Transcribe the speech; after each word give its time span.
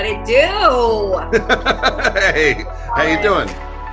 What 0.00 0.08
it 0.08 0.24
do? 0.24 1.38
hey, 2.32 2.64
how 2.96 3.02
you 3.02 3.20
doing? 3.20 3.46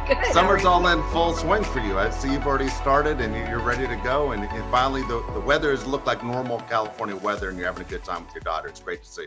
Good. 0.07 0.31
Summer's 0.31 0.63
all 0.63 0.87
in 0.87 1.03
full 1.11 1.33
swing 1.33 1.65
for 1.65 1.79
you. 1.81 1.99
I 1.99 2.11
see 2.11 2.31
you've 2.31 2.47
already 2.47 2.69
started 2.69 3.19
and 3.19 3.35
you're 3.49 3.59
ready 3.59 3.85
to 3.89 3.95
go. 4.05 4.31
And, 4.31 4.45
and 4.45 4.71
finally, 4.71 5.01
the, 5.01 5.21
the 5.33 5.41
weather 5.41 5.71
has 5.71 5.85
looked 5.85 6.07
like 6.07 6.23
normal 6.23 6.61
California 6.61 7.17
weather, 7.17 7.49
and 7.49 7.57
you're 7.57 7.67
having 7.67 7.85
a 7.85 7.89
good 7.89 8.05
time 8.05 8.23
with 8.23 8.33
your 8.33 8.41
daughter. 8.43 8.69
It's 8.69 8.79
great 8.79 9.03
to 9.03 9.09
see. 9.09 9.25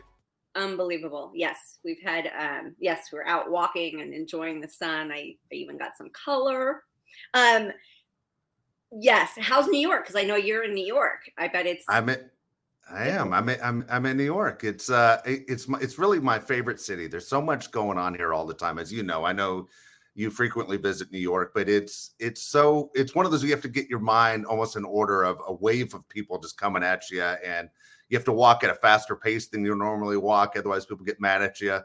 Unbelievable. 0.55 1.33
Yes, 1.35 1.81
we've 1.85 2.01
had. 2.03 2.31
Um, 2.39 2.75
yes, 2.81 3.09
we're 3.13 3.27
out 3.27 3.51
walking 3.51 4.01
and 4.01 4.15
enjoying 4.15 4.63
the 4.63 4.69
sun. 4.69 5.13
I, 5.13 5.37
I 5.53 5.55
even 5.55 5.77
got 5.77 5.99
some 5.99 6.09
color. 6.15 6.85
Um, 7.35 7.73
yes. 8.91 9.33
How's 9.39 9.67
New 9.67 9.87
York? 9.87 10.05
Because 10.05 10.17
I 10.17 10.25
know 10.25 10.37
you're 10.37 10.65
in 10.65 10.73
New 10.73 10.87
York. 10.87 11.31
I 11.37 11.49
bet 11.49 11.67
it's. 11.67 11.85
I'm 11.91 12.09
in, 12.09 12.31
I 12.93 13.09
am. 13.09 13.33
I'm 13.33 13.49
in, 13.49 13.59
I'm 13.63 13.85
I'm 13.89 14.07
in 14.07 14.17
New 14.17 14.25
York. 14.25 14.65
It's 14.65 14.91
uh 14.91 15.21
it's 15.25 15.69
my, 15.69 15.79
it's 15.81 15.99
really 15.99 16.19
my 16.21 16.39
favorite 16.39 16.81
city. 16.81 17.07
There's 17.07 17.29
so 17.29 17.41
much 17.41 17.71
going 17.71 17.99
on 17.99 18.15
here 18.15 18.35
all 18.35 18.47
the 18.47 18.55
time, 18.55 18.79
as 18.79 18.93
you 18.93 19.03
know. 19.03 19.25
I 19.25 19.33
know 19.33 19.69
you 20.15 20.31
frequently 20.31 20.77
visit 20.77 21.13
New 21.13 21.21
York, 21.21 21.53
but 21.55 21.69
it's 21.69 22.15
it's 22.19 22.43
so 22.43 22.91
it's 22.95 23.15
one 23.15 23.27
of 23.27 23.33
those 23.33 23.45
you 23.45 23.51
have 23.51 23.63
to 23.63 23.69
get 23.69 23.89
your 23.89 24.01
mind 24.01 24.45
almost 24.45 24.77
in 24.77 24.85
order 24.85 25.23
of 25.23 25.39
a 25.47 25.53
wave 25.53 25.95
of 25.95 26.09
people 26.09 26.39
just 26.39 26.59
coming 26.59 26.83
at 26.83 27.11
you, 27.11 27.23
and 27.23 27.69
you 28.09 28.19
have 28.19 28.25
to 28.25 28.33
walk 28.33 28.65
at 28.65 28.71
a 28.71 28.75
faster 28.75 29.15
pace 29.15 29.47
than 29.47 29.65
you 29.65 29.77
normally 29.77 30.17
walk. 30.17 30.55
Otherwise, 30.57 30.85
people 30.85 31.05
get 31.05 31.21
mad 31.21 31.43
at 31.43 31.61
you. 31.61 31.79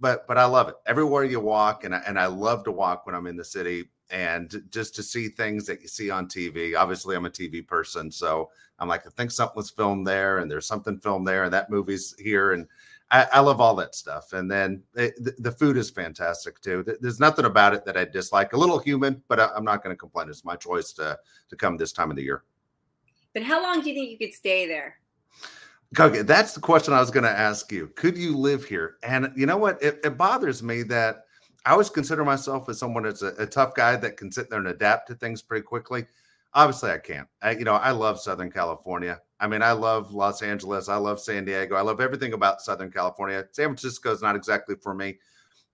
But 0.00 0.26
but 0.26 0.36
I 0.36 0.44
love 0.44 0.68
it 0.68 0.74
everywhere 0.86 1.24
you 1.24 1.40
walk, 1.40 1.84
and 1.84 1.94
I, 1.94 2.02
and 2.06 2.18
I 2.18 2.26
love 2.26 2.64
to 2.64 2.72
walk 2.72 3.06
when 3.06 3.14
I'm 3.14 3.26
in 3.26 3.36
the 3.36 3.44
city 3.44 3.84
and 4.12 4.62
just 4.70 4.94
to 4.94 5.02
see 5.02 5.28
things 5.28 5.66
that 5.66 5.80
you 5.80 5.88
see 5.88 6.10
on 6.10 6.28
TV. 6.28 6.76
Obviously, 6.76 7.16
I'm 7.16 7.26
a 7.26 7.30
TV 7.30 7.66
person, 7.66 8.12
so 8.12 8.50
I'm 8.78 8.86
like, 8.86 9.06
I 9.06 9.10
think 9.10 9.30
something 9.30 9.56
was 9.56 9.70
filmed 9.70 10.06
there, 10.06 10.38
and 10.38 10.50
there's 10.50 10.66
something 10.66 11.00
filmed 11.00 11.26
there, 11.26 11.44
and 11.44 11.52
that 11.52 11.70
movie's 11.70 12.14
here, 12.18 12.52
and 12.52 12.68
I, 13.10 13.26
I 13.32 13.40
love 13.40 13.60
all 13.60 13.74
that 13.76 13.94
stuff. 13.94 14.34
And 14.34 14.50
then 14.50 14.82
it, 14.94 15.14
the, 15.18 15.34
the 15.38 15.52
food 15.52 15.76
is 15.78 15.90
fantastic 15.90 16.60
too. 16.60 16.84
There's 17.00 17.20
nothing 17.20 17.46
about 17.46 17.74
it 17.74 17.84
that 17.86 17.96
I 17.96 18.04
dislike. 18.04 18.52
A 18.52 18.58
little 18.58 18.78
human, 18.78 19.22
but 19.28 19.40
I, 19.40 19.48
I'm 19.56 19.64
not 19.64 19.82
going 19.82 19.94
to 19.94 19.98
complain. 19.98 20.28
It's 20.28 20.44
my 20.44 20.56
choice 20.56 20.92
to 20.94 21.18
to 21.48 21.56
come 21.56 21.76
this 21.76 21.92
time 21.92 22.10
of 22.10 22.16
the 22.16 22.22
year. 22.22 22.44
but 23.32 23.42
how 23.42 23.62
long 23.62 23.80
do 23.80 23.88
you 23.88 23.94
think 23.94 24.10
you 24.10 24.18
could 24.18 24.34
stay 24.34 24.66
there? 24.66 24.98
Okay, 25.98 26.22
that's 26.22 26.54
the 26.54 26.60
question 26.60 26.94
I 26.94 27.00
was 27.00 27.10
going 27.10 27.24
to 27.24 27.30
ask 27.30 27.70
you. 27.70 27.88
Could 27.96 28.16
you 28.16 28.34
live 28.34 28.64
here? 28.64 28.96
And 29.02 29.30
you 29.36 29.44
know 29.44 29.58
what? 29.58 29.82
It, 29.82 30.00
it 30.04 30.16
bothers 30.16 30.62
me 30.62 30.82
that 30.84 31.26
I 31.64 31.72
always 31.72 31.90
consider 31.90 32.24
myself 32.24 32.68
as 32.68 32.78
someone 32.78 33.04
that's 33.04 33.22
a, 33.22 33.34
a 33.38 33.46
tough 33.46 33.74
guy 33.74 33.96
that 33.96 34.16
can 34.16 34.32
sit 34.32 34.50
there 34.50 34.58
and 34.58 34.68
adapt 34.68 35.08
to 35.08 35.14
things 35.14 35.42
pretty 35.42 35.62
quickly. 35.62 36.06
Obviously, 36.54 36.90
I 36.90 36.98
can't. 36.98 37.28
I, 37.40 37.52
you 37.52 37.64
know, 37.64 37.74
I 37.74 37.92
love 37.92 38.20
Southern 38.20 38.50
California. 38.50 39.20
I 39.40 39.46
mean, 39.46 39.62
I 39.62 39.72
love 39.72 40.12
Los 40.12 40.42
Angeles. 40.42 40.88
I 40.88 40.96
love 40.96 41.18
San 41.20 41.44
Diego. 41.44 41.76
I 41.76 41.80
love 41.80 42.00
everything 42.00 42.32
about 42.32 42.60
Southern 42.60 42.90
California. 42.90 43.44
San 43.52 43.68
Francisco 43.68 44.12
is 44.12 44.22
not 44.22 44.36
exactly 44.36 44.74
for 44.82 44.92
me, 44.92 45.18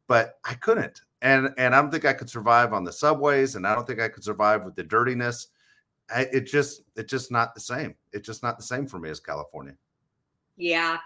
but 0.06 0.38
I 0.44 0.54
couldn't. 0.54 1.02
And 1.20 1.52
and 1.58 1.74
I 1.74 1.80
don't 1.80 1.90
think 1.90 2.04
I 2.04 2.12
could 2.12 2.30
survive 2.30 2.72
on 2.72 2.84
the 2.84 2.92
subways, 2.92 3.56
and 3.56 3.66
I 3.66 3.74
don't 3.74 3.86
think 3.86 4.00
I 4.00 4.08
could 4.08 4.22
survive 4.22 4.64
with 4.64 4.76
the 4.76 4.84
dirtiness. 4.84 5.48
I, 6.14 6.22
it 6.32 6.42
just 6.42 6.82
it's 6.96 7.10
just 7.10 7.32
not 7.32 7.54
the 7.54 7.60
same. 7.60 7.96
It's 8.12 8.26
just 8.26 8.42
not 8.42 8.56
the 8.56 8.62
same 8.62 8.86
for 8.86 8.98
me 9.00 9.10
as 9.10 9.18
California. 9.18 9.74
Yeah, 10.56 10.98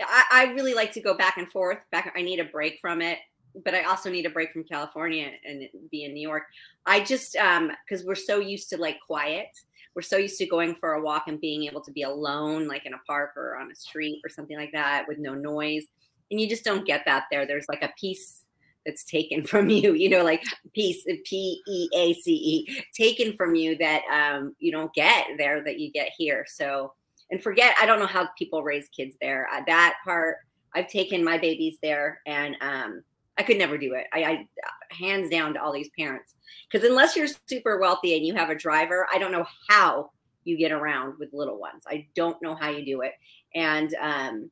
I, 0.00 0.24
I 0.30 0.44
really 0.54 0.74
like 0.74 0.92
to 0.94 1.00
go 1.00 1.14
back 1.14 1.36
and 1.36 1.48
forth. 1.50 1.78
Back, 1.92 2.12
I 2.16 2.22
need 2.22 2.40
a 2.40 2.44
break 2.44 2.80
from 2.80 3.00
it, 3.00 3.18
but 3.64 3.74
I 3.74 3.82
also 3.82 4.10
need 4.10 4.26
a 4.26 4.30
break 4.30 4.52
from 4.52 4.64
California 4.64 5.30
and 5.46 5.68
be 5.90 6.04
in 6.04 6.14
New 6.14 6.26
York. 6.26 6.44
I 6.86 7.00
just 7.00 7.36
um 7.36 7.70
because 7.88 8.04
we're 8.04 8.14
so 8.14 8.38
used 8.38 8.70
to 8.70 8.76
like 8.76 8.98
quiet. 9.06 9.48
We're 9.94 10.02
so 10.02 10.16
used 10.16 10.38
to 10.38 10.46
going 10.46 10.76
for 10.76 10.92
a 10.92 11.02
walk 11.02 11.24
and 11.26 11.40
being 11.40 11.64
able 11.64 11.80
to 11.80 11.90
be 11.90 12.02
alone, 12.02 12.68
like 12.68 12.86
in 12.86 12.94
a 12.94 13.00
park 13.06 13.32
or 13.36 13.56
on 13.56 13.70
a 13.70 13.74
street 13.74 14.20
or 14.24 14.28
something 14.28 14.56
like 14.56 14.72
that, 14.72 15.06
with 15.08 15.18
no 15.18 15.34
noise. 15.34 15.84
And 16.30 16.40
you 16.40 16.48
just 16.48 16.64
don't 16.64 16.86
get 16.86 17.02
that 17.06 17.24
there. 17.30 17.44
There's 17.44 17.66
like 17.68 17.82
a 17.82 17.92
peace 17.98 18.44
that's 18.86 19.04
taken 19.04 19.44
from 19.46 19.68
you, 19.68 19.94
you 19.94 20.08
know, 20.08 20.22
like 20.22 20.44
peace, 20.74 21.04
P 21.24 21.60
E 21.66 21.88
A 21.94 22.14
C 22.14 22.32
E, 22.32 22.84
taken 22.94 23.36
from 23.36 23.56
you 23.56 23.76
that 23.78 24.02
um, 24.12 24.54
you 24.60 24.70
don't 24.70 24.94
get 24.94 25.26
there 25.38 25.64
that 25.64 25.80
you 25.80 25.90
get 25.90 26.12
here. 26.16 26.46
So 26.48 26.92
and 27.30 27.42
forget 27.42 27.74
i 27.80 27.86
don't 27.86 27.98
know 27.98 28.06
how 28.06 28.28
people 28.38 28.62
raise 28.62 28.88
kids 28.88 29.16
there 29.20 29.48
uh, 29.52 29.60
that 29.66 29.94
part 30.04 30.38
i've 30.74 30.88
taken 30.88 31.24
my 31.24 31.38
babies 31.38 31.78
there 31.82 32.20
and 32.26 32.56
um, 32.60 33.02
i 33.40 33.42
could 33.42 33.58
never 33.58 33.78
do 33.78 33.94
it 33.94 34.06
I, 34.12 34.24
I 34.24 34.46
hands 34.90 35.30
down 35.30 35.54
to 35.54 35.62
all 35.62 35.72
these 35.72 35.90
parents 35.98 36.34
because 36.70 36.86
unless 36.88 37.16
you're 37.16 37.28
super 37.48 37.78
wealthy 37.78 38.16
and 38.16 38.26
you 38.26 38.34
have 38.34 38.50
a 38.50 38.54
driver 38.54 39.06
i 39.12 39.18
don't 39.18 39.32
know 39.32 39.46
how 39.68 40.10
you 40.44 40.56
get 40.56 40.72
around 40.72 41.14
with 41.18 41.30
little 41.32 41.58
ones 41.58 41.82
i 41.88 42.06
don't 42.14 42.40
know 42.42 42.54
how 42.54 42.70
you 42.70 42.84
do 42.84 43.02
it 43.02 43.12
and 43.54 43.94
um, 44.00 44.50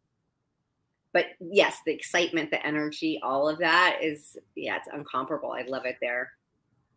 but 1.12 1.26
yes 1.40 1.78
the 1.86 1.92
excitement 1.92 2.50
the 2.50 2.64
energy 2.66 3.20
all 3.22 3.48
of 3.48 3.58
that 3.58 3.98
is 4.02 4.36
yeah 4.54 4.76
it's 4.76 4.88
incomparable 4.94 5.52
i 5.52 5.62
love 5.62 5.84
it 5.84 5.96
there 6.00 6.30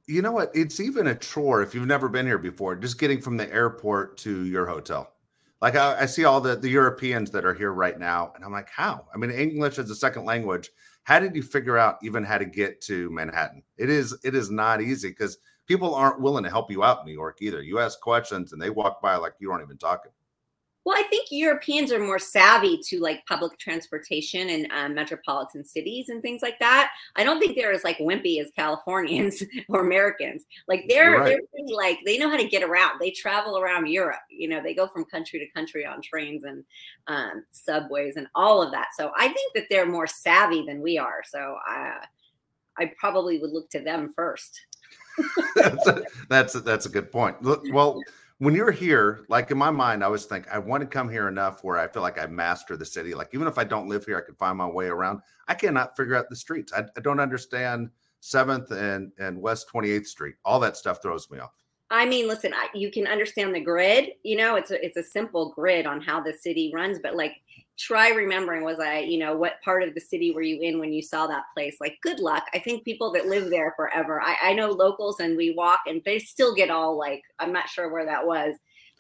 You 0.08 0.22
know 0.22 0.32
what? 0.32 0.52
It's 0.54 0.80
even 0.80 1.08
a 1.08 1.16
chore 1.16 1.62
if 1.62 1.74
you've 1.74 1.88
never 1.88 2.10
been 2.10 2.26
here 2.26 2.40
before, 2.40 2.76
just 2.76 3.00
getting 3.00 3.22
from 3.22 3.38
the 3.38 3.52
airport 3.54 4.18
to 4.20 4.46
your 4.46 4.66
hotel. 4.66 5.14
Like 5.62 5.76
I, 5.76 6.02
I 6.02 6.06
see 6.08 6.26
all 6.26 6.42
the, 6.42 6.56
the 6.56 6.70
Europeans 6.70 7.30
that 7.32 7.46
are 7.46 7.54
here 7.54 7.72
right 7.72 7.98
now, 7.98 8.34
and 8.36 8.44
I'm 8.44 8.52
like, 8.52 8.70
how? 8.70 9.06
I 9.14 9.18
mean, 9.18 9.30
English 9.30 9.78
is 9.78 9.90
a 9.92 9.96
second 9.96 10.26
language. 10.26 10.72
How 11.04 11.20
did 11.20 11.36
you 11.36 11.44
figure 11.44 11.78
out 11.78 11.98
even 12.04 12.24
how 12.24 12.38
to 12.38 12.46
get 12.46 12.82
to 12.82 13.10
Manhattan? 13.10 13.64
It 13.78 13.90
is 13.90 14.18
it 14.24 14.36
is 14.36 14.52
not 14.52 14.82
easy 14.82 15.10
because 15.10 15.38
people 15.68 15.96
aren't 15.96 16.22
willing 16.22 16.44
to 16.44 16.50
help 16.50 16.70
you 16.72 16.84
out 16.84 17.00
in 17.00 17.06
New 17.06 17.14
York 17.14 17.38
either. 17.42 17.62
You 17.62 17.80
ask 17.80 18.00
questions 18.00 18.54
and 18.54 18.62
they 18.62 18.70
walk 18.70 19.02
by 19.02 19.16
like 19.16 19.34
you 19.40 19.52
aren't 19.52 19.64
even 19.64 19.78
talking. 19.78 20.12
Well, 20.84 20.98
I 20.98 21.04
think 21.04 21.28
Europeans 21.30 21.92
are 21.92 22.00
more 22.00 22.18
savvy 22.18 22.80
to 22.86 23.00
like 23.00 23.26
public 23.28 23.58
transportation 23.60 24.50
and 24.50 24.72
um, 24.72 24.96
metropolitan 24.96 25.64
cities 25.64 26.10
and 26.10 26.24
things 26.24 26.42
like 26.42 26.58
that. 26.60 26.92
I 27.16 27.24
don't 27.24 27.40
think 27.40 27.56
they're 27.56 27.72
as 27.72 27.84
like 27.84 28.00
wimpy 28.00 28.42
as 28.42 28.50
Californians 28.56 29.44
or 29.70 29.82
Americans. 29.82 30.46
Like 30.68 30.86
they're 30.90 31.20
right. 31.20 31.26
they're 31.26 31.40
pretty, 31.52 31.74
like 31.74 32.00
they 32.04 32.18
know 32.18 32.30
how 32.30 32.38
to 32.38 32.48
get 32.48 32.64
around. 32.64 33.00
They 33.00 33.12
travel 33.12 33.60
around 33.60 33.90
Europe. 33.90 34.22
You 34.30 34.48
know, 34.48 34.62
they 34.62 34.74
go 34.74 34.88
from 34.88 35.06
country 35.06 35.38
to 35.40 35.48
country 35.52 35.86
on 35.86 36.02
trains 36.02 36.46
and 36.46 36.64
um, 37.08 37.44
subways 37.52 38.16
and 38.16 38.28
all 38.34 38.64
of 38.64 38.72
that. 38.72 38.88
So 38.98 39.12
I 39.16 39.28
think 39.28 39.54
that 39.54 39.66
they're 39.70 39.86
more 39.86 40.08
savvy 40.08 40.66
than 40.66 40.82
we 40.82 40.98
are. 40.98 41.22
So 41.30 41.58
uh, 41.70 42.00
I 42.78 42.92
probably 42.98 43.38
would 43.38 43.52
look 43.52 43.70
to 43.72 43.82
them 43.82 44.14
first. 44.16 44.60
that's 45.56 45.88
a, 45.88 46.04
that's 46.30 46.56
a, 46.56 46.62
that's 46.62 46.86
a 46.88 46.90
good 46.90 47.12
point. 47.12 47.42
Look, 47.44 47.64
well, 47.72 48.02
when 48.42 48.56
you're 48.56 48.72
here, 48.72 49.24
like 49.30 49.52
in 49.52 49.58
my 49.60 49.70
mind, 49.70 50.02
I 50.02 50.08
always 50.08 50.26
think 50.26 50.48
I 50.52 50.58
want 50.58 50.82
to 50.82 50.88
come 50.88 51.08
here 51.08 51.28
enough 51.28 51.64
where 51.64 51.78
I 51.78 51.88
feel 51.88 52.02
like 52.02 52.20
I 52.20 52.26
master 52.26 52.76
the 52.76 52.84
city. 52.84 53.14
Like 53.14 53.30
even 53.36 53.48
if 53.48 53.60
I 53.60 53.64
don't 53.64 53.88
live 53.88 54.04
here, 54.04 54.18
I 54.18 54.26
can 54.26 54.34
find 54.34 54.58
my 54.58 54.66
way 54.66 54.88
around. 54.88 55.20
I 55.48 55.54
cannot 55.54 55.96
figure 55.96 56.16
out 56.16 56.28
the 56.28 56.36
streets. 56.36 56.74
I, 56.74 56.86
I 56.98 57.02
don't 57.02 57.20
understand 57.20 57.92
Seventh 58.20 58.72
and 58.72 59.12
and 59.20 59.40
West 59.40 59.68
Twenty 59.68 59.92
Eighth 59.92 60.08
Street. 60.08 60.34
All 60.44 60.60
that 60.62 60.76
stuff 60.76 61.04
throws 61.04 61.30
me 61.30 61.38
off. 61.38 61.52
I 61.92 62.06
mean, 62.06 62.28
listen, 62.28 62.54
I, 62.54 62.68
you 62.74 62.90
can 62.90 63.06
understand 63.06 63.54
the 63.54 63.60
grid. 63.60 64.14
You 64.24 64.38
know, 64.38 64.56
it's 64.56 64.72
a, 64.72 64.84
it's 64.84 64.98
a 64.98 65.04
simple 65.04 65.52
grid 65.52 65.86
on 65.86 66.02
how 66.02 66.22
the 66.22 66.34
city 66.34 66.72
runs, 66.74 67.00
but 67.00 67.16
like, 67.16 67.36
try 67.78 68.10
remembering 68.10 68.64
was 68.64 68.80
I, 68.80 69.00
you 69.00 69.18
know, 69.18 69.36
what 69.36 69.62
part 69.64 69.84
of 69.84 69.94
the 69.94 70.00
city 70.00 70.32
were 70.32 70.42
you 70.42 70.62
in 70.62 70.80
when 70.80 70.94
you 70.94 71.02
saw 71.02 71.28
that 71.28 71.44
place? 71.54 71.78
Like, 71.82 71.98
good 72.02 72.20
luck. 72.20 72.46
I 72.54 72.60
think 72.60 72.86
people 72.86 73.12
that 73.12 73.28
live 73.28 73.50
there 73.50 73.74
forever. 73.76 74.22
I, 74.22 74.38
I 74.42 74.54
know 74.54 74.70
locals 74.70 75.20
and 75.20 75.36
we 75.36 75.52
walk 75.52 75.82
and 75.88 76.02
they 76.06 76.20
still 76.20 76.56
get 76.56 76.70
all 76.70 76.98
like, 76.98 77.24
I'm 77.40 77.52
not 77.52 77.70
sure 77.70 77.92
where 77.92 78.06
that 78.06 78.26
was. 78.26 78.56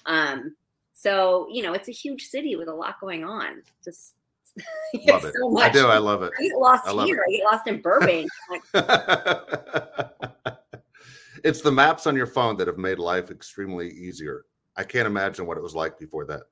Um, 0.05 0.55
so 0.93 1.47
you 1.49 1.63
know, 1.63 1.73
it's 1.73 1.87
a 1.87 1.93
huge 1.93 2.27
city 2.27 2.55
with 2.55 2.67
a 2.67 2.73
lot 2.73 2.99
going 2.99 3.23
on. 3.23 3.61
Just 3.83 4.15
Love 5.07 5.25
it. 5.25 5.33
so 5.33 5.57
I 5.57 5.69
do. 5.69 5.87
I 5.87 5.97
love 5.97 6.23
it. 6.23 6.31
I 6.37 6.43
get 6.43 6.57
lost 6.57 6.85
I 6.85 7.05
here. 7.05 7.23
I 7.25 7.31
get 7.31 7.43
lost 7.45 7.67
in 7.67 7.81
Burbank. 7.81 8.29
It's 11.43 11.61
the 11.61 11.71
maps 11.71 12.07
on 12.07 12.15
your 12.15 12.27
phone 12.27 12.57
that 12.57 12.67
have 12.67 12.77
made 12.77 12.99
life 12.99 13.31
extremely 13.31 13.89
easier. 13.89 14.45
I 14.75 14.83
can't 14.83 15.07
imagine 15.07 15.45
what 15.45 15.57
it 15.57 15.63
was 15.63 15.75
like 15.75 15.97
before 15.99 16.25
that. 16.25 16.43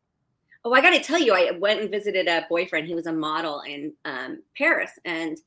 Oh, 0.65 0.73
I 0.73 0.81
got 0.81 0.91
to 0.91 0.99
tell 0.99 1.19
you, 1.19 1.33
I 1.33 1.51
went 1.51 1.79
and 1.79 1.89
visited 1.89 2.27
a 2.27 2.45
boyfriend. 2.49 2.87
He 2.87 2.95
was 2.95 3.05
a 3.05 3.13
model 3.13 3.61
in 3.61 3.93
um, 4.03 4.41
Paris, 4.57 4.91
and 5.05 5.37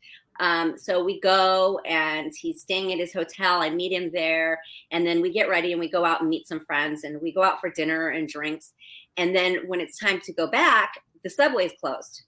um, 0.40 0.78
so 0.78 1.04
we 1.04 1.20
go, 1.20 1.80
and 1.84 2.32
he's 2.34 2.62
staying 2.62 2.92
at 2.92 2.98
his 2.98 3.12
hotel. 3.12 3.60
I 3.60 3.68
meet 3.68 3.92
him 3.92 4.10
there, 4.12 4.60
and 4.90 5.06
then 5.06 5.20
we 5.20 5.30
get 5.30 5.50
ready 5.50 5.72
and 5.72 5.80
we 5.80 5.90
go 5.90 6.06
out 6.06 6.22
and 6.22 6.30
meet 6.30 6.48
some 6.48 6.64
friends, 6.64 7.04
and 7.04 7.20
we 7.20 7.32
go 7.32 7.42
out 7.42 7.60
for 7.60 7.68
dinner 7.68 8.08
and 8.08 8.26
drinks. 8.26 8.72
And 9.18 9.36
then 9.36 9.58
when 9.66 9.80
it's 9.80 9.98
time 9.98 10.20
to 10.20 10.32
go 10.32 10.46
back, 10.46 10.94
the 11.22 11.30
subway's 11.30 11.72
closed, 11.78 12.22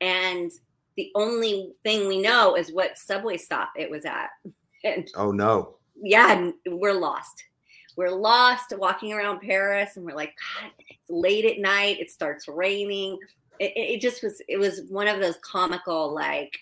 and 0.00 0.50
the 0.96 1.10
only 1.14 1.72
thing 1.82 2.08
we 2.08 2.20
know 2.20 2.56
is 2.56 2.72
what 2.72 2.96
subway 2.96 3.36
stop 3.36 3.70
it 3.76 3.90
was 3.90 4.04
at. 4.04 4.30
And 4.82 5.06
Oh 5.14 5.30
no. 5.30 5.76
Yeah, 6.02 6.50
we're 6.66 6.94
lost. 6.94 7.44
We're 7.96 8.10
lost 8.10 8.72
walking 8.76 9.12
around 9.12 9.40
Paris, 9.40 9.96
and 9.96 10.04
we're 10.04 10.14
like, 10.14 10.34
God, 10.60 10.70
it's 10.88 11.10
late 11.10 11.44
at 11.44 11.58
night. 11.58 12.00
It 12.00 12.10
starts 12.10 12.48
raining. 12.48 13.18
It, 13.58 13.72
it 13.76 14.00
just 14.00 14.22
was. 14.22 14.40
It 14.48 14.58
was 14.58 14.82
one 14.88 15.08
of 15.08 15.20
those 15.20 15.36
comical, 15.42 16.14
like 16.14 16.58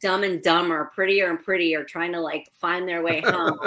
Dumb 0.00 0.24
and 0.24 0.42
Dumber, 0.42 0.90
prettier 0.94 1.30
and 1.30 1.42
prettier, 1.42 1.84
trying 1.84 2.12
to 2.12 2.20
like 2.20 2.50
find 2.60 2.88
their 2.88 3.02
way 3.02 3.20
home. 3.20 3.58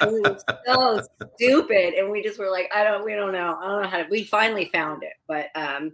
and 0.00 0.12
we 0.12 0.20
were 0.20 0.38
so 0.66 1.02
stupid, 1.34 1.94
and 1.94 2.10
we 2.10 2.22
just 2.22 2.38
were 2.38 2.50
like, 2.50 2.70
I 2.74 2.84
don't, 2.84 3.04
we 3.04 3.14
don't 3.14 3.32
know, 3.32 3.58
I 3.60 3.66
don't 3.66 3.82
know 3.82 3.88
how 3.88 3.98
to. 3.98 4.06
We 4.10 4.24
finally 4.24 4.66
found 4.72 5.02
it, 5.02 5.14
but 5.26 5.46
um, 5.54 5.92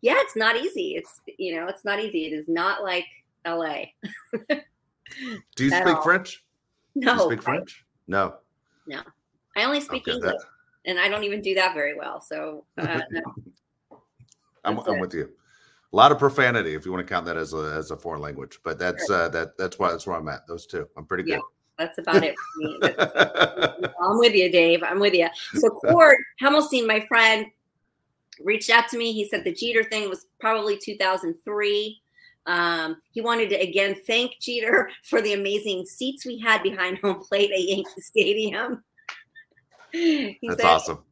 yeah, 0.00 0.16
it's 0.18 0.36
not 0.36 0.56
easy. 0.56 0.96
It's 0.96 1.20
you 1.38 1.56
know, 1.56 1.66
it's 1.68 1.84
not 1.84 2.00
easy. 2.00 2.26
It 2.26 2.32
is 2.32 2.48
not 2.48 2.82
like 2.82 3.06
LA. 3.46 3.84
Do 5.56 5.64
you 5.64 5.70
speak 5.70 6.02
French? 6.02 6.43
No. 6.94 7.26
Speak 7.26 7.42
French? 7.42 7.84
No. 8.06 8.36
No. 8.86 9.00
I 9.56 9.64
only 9.64 9.80
speak 9.80 10.02
okay, 10.02 10.16
English, 10.16 10.32
that... 10.32 10.90
and 10.90 10.98
I 10.98 11.08
don't 11.08 11.24
even 11.24 11.40
do 11.40 11.54
that 11.54 11.74
very 11.74 11.96
well. 11.96 12.20
So 12.20 12.64
uh, 12.78 13.00
no. 13.10 13.22
I'm, 14.64 14.78
I'm 14.78 15.00
with 15.00 15.14
you. 15.14 15.30
A 15.92 15.96
lot 15.96 16.10
of 16.10 16.18
profanity, 16.18 16.74
if 16.74 16.84
you 16.84 16.92
want 16.92 17.06
to 17.06 17.12
count 17.12 17.24
that 17.26 17.36
as 17.36 17.52
a 17.52 17.72
as 17.78 17.92
a 17.92 17.96
foreign 17.96 18.20
language, 18.20 18.58
but 18.64 18.78
that's 18.78 19.06
sure. 19.06 19.22
uh, 19.22 19.28
that 19.28 19.56
that's 19.56 19.78
why 19.78 19.90
that's 19.90 20.06
where 20.06 20.16
I'm 20.16 20.26
at. 20.28 20.46
Those 20.48 20.66
two, 20.66 20.88
I'm 20.96 21.04
pretty 21.06 21.22
good. 21.22 21.34
Yeah, 21.34 21.38
that's 21.78 21.98
about 21.98 22.24
it 22.24 22.34
for 22.36 22.58
me. 22.58 22.78
I'm 24.02 24.18
with 24.18 24.34
you, 24.34 24.50
Dave. 24.50 24.82
I'm 24.82 24.98
with 24.98 25.14
you. 25.14 25.28
So 25.54 25.70
Cord 25.70 26.16
Hemelstein, 26.42 26.86
my 26.86 27.04
friend, 27.06 27.46
reached 28.40 28.70
out 28.70 28.88
to 28.88 28.98
me. 28.98 29.12
He 29.12 29.28
said 29.28 29.44
the 29.44 29.52
Jeter 29.52 29.84
thing 29.84 30.08
was 30.08 30.26
probably 30.40 30.76
2003. 30.76 32.02
Um, 32.46 32.96
he 33.12 33.20
wanted 33.20 33.50
to 33.50 33.56
again 33.56 33.96
thank 34.06 34.38
Jeter 34.40 34.90
for 35.04 35.22
the 35.22 35.32
amazing 35.32 35.86
seats 35.86 36.26
we 36.26 36.38
had 36.38 36.62
behind 36.62 36.98
home 36.98 37.20
plate 37.20 37.50
at 37.50 37.62
Yankee 37.62 38.00
Stadium. 38.00 38.84
That's 39.92 40.64
awesome. 40.64 41.04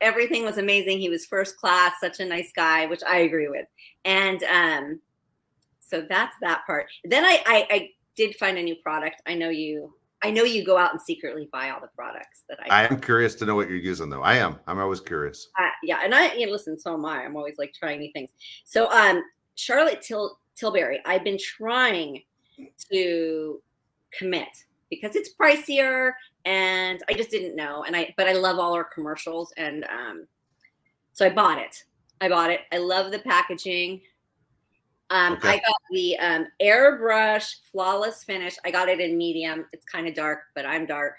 Everything 0.00 0.44
was 0.44 0.58
amazing. 0.58 0.98
He 0.98 1.08
was 1.08 1.26
first 1.26 1.56
class, 1.56 1.94
such 2.00 2.20
a 2.20 2.24
nice 2.24 2.52
guy, 2.54 2.86
which 2.86 3.02
I 3.06 3.18
agree 3.18 3.48
with. 3.48 3.66
And 4.04 4.42
um, 4.44 5.00
so 5.80 6.04
that's 6.08 6.34
that 6.40 6.66
part. 6.66 6.86
Then 7.04 7.24
I, 7.24 7.42
I, 7.46 7.66
I 7.70 7.90
did 8.16 8.34
find 8.36 8.58
a 8.58 8.62
new 8.62 8.74
product. 8.76 9.22
I 9.26 9.34
know 9.34 9.48
you 9.48 9.94
I 10.22 10.30
know 10.30 10.42
you 10.42 10.64
go 10.64 10.76
out 10.76 10.92
and 10.92 11.00
secretly 11.00 11.48
buy 11.50 11.70
all 11.70 11.80
the 11.80 11.88
products 11.96 12.44
that 12.48 12.58
I. 12.68 12.82
I 12.82 12.86
am 12.86 13.00
curious 13.00 13.34
to 13.36 13.46
know 13.46 13.54
what 13.54 13.68
you're 13.68 13.78
using, 13.78 14.10
though. 14.10 14.22
I 14.22 14.36
am. 14.36 14.58
I'm 14.66 14.78
always 14.78 15.00
curious. 15.00 15.48
Uh, 15.58 15.68
yeah, 15.82 16.00
and 16.04 16.14
I, 16.14 16.34
you 16.34 16.46
know, 16.46 16.52
listen. 16.52 16.78
So 16.78 16.92
am 16.92 17.06
I. 17.06 17.24
I'm 17.24 17.36
always 17.36 17.56
like 17.56 17.72
trying 17.72 18.00
new 18.00 18.12
things. 18.12 18.30
So, 18.64 18.90
um, 18.90 19.22
Charlotte 19.54 20.02
Til- 20.02 20.38
Tilbury, 20.56 21.00
I've 21.04 21.24
been 21.24 21.38
trying 21.38 22.22
to 22.92 23.62
commit 24.16 24.48
because 24.90 25.16
it's 25.16 25.34
pricier 25.34 26.12
and 26.44 27.02
I 27.08 27.14
just 27.14 27.30
didn't 27.30 27.56
know. 27.56 27.84
And 27.84 27.96
I, 27.96 28.12
but 28.16 28.26
I 28.26 28.32
love 28.32 28.58
all 28.58 28.72
our 28.74 28.84
commercials. 28.84 29.52
And 29.56 29.84
um, 29.84 30.26
so 31.12 31.26
I 31.26 31.30
bought 31.30 31.58
it. 31.58 31.84
I 32.20 32.28
bought 32.28 32.50
it. 32.50 32.60
I 32.72 32.78
love 32.78 33.12
the 33.12 33.20
packaging. 33.20 34.00
Um, 35.10 35.34
okay. 35.34 35.48
I 35.48 35.56
got 35.56 35.76
the 35.90 36.18
um, 36.18 36.46
airbrush 36.62 37.56
flawless 37.70 38.24
finish. 38.24 38.56
I 38.64 38.70
got 38.70 38.88
it 38.88 39.00
in 39.00 39.18
medium. 39.18 39.66
It's 39.72 39.84
kind 39.84 40.06
of 40.06 40.14
dark, 40.14 40.40
but 40.54 40.66
I'm 40.66 40.86
dark 40.86 41.16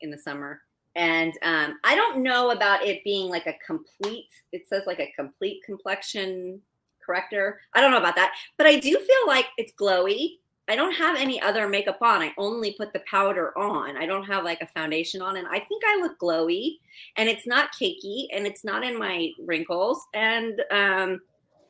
in 0.00 0.10
the 0.10 0.18
summer. 0.18 0.60
And 0.96 1.32
um, 1.42 1.78
I 1.82 1.96
don't 1.96 2.22
know 2.22 2.50
about 2.50 2.84
it 2.84 3.02
being 3.02 3.28
like 3.28 3.46
a 3.46 3.54
complete, 3.66 4.28
it 4.52 4.68
says 4.68 4.82
like 4.86 5.00
a 5.00 5.12
complete 5.16 5.62
complexion 5.64 6.60
corrector. 7.04 7.60
I 7.74 7.80
don't 7.80 7.90
know 7.90 7.98
about 7.98 8.16
that, 8.16 8.32
but 8.56 8.66
I 8.66 8.78
do 8.78 8.90
feel 8.90 9.26
like 9.26 9.46
it's 9.56 9.72
glowy. 9.72 10.38
I 10.66 10.76
don't 10.76 10.94
have 10.94 11.16
any 11.18 11.40
other 11.42 11.68
makeup 11.68 11.98
on. 12.00 12.22
I 12.22 12.32
only 12.38 12.72
put 12.72 12.92
the 12.92 13.00
powder 13.00 13.56
on. 13.58 13.98
I 13.98 14.06
don't 14.06 14.24
have 14.24 14.44
like 14.44 14.62
a 14.62 14.66
foundation 14.66 15.20
on, 15.20 15.36
and 15.36 15.46
I 15.46 15.58
think 15.58 15.82
I 15.86 16.00
look 16.00 16.18
glowy. 16.18 16.78
And 17.16 17.28
it's 17.28 17.46
not 17.46 17.72
cakey, 17.72 18.26
and 18.32 18.46
it's 18.46 18.64
not 18.64 18.82
in 18.82 18.98
my 18.98 19.30
wrinkles. 19.44 20.06
And 20.14 20.62
um, 20.70 21.20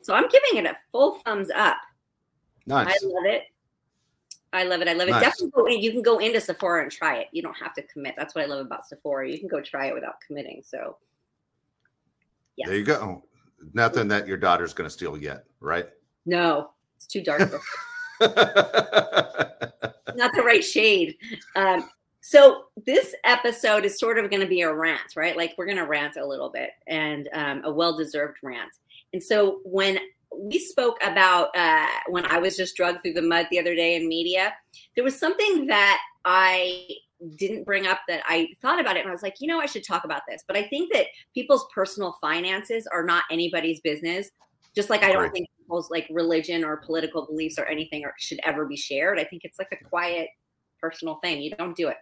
so 0.01 0.13
I'm 0.13 0.29
giving 0.29 0.63
it 0.63 0.65
a 0.65 0.77
full 0.91 1.19
thumbs 1.25 1.49
up. 1.53 1.77
Nice. 2.65 2.87
I 2.87 3.05
love 3.05 3.25
it. 3.25 3.43
I 4.53 4.63
love 4.63 4.81
it. 4.81 4.87
I 4.87 4.93
love 4.93 5.09
it. 5.09 5.11
Nice. 5.11 5.21
Definitely 5.21 5.51
go. 5.51 5.67
You 5.67 5.91
can 5.91 6.01
go 6.01 6.19
into 6.19 6.39
Sephora 6.39 6.83
and 6.83 6.91
try 6.91 7.17
it. 7.17 7.27
You 7.33 7.41
don't 7.41 7.57
have 7.57 7.73
to 7.73 7.81
commit. 7.83 8.15
That's 8.17 8.33
what 8.33 8.45
I 8.45 8.47
love 8.47 8.65
about 8.65 8.87
Sephora. 8.87 9.29
You 9.29 9.37
can 9.37 9.49
go 9.49 9.59
try 9.59 9.87
it 9.87 9.93
without 9.93 10.15
committing. 10.25 10.61
So 10.63 10.97
yes. 12.55 12.69
There 12.69 12.77
you 12.77 12.85
go 12.85 13.25
nothing 13.73 14.07
that 14.09 14.27
your 14.27 14.37
daughter's 14.37 14.73
going 14.73 14.87
to 14.87 14.93
steal 14.93 15.17
yet, 15.17 15.45
right? 15.59 15.87
No, 16.25 16.71
it's 16.97 17.07
too 17.07 17.21
dark. 17.21 17.39
Not 18.19 18.31
the 20.33 20.43
right 20.43 20.63
shade. 20.63 21.17
Um, 21.55 21.89
so 22.21 22.65
this 22.85 23.13
episode 23.23 23.85
is 23.85 23.99
sort 23.99 24.17
of 24.17 24.31
going 24.31 24.41
to 24.41 24.47
be 24.47 24.61
a 24.61 24.73
rant, 24.73 25.15
right? 25.15 25.37
Like 25.37 25.53
we're 25.57 25.65
going 25.65 25.77
to 25.77 25.85
rant 25.85 26.17
a 26.17 26.25
little 26.25 26.49
bit 26.49 26.71
and 26.87 27.29
um, 27.33 27.61
a 27.65 27.71
well-deserved 27.71 28.37
rant. 28.41 28.71
And 29.13 29.21
so 29.21 29.59
when 29.63 29.99
we 30.35 30.59
spoke 30.59 30.97
about 31.03 31.55
uh, 31.55 31.85
when 32.07 32.25
I 32.25 32.39
was 32.39 32.57
just 32.57 32.75
drugged 32.75 33.01
through 33.01 33.13
the 33.13 33.21
mud 33.21 33.47
the 33.51 33.59
other 33.59 33.75
day 33.75 33.95
in 33.95 34.07
media, 34.07 34.53
there 34.95 35.03
was 35.03 35.17
something 35.17 35.67
that 35.67 35.99
I 36.25 36.87
didn't 37.37 37.63
bring 37.63 37.87
up 37.87 37.99
that 38.07 38.21
I 38.27 38.49
thought 38.61 38.79
about 38.79 38.97
it 38.97 39.01
and 39.01 39.09
I 39.09 39.11
was 39.11 39.23
like, 39.23 39.35
you 39.39 39.47
know, 39.47 39.59
I 39.59 39.65
should 39.65 39.83
talk 39.83 40.03
about 40.03 40.21
this. 40.27 40.43
But 40.47 40.57
I 40.57 40.63
think 40.67 40.93
that 40.93 41.07
people's 41.33 41.65
personal 41.73 42.17
finances 42.21 42.87
are 42.91 43.03
not 43.03 43.23
anybody's 43.31 43.79
business. 43.81 44.29
Just 44.75 44.89
like 44.89 45.03
I 45.03 45.11
don't 45.11 45.23
right. 45.23 45.31
think 45.31 45.47
people's 45.57 45.89
like 45.89 46.07
religion 46.11 46.63
or 46.63 46.77
political 46.77 47.25
beliefs 47.25 47.57
or 47.57 47.65
anything 47.65 48.03
or 48.03 48.13
should 48.17 48.39
ever 48.43 48.65
be 48.65 48.75
shared. 48.75 49.19
I 49.19 49.23
think 49.23 49.43
it's 49.45 49.57
like 49.57 49.71
a 49.71 49.83
quiet 49.83 50.27
personal 50.81 51.15
thing. 51.23 51.41
You 51.41 51.55
don't 51.55 51.75
do 51.75 51.87
it. 51.87 51.97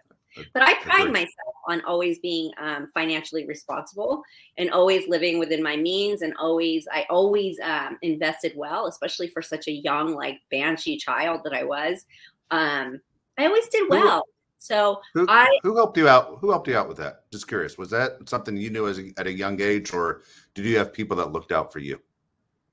But 0.52 0.62
I 0.62 0.74
pride 0.82 1.12
myself 1.12 1.54
on 1.68 1.80
always 1.84 2.18
being 2.18 2.50
um, 2.60 2.88
financially 2.92 3.46
responsible 3.46 4.22
and 4.58 4.70
always 4.70 5.08
living 5.08 5.38
within 5.38 5.62
my 5.62 5.76
means 5.76 6.22
and 6.22 6.34
always 6.38 6.88
I 6.92 7.06
always 7.08 7.58
um, 7.62 7.98
invested 8.02 8.52
well, 8.56 8.86
especially 8.86 9.28
for 9.28 9.42
such 9.42 9.68
a 9.68 9.72
young 9.72 10.14
like 10.14 10.40
banshee 10.50 10.98
child 10.98 11.42
that 11.44 11.52
I 11.52 11.62
was. 11.62 12.04
Um, 12.50 13.00
I 13.38 13.46
always 13.46 13.68
did 13.68 13.88
well. 13.88 14.24
So 14.64 15.02
who, 15.12 15.26
I 15.28 15.58
who 15.62 15.76
helped 15.76 15.98
you 15.98 16.08
out? 16.08 16.38
Who 16.40 16.50
helped 16.50 16.68
you 16.68 16.78
out 16.78 16.88
with 16.88 16.96
that? 16.96 17.30
Just 17.30 17.46
curious. 17.46 17.76
Was 17.76 17.90
that 17.90 18.12
something 18.26 18.56
you 18.56 18.70
knew 18.70 18.88
as 18.88 18.98
a, 18.98 19.12
at 19.18 19.26
a 19.26 19.32
young 19.32 19.60
age, 19.60 19.92
or 19.92 20.22
did 20.54 20.64
you 20.64 20.78
have 20.78 20.90
people 20.90 21.18
that 21.18 21.32
looked 21.32 21.52
out 21.52 21.70
for 21.70 21.80
you? 21.80 22.00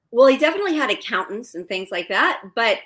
Well, 0.10 0.28
he 0.28 0.38
definitely 0.38 0.78
had 0.78 0.90
accountants 0.90 1.56
and 1.56 1.68
things 1.68 1.90
like 1.92 2.08
that. 2.08 2.44
But 2.56 2.78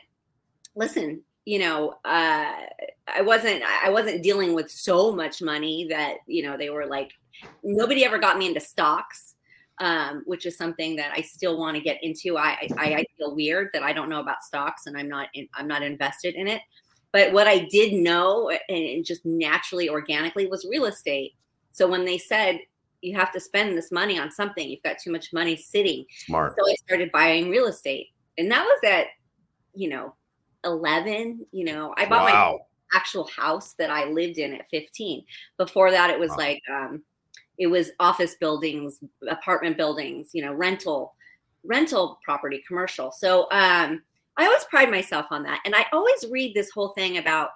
listen, 0.76 1.22
you 1.46 1.60
know, 1.60 1.92
uh, 2.04 2.52
I 3.08 3.22
wasn't 3.22 3.62
I 3.62 3.92
wasn't 3.92 4.24
dealing 4.24 4.56
with 4.56 4.72
so 4.72 5.12
much 5.12 5.40
money 5.40 5.86
that 5.92 6.16
you 6.26 6.42
know 6.42 6.58
they 6.58 6.72
were 6.72 6.88
like 6.88 7.12
nobody 7.64 8.06
ever 8.06 8.18
got 8.18 8.40
me 8.40 8.48
into 8.48 8.60
stocks. 8.60 9.36
Um, 9.80 10.24
which 10.26 10.46
is 10.46 10.58
something 10.58 10.96
that 10.96 11.12
I 11.14 11.22
still 11.22 11.60
want 11.60 11.76
to 11.76 11.84
get 11.84 12.02
into. 12.02 12.38
I, 12.38 12.70
I, 12.78 12.94
I 12.94 13.06
feel 13.18 13.36
weird 13.36 13.72
that 13.74 13.84
I 13.84 13.92
don't 13.92 14.08
know 14.08 14.22
about 14.22 14.42
stocks 14.42 14.86
and 14.86 14.98
I'm 14.98 15.10
not 15.10 15.28
in, 15.34 15.50
I'm 15.54 15.68
not 15.68 15.84
invested 15.84 16.36
in 16.36 16.48
it. 16.48 16.62
But 17.16 17.32
what 17.32 17.48
I 17.48 17.60
did 17.60 17.94
know 17.94 18.52
and 18.68 19.06
just 19.06 19.26
naturally, 19.26 19.88
organically, 19.88 20.48
was 20.48 20.68
real 20.70 20.84
estate. 20.84 21.34
So 21.72 21.88
when 21.88 22.04
they 22.04 22.18
said 22.18 22.60
you 23.00 23.16
have 23.16 23.32
to 23.32 23.40
spend 23.40 23.78
this 23.78 23.90
money 23.90 24.20
on 24.20 24.34
something, 24.34 24.70
you've 24.70 24.84
got 24.84 24.98
too 25.02 25.14
much 25.14 25.32
money 25.32 25.56
sitting. 25.56 26.04
Smart. 26.26 26.56
So 26.60 26.70
I 26.70 26.76
started 26.76 27.14
buying 27.14 27.50
real 27.50 27.68
estate, 27.68 28.10
and 28.38 28.52
that 28.52 28.66
was 28.66 28.80
at 28.84 29.06
you 29.74 29.88
know 29.88 30.14
11. 30.66 31.46
You 31.54 31.64
know, 31.64 31.94
I 31.96 32.06
bought 32.06 32.26
wow. 32.26 32.60
my 32.60 32.98
actual 32.98 33.28
house 33.28 33.76
that 33.78 33.90
I 33.90 34.10
lived 34.10 34.38
in 34.38 34.54
at 34.54 34.68
15. 34.70 35.24
Before 35.58 35.92
that, 35.92 36.10
it 36.10 36.20
was 36.20 36.32
wow. 36.32 36.36
like 36.36 36.62
um, 36.70 37.02
it 37.58 37.68
was 37.68 37.92
office 37.98 38.36
buildings, 38.42 39.00
apartment 39.30 39.78
buildings, 39.78 40.32
you 40.34 40.44
know, 40.44 40.54
rental, 40.54 41.16
rental 41.64 42.20
property, 42.26 42.62
commercial. 42.68 43.14
So 43.14 43.48
um, 43.52 44.02
I 44.38 44.46
always 44.46 44.66
pride 44.66 44.92
myself 44.92 45.28
on 45.32 45.44
that. 45.44 45.62
And 45.66 45.76
I 45.76 45.86
always 45.94 46.26
read 46.30 46.54
this 46.54 46.72
whole 46.72 46.90
thing 46.90 47.18
about 47.18 47.50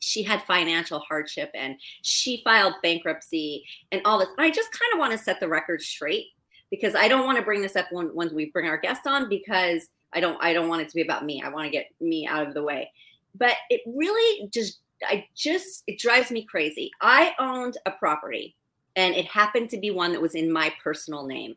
she 0.00 0.22
had 0.22 0.42
financial 0.42 1.00
hardship 1.00 1.50
and 1.54 1.76
she 2.02 2.42
filed 2.44 2.74
bankruptcy 2.82 3.64
and 3.92 4.02
all 4.04 4.18
this. 4.18 4.28
I 4.38 4.50
just 4.50 4.70
kind 4.72 4.92
of 4.92 4.98
want 4.98 5.12
to 5.12 5.18
set 5.18 5.40
the 5.40 5.48
record 5.48 5.82
straight 5.82 6.26
because 6.70 6.94
I 6.94 7.08
don't 7.08 7.26
want 7.26 7.38
to 7.38 7.44
bring 7.44 7.62
this 7.62 7.76
up 7.76 7.86
when, 7.90 8.08
when 8.08 8.34
we 8.34 8.50
bring 8.50 8.66
our 8.66 8.78
guest 8.78 9.06
on 9.06 9.28
because 9.28 9.88
I 10.12 10.20
don't 10.20 10.42
I 10.42 10.52
don't 10.52 10.68
want 10.68 10.82
it 10.82 10.88
to 10.88 10.94
be 10.94 11.02
about 11.02 11.24
me. 11.24 11.42
I 11.42 11.48
want 11.48 11.66
to 11.66 11.70
get 11.70 11.88
me 12.00 12.26
out 12.26 12.46
of 12.46 12.54
the 12.54 12.62
way. 12.62 12.90
But 13.34 13.54
it 13.70 13.82
really 13.86 14.48
just 14.48 14.80
I 15.04 15.26
just 15.34 15.82
it 15.86 15.98
drives 15.98 16.30
me 16.30 16.44
crazy. 16.44 16.90
I 17.00 17.34
owned 17.38 17.76
a 17.86 17.90
property 17.90 18.56
and 18.96 19.14
it 19.14 19.26
happened 19.26 19.70
to 19.70 19.78
be 19.78 19.90
one 19.90 20.12
that 20.12 20.22
was 20.22 20.34
in 20.34 20.50
my 20.50 20.72
personal 20.82 21.26
name 21.26 21.56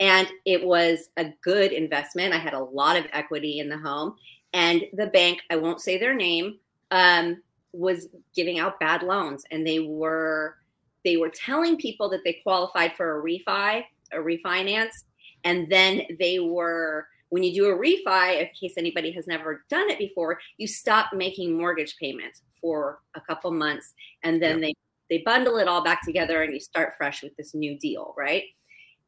and 0.00 0.28
it 0.44 0.64
was 0.64 1.08
a 1.16 1.26
good 1.42 1.72
investment. 1.72 2.34
I 2.34 2.38
had 2.38 2.54
a 2.54 2.62
lot 2.64 2.96
of 2.96 3.06
equity 3.12 3.58
in 3.60 3.68
the 3.68 3.78
home, 3.78 4.16
and 4.52 4.82
the 4.92 5.06
bank, 5.06 5.40
I 5.50 5.56
won't 5.56 5.80
say 5.80 5.98
their 5.98 6.14
name, 6.14 6.58
um, 6.90 7.42
was 7.72 8.08
giving 8.34 8.58
out 8.58 8.80
bad 8.80 9.02
loans, 9.02 9.44
and 9.50 9.66
they 9.66 9.80
were 9.80 10.56
they 11.04 11.16
were 11.18 11.30
telling 11.30 11.76
people 11.76 12.08
that 12.08 12.20
they 12.24 12.40
qualified 12.42 12.92
for 12.96 13.18
a 13.18 13.22
refi, 13.22 13.84
a 14.12 14.16
refinance, 14.16 15.04
and 15.44 15.68
then 15.70 16.02
they 16.18 16.38
were 16.38 17.06
when 17.30 17.42
you 17.42 17.52
do 17.52 17.66
a 17.66 17.76
refi, 17.76 18.40
in 18.40 18.48
case 18.58 18.74
anybody 18.76 19.10
has 19.10 19.26
never 19.26 19.64
done 19.68 19.90
it 19.90 19.98
before, 19.98 20.38
you 20.56 20.68
stop 20.68 21.12
making 21.12 21.56
mortgage 21.56 21.96
payments 21.96 22.42
for 22.60 23.00
a 23.16 23.20
couple 23.20 23.50
months, 23.50 23.92
and 24.22 24.40
then 24.42 24.60
they 24.60 24.72
they 25.10 25.18
bundle 25.18 25.58
it 25.58 25.68
all 25.68 25.82
back 25.82 26.02
together, 26.02 26.42
and 26.42 26.54
you 26.54 26.60
start 26.60 26.94
fresh 26.96 27.22
with 27.22 27.36
this 27.36 27.54
new 27.54 27.78
deal, 27.78 28.14
right? 28.16 28.44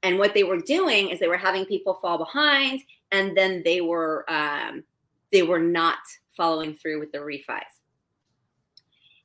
And 0.06 0.20
what 0.20 0.34
they 0.34 0.44
were 0.44 0.58
doing 0.60 1.08
is 1.08 1.18
they 1.18 1.26
were 1.26 1.36
having 1.36 1.64
people 1.64 1.94
fall 1.94 2.16
behind, 2.16 2.80
and 3.10 3.36
then 3.36 3.62
they 3.64 3.80
were 3.80 4.24
um, 4.28 4.84
they 5.32 5.42
were 5.42 5.58
not 5.58 5.98
following 6.36 6.76
through 6.76 7.00
with 7.00 7.10
the 7.10 7.18
refis. 7.18 7.58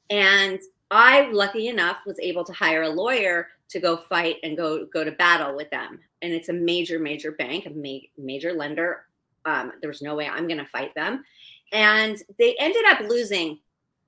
And 0.10 0.60
I, 0.90 1.30
lucky 1.32 1.68
enough, 1.68 1.98
was 2.08 2.20
able 2.20 2.44
to 2.46 2.54
hire 2.54 2.82
a 2.82 2.90
lawyer 2.90 3.50
to 3.70 3.80
go 3.80 3.96
fight 3.96 4.38
and 4.42 4.58
go 4.58 4.88
go 4.88 5.04
to 5.04 5.12
battle 5.12 5.56
with 5.56 5.70
them. 5.70 6.00
And 6.24 6.34
it's 6.34 6.50
a 6.50 6.54
major, 6.54 6.98
major 6.98 7.34
bank, 7.34 7.68
a 7.68 7.70
ma- 7.70 8.08
major 8.18 8.52
lender. 8.52 9.06
Um, 9.46 9.74
there 9.82 9.90
was 9.90 10.02
no 10.02 10.16
way 10.16 10.28
I'm 10.28 10.48
going 10.48 10.58
to 10.58 10.66
fight 10.66 10.96
them, 10.96 11.24
and 11.72 12.18
they 12.40 12.56
ended 12.60 12.86
up 12.88 13.02
losing 13.02 13.60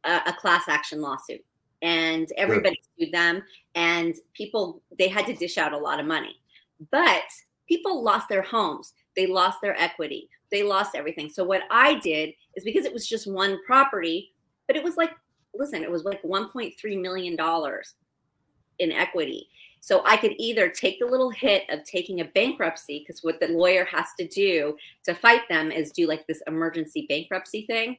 a, 0.06 0.22
a 0.26 0.34
class 0.34 0.64
action 0.68 1.02
lawsuit, 1.02 1.46
and 1.84 2.32
everybody 2.36 2.82
sued 2.98 3.12
them, 3.12 3.44
and 3.76 4.16
people 4.34 4.82
they 4.98 5.08
had 5.08 5.28
to 5.28 5.36
dish 5.36 5.60
out 5.60 5.74
a 5.74 5.78
lot 5.78 6.00
of 6.00 6.08
money, 6.08 6.40
but 6.92 7.24
people 7.68 8.04
lost 8.04 8.30
their 8.30 8.42
homes, 8.42 8.94
they 9.16 9.28
lost 9.28 9.60
their 9.62 9.80
equity, 9.80 10.30
they 10.52 10.64
lost 10.64 10.96
everything. 10.96 11.30
So 11.30 11.44
what 11.44 11.64
I 11.72 12.00
did 12.00 12.34
is 12.56 12.64
because 12.64 12.86
it 12.86 12.94
was 12.94 13.08
just 13.08 13.32
one 13.32 13.58
property, 13.66 14.34
but 14.68 14.76
it 14.76 14.84
was 14.84 14.98
like 14.98 15.12
listen, 15.54 15.84
it 15.84 15.92
was 15.92 16.04
like 16.04 16.22
1.3 16.24 17.02
million 17.02 17.36
dollars 17.36 17.96
in 18.80 18.92
equity. 18.92 19.48
So 19.82 20.02
I 20.06 20.18
could 20.18 20.34
either 20.38 20.70
take 20.70 21.00
the 21.00 21.06
little 21.06 21.30
hit 21.30 21.64
of 21.70 21.84
taking 21.84 22.22
a 22.22 22.26
bankruptcy, 22.26 23.00
because 23.00 23.22
what 23.22 23.40
the 23.40 23.50
lawyer 23.50 23.86
has 23.86 24.08
to 24.18 24.28
do 24.28 24.78
to 25.04 25.14
fight 25.14 25.42
them 25.50 25.72
is 25.72 25.92
do 25.92 26.08
like 26.08 26.26
this 26.26 26.42
emergency 26.48 27.06
bankruptcy 27.10 27.66
thing. 27.66 27.98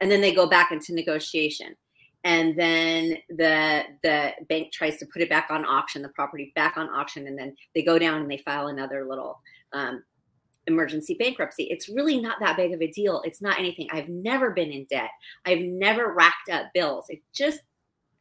And 0.00 0.10
then 0.10 0.20
they 0.20 0.34
go 0.34 0.48
back 0.48 0.72
into 0.72 0.94
negotiation. 0.94 1.76
And 2.24 2.58
then 2.58 3.18
the 3.28 3.84
the 4.02 4.32
bank 4.48 4.72
tries 4.72 4.98
to 4.98 5.06
put 5.06 5.22
it 5.22 5.30
back 5.30 5.48
on 5.50 5.64
auction, 5.64 6.02
the 6.02 6.08
property 6.10 6.52
back 6.54 6.76
on 6.76 6.88
auction, 6.90 7.26
and 7.26 7.38
then 7.38 7.54
they 7.74 7.82
go 7.82 7.98
down 7.98 8.22
and 8.22 8.30
they 8.30 8.38
file 8.38 8.66
another 8.66 9.06
little 9.08 9.40
um, 9.72 10.02
emergency 10.66 11.14
bankruptcy. 11.14 11.64
It's 11.64 11.88
really 11.88 12.20
not 12.20 12.38
that 12.40 12.56
big 12.56 12.72
of 12.72 12.82
a 12.82 12.90
deal. 12.90 13.22
It's 13.24 13.40
not 13.40 13.58
anything. 13.58 13.88
I've 13.90 14.08
never 14.08 14.50
been 14.50 14.70
in 14.70 14.86
debt. 14.90 15.10
I've 15.46 15.60
never 15.60 16.12
racked 16.12 16.50
up 16.50 16.66
bills. 16.74 17.06
It 17.08 17.20
just 17.32 17.60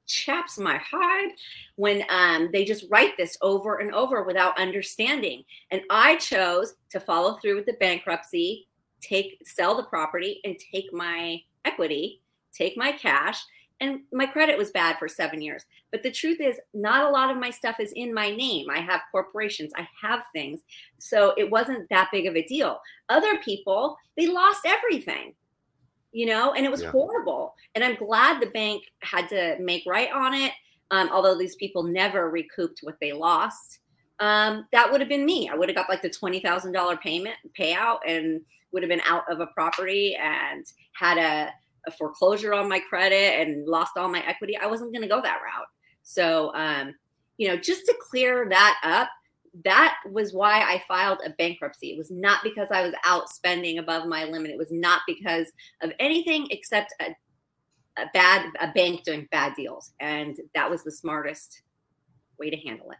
chaps 0.08 0.58
my 0.58 0.78
hide 0.78 1.32
when 1.76 2.04
um, 2.10 2.50
they 2.54 2.64
just 2.64 2.86
write 2.90 3.18
this 3.18 3.38
over 3.42 3.78
and 3.80 3.94
over 3.94 4.24
without 4.24 4.58
understanding. 4.58 5.44
And 5.72 5.82
I 5.90 6.16
chose 6.16 6.76
to 6.92 7.00
follow 7.00 7.36
through 7.36 7.56
with 7.56 7.66
the 7.66 7.74
bankruptcy, 7.74 8.68
take 9.02 9.38
sell 9.44 9.76
the 9.76 9.84
property, 9.84 10.40
and 10.46 10.56
take 10.72 10.94
my 10.94 11.42
equity, 11.66 12.22
take 12.54 12.78
my 12.78 12.94
cash. 12.94 13.40
And 13.80 14.02
my 14.12 14.26
credit 14.26 14.58
was 14.58 14.72
bad 14.72 14.98
for 14.98 15.08
seven 15.08 15.42
years. 15.42 15.66
But 15.92 16.02
the 16.02 16.12
truth 16.12 16.42
is, 16.42 16.60
not 16.74 17.06
a 17.06 17.10
lot 17.12 17.30
of 17.30 17.38
my 17.38 17.52
stuff 17.52 17.80
is 17.80 17.92
in 17.92 18.14
my 18.14 18.32
name. 18.32 18.70
I 18.70 18.80
have 18.80 19.02
corporations, 19.12 19.72
I 19.76 19.88
have 20.02 20.24
things. 20.34 20.62
So 20.98 21.34
it 21.38 21.50
wasn't 21.50 21.88
that 21.90 22.10
big 22.12 22.26
of 22.26 22.36
a 22.36 22.42
deal. 22.44 22.80
Other 23.10 23.38
people, 23.38 23.98
they 24.18 24.28
lost 24.28 24.62
everything 24.66 25.34
you 26.18 26.26
know, 26.26 26.54
and 26.54 26.66
it 26.66 26.72
was 26.72 26.82
yeah. 26.82 26.90
horrible. 26.90 27.54
And 27.76 27.84
I'm 27.84 27.96
glad 27.96 28.42
the 28.42 28.48
bank 28.48 28.86
had 29.02 29.30
to 29.30 29.58
make 29.60 29.84
right 29.86 30.12
on 30.12 30.34
it. 30.34 30.52
Um, 30.90 31.10
although 31.12 31.38
these 31.38 31.56
people 31.56 31.84
never 31.84 32.30
recouped 32.30 32.80
what 32.82 32.96
they 33.00 33.12
lost. 33.12 33.80
Um, 34.20 34.66
that 34.72 34.92
would 34.92 35.00
have 35.00 35.10
been 35.10 35.26
me. 35.26 35.48
I 35.48 35.56
would 35.56 35.70
have 35.70 35.76
got 35.76 35.90
like 35.90 36.02
the 36.02 36.10
twenty 36.10 36.40
thousand 36.40 36.72
dollar 36.72 36.98
payment 36.98 37.36
payout 37.60 38.00
and 38.08 38.42
would 38.72 38.82
have 38.82 38.90
been 38.90 39.02
out 39.08 39.32
of 39.32 39.42
a 39.42 39.48
property 39.48 40.16
and 40.16 40.66
had 40.94 41.18
a, 41.18 41.54
a 41.88 41.92
foreclosure 41.92 42.54
on 42.54 42.70
my 42.70 42.80
credit 42.80 43.40
and 43.40 43.66
lost 43.66 43.98
all 43.98 44.10
my 44.10 44.24
equity. 44.28 44.58
I 44.58 44.68
wasn't 44.68 44.92
going 44.92 45.02
to 45.02 45.08
go 45.08 45.22
that 45.22 45.40
route. 45.44 45.68
So, 46.04 46.54
um, 46.54 46.94
you 47.38 47.48
know, 47.48 47.58
just 47.58 47.86
to 47.86 47.96
clear 48.10 48.48
that 48.50 48.80
up, 48.84 49.10
that 49.66 49.98
was 50.12 50.34
why 50.34 50.60
I 50.60 50.84
filed 50.88 51.20
a 51.26 51.32
bankruptcy. 51.32 51.92
It 51.92 51.98
was 51.98 52.12
not 52.12 52.44
because 52.44 52.68
I 52.72 52.84
was 52.84 52.94
out 53.04 53.30
spending 53.30 53.80
above 53.80 54.08
my 54.08 54.26
limit. 54.26 54.52
It 54.52 54.58
was 54.58 54.72
not 54.72 55.02
because 55.08 55.52
of 55.82 55.92
anything 56.00 56.48
except 56.52 56.94
a, 57.02 57.16
a 58.00 58.06
bad 58.14 58.52
a 58.60 58.72
bank 58.74 59.04
doing 59.04 59.28
bad 59.32 59.56
deals, 59.56 59.94
and 60.00 60.38
that 60.54 60.70
was 60.70 60.84
the 60.84 60.92
smartest 60.92 61.64
way 62.38 62.52
to 62.52 62.58
handle 62.58 62.92
it. 62.92 62.98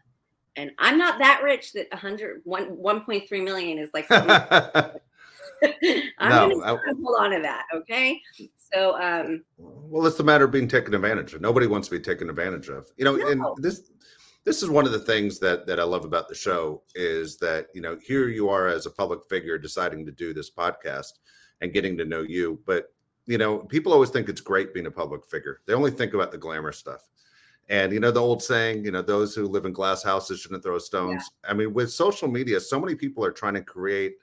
And 0.56 0.72
I'm 0.78 0.98
not 0.98 1.20
that 1.20 1.42
rich 1.44 1.72
that 1.74 1.86
100 1.92 2.40
1, 2.42 2.76
1.3 2.76 3.44
million 3.44 3.78
is 3.78 3.90
like. 3.94 4.06
I'm 6.18 6.50
no, 6.50 6.60
gonna 6.60 6.96
hold 7.02 7.16
on 7.18 7.30
to 7.30 7.40
that. 7.42 7.66
Okay. 7.74 8.20
So, 8.72 9.00
um, 9.00 9.44
well, 9.56 10.06
it's 10.06 10.16
the 10.16 10.24
matter 10.24 10.44
of 10.44 10.50
being 10.50 10.68
taken 10.68 10.94
advantage 10.94 11.34
of. 11.34 11.40
Nobody 11.40 11.66
wants 11.66 11.88
to 11.88 11.96
be 11.96 12.00
taken 12.00 12.28
advantage 12.28 12.68
of. 12.68 12.86
You 12.96 13.04
know, 13.04 13.16
no. 13.16 13.28
and 13.28 13.42
this 13.62 13.90
this 14.44 14.62
is 14.62 14.70
one 14.70 14.86
of 14.86 14.92
the 14.92 14.98
things 14.98 15.38
that 15.40 15.66
that 15.66 15.80
I 15.80 15.84
love 15.84 16.04
about 16.04 16.28
the 16.28 16.34
show 16.34 16.82
is 16.94 17.36
that 17.38 17.68
you 17.74 17.80
know 17.80 17.98
here 18.02 18.28
you 18.28 18.48
are 18.48 18.68
as 18.68 18.86
a 18.86 18.90
public 18.90 19.20
figure 19.28 19.58
deciding 19.58 20.04
to 20.06 20.12
do 20.12 20.32
this 20.32 20.50
podcast 20.50 21.12
and 21.60 21.72
getting 21.72 21.96
to 21.98 22.04
know 22.04 22.22
you, 22.22 22.60
but 22.66 22.92
you 23.26 23.38
know 23.38 23.58
people 23.58 23.92
always 23.92 24.10
think 24.10 24.28
it's 24.28 24.40
great 24.40 24.74
being 24.74 24.86
a 24.86 24.90
public 24.90 25.26
figure. 25.26 25.60
They 25.66 25.74
only 25.74 25.90
think 25.90 26.14
about 26.14 26.32
the 26.32 26.38
glamour 26.38 26.72
stuff. 26.72 27.08
And 27.70 27.92
you 27.92 28.00
know 28.00 28.10
the 28.10 28.22
old 28.22 28.42
saying, 28.42 28.84
you 28.84 28.90
know, 28.90 29.02
those 29.02 29.34
who 29.34 29.46
live 29.46 29.66
in 29.66 29.72
glass 29.72 30.02
houses 30.02 30.40
shouldn't 30.40 30.62
throw 30.62 30.78
stones. 30.78 31.22
Yeah. 31.44 31.50
I 31.50 31.54
mean, 31.54 31.74
with 31.74 31.92
social 31.92 32.28
media, 32.28 32.60
so 32.60 32.80
many 32.80 32.94
people 32.94 33.24
are 33.24 33.32
trying 33.32 33.54
to 33.54 33.62
create 33.62 34.14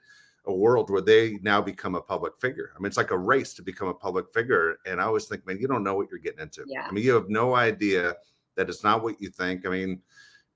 a 0.46 0.52
world 0.52 0.90
where 0.90 1.00
they 1.00 1.38
now 1.42 1.60
become 1.60 1.94
a 1.94 2.00
public 2.00 2.36
figure. 2.36 2.72
I 2.74 2.78
mean, 2.78 2.86
it's 2.86 2.96
like 2.96 3.10
a 3.10 3.18
race 3.18 3.52
to 3.54 3.62
become 3.62 3.88
a 3.88 3.94
public 3.94 4.32
figure. 4.32 4.78
And 4.86 5.00
I 5.00 5.04
always 5.04 5.26
think, 5.26 5.46
man, 5.46 5.58
you 5.58 5.66
don't 5.66 5.82
know 5.82 5.94
what 5.94 6.08
you're 6.10 6.20
getting 6.20 6.40
into. 6.40 6.64
Yeah. 6.66 6.86
I 6.86 6.92
mean, 6.92 7.04
you 7.04 7.14
have 7.14 7.28
no 7.28 7.54
idea 7.54 8.14
that 8.54 8.68
it's 8.68 8.84
not 8.84 9.02
what 9.02 9.20
you 9.20 9.28
think. 9.28 9.66
I 9.66 9.70
mean, 9.70 10.00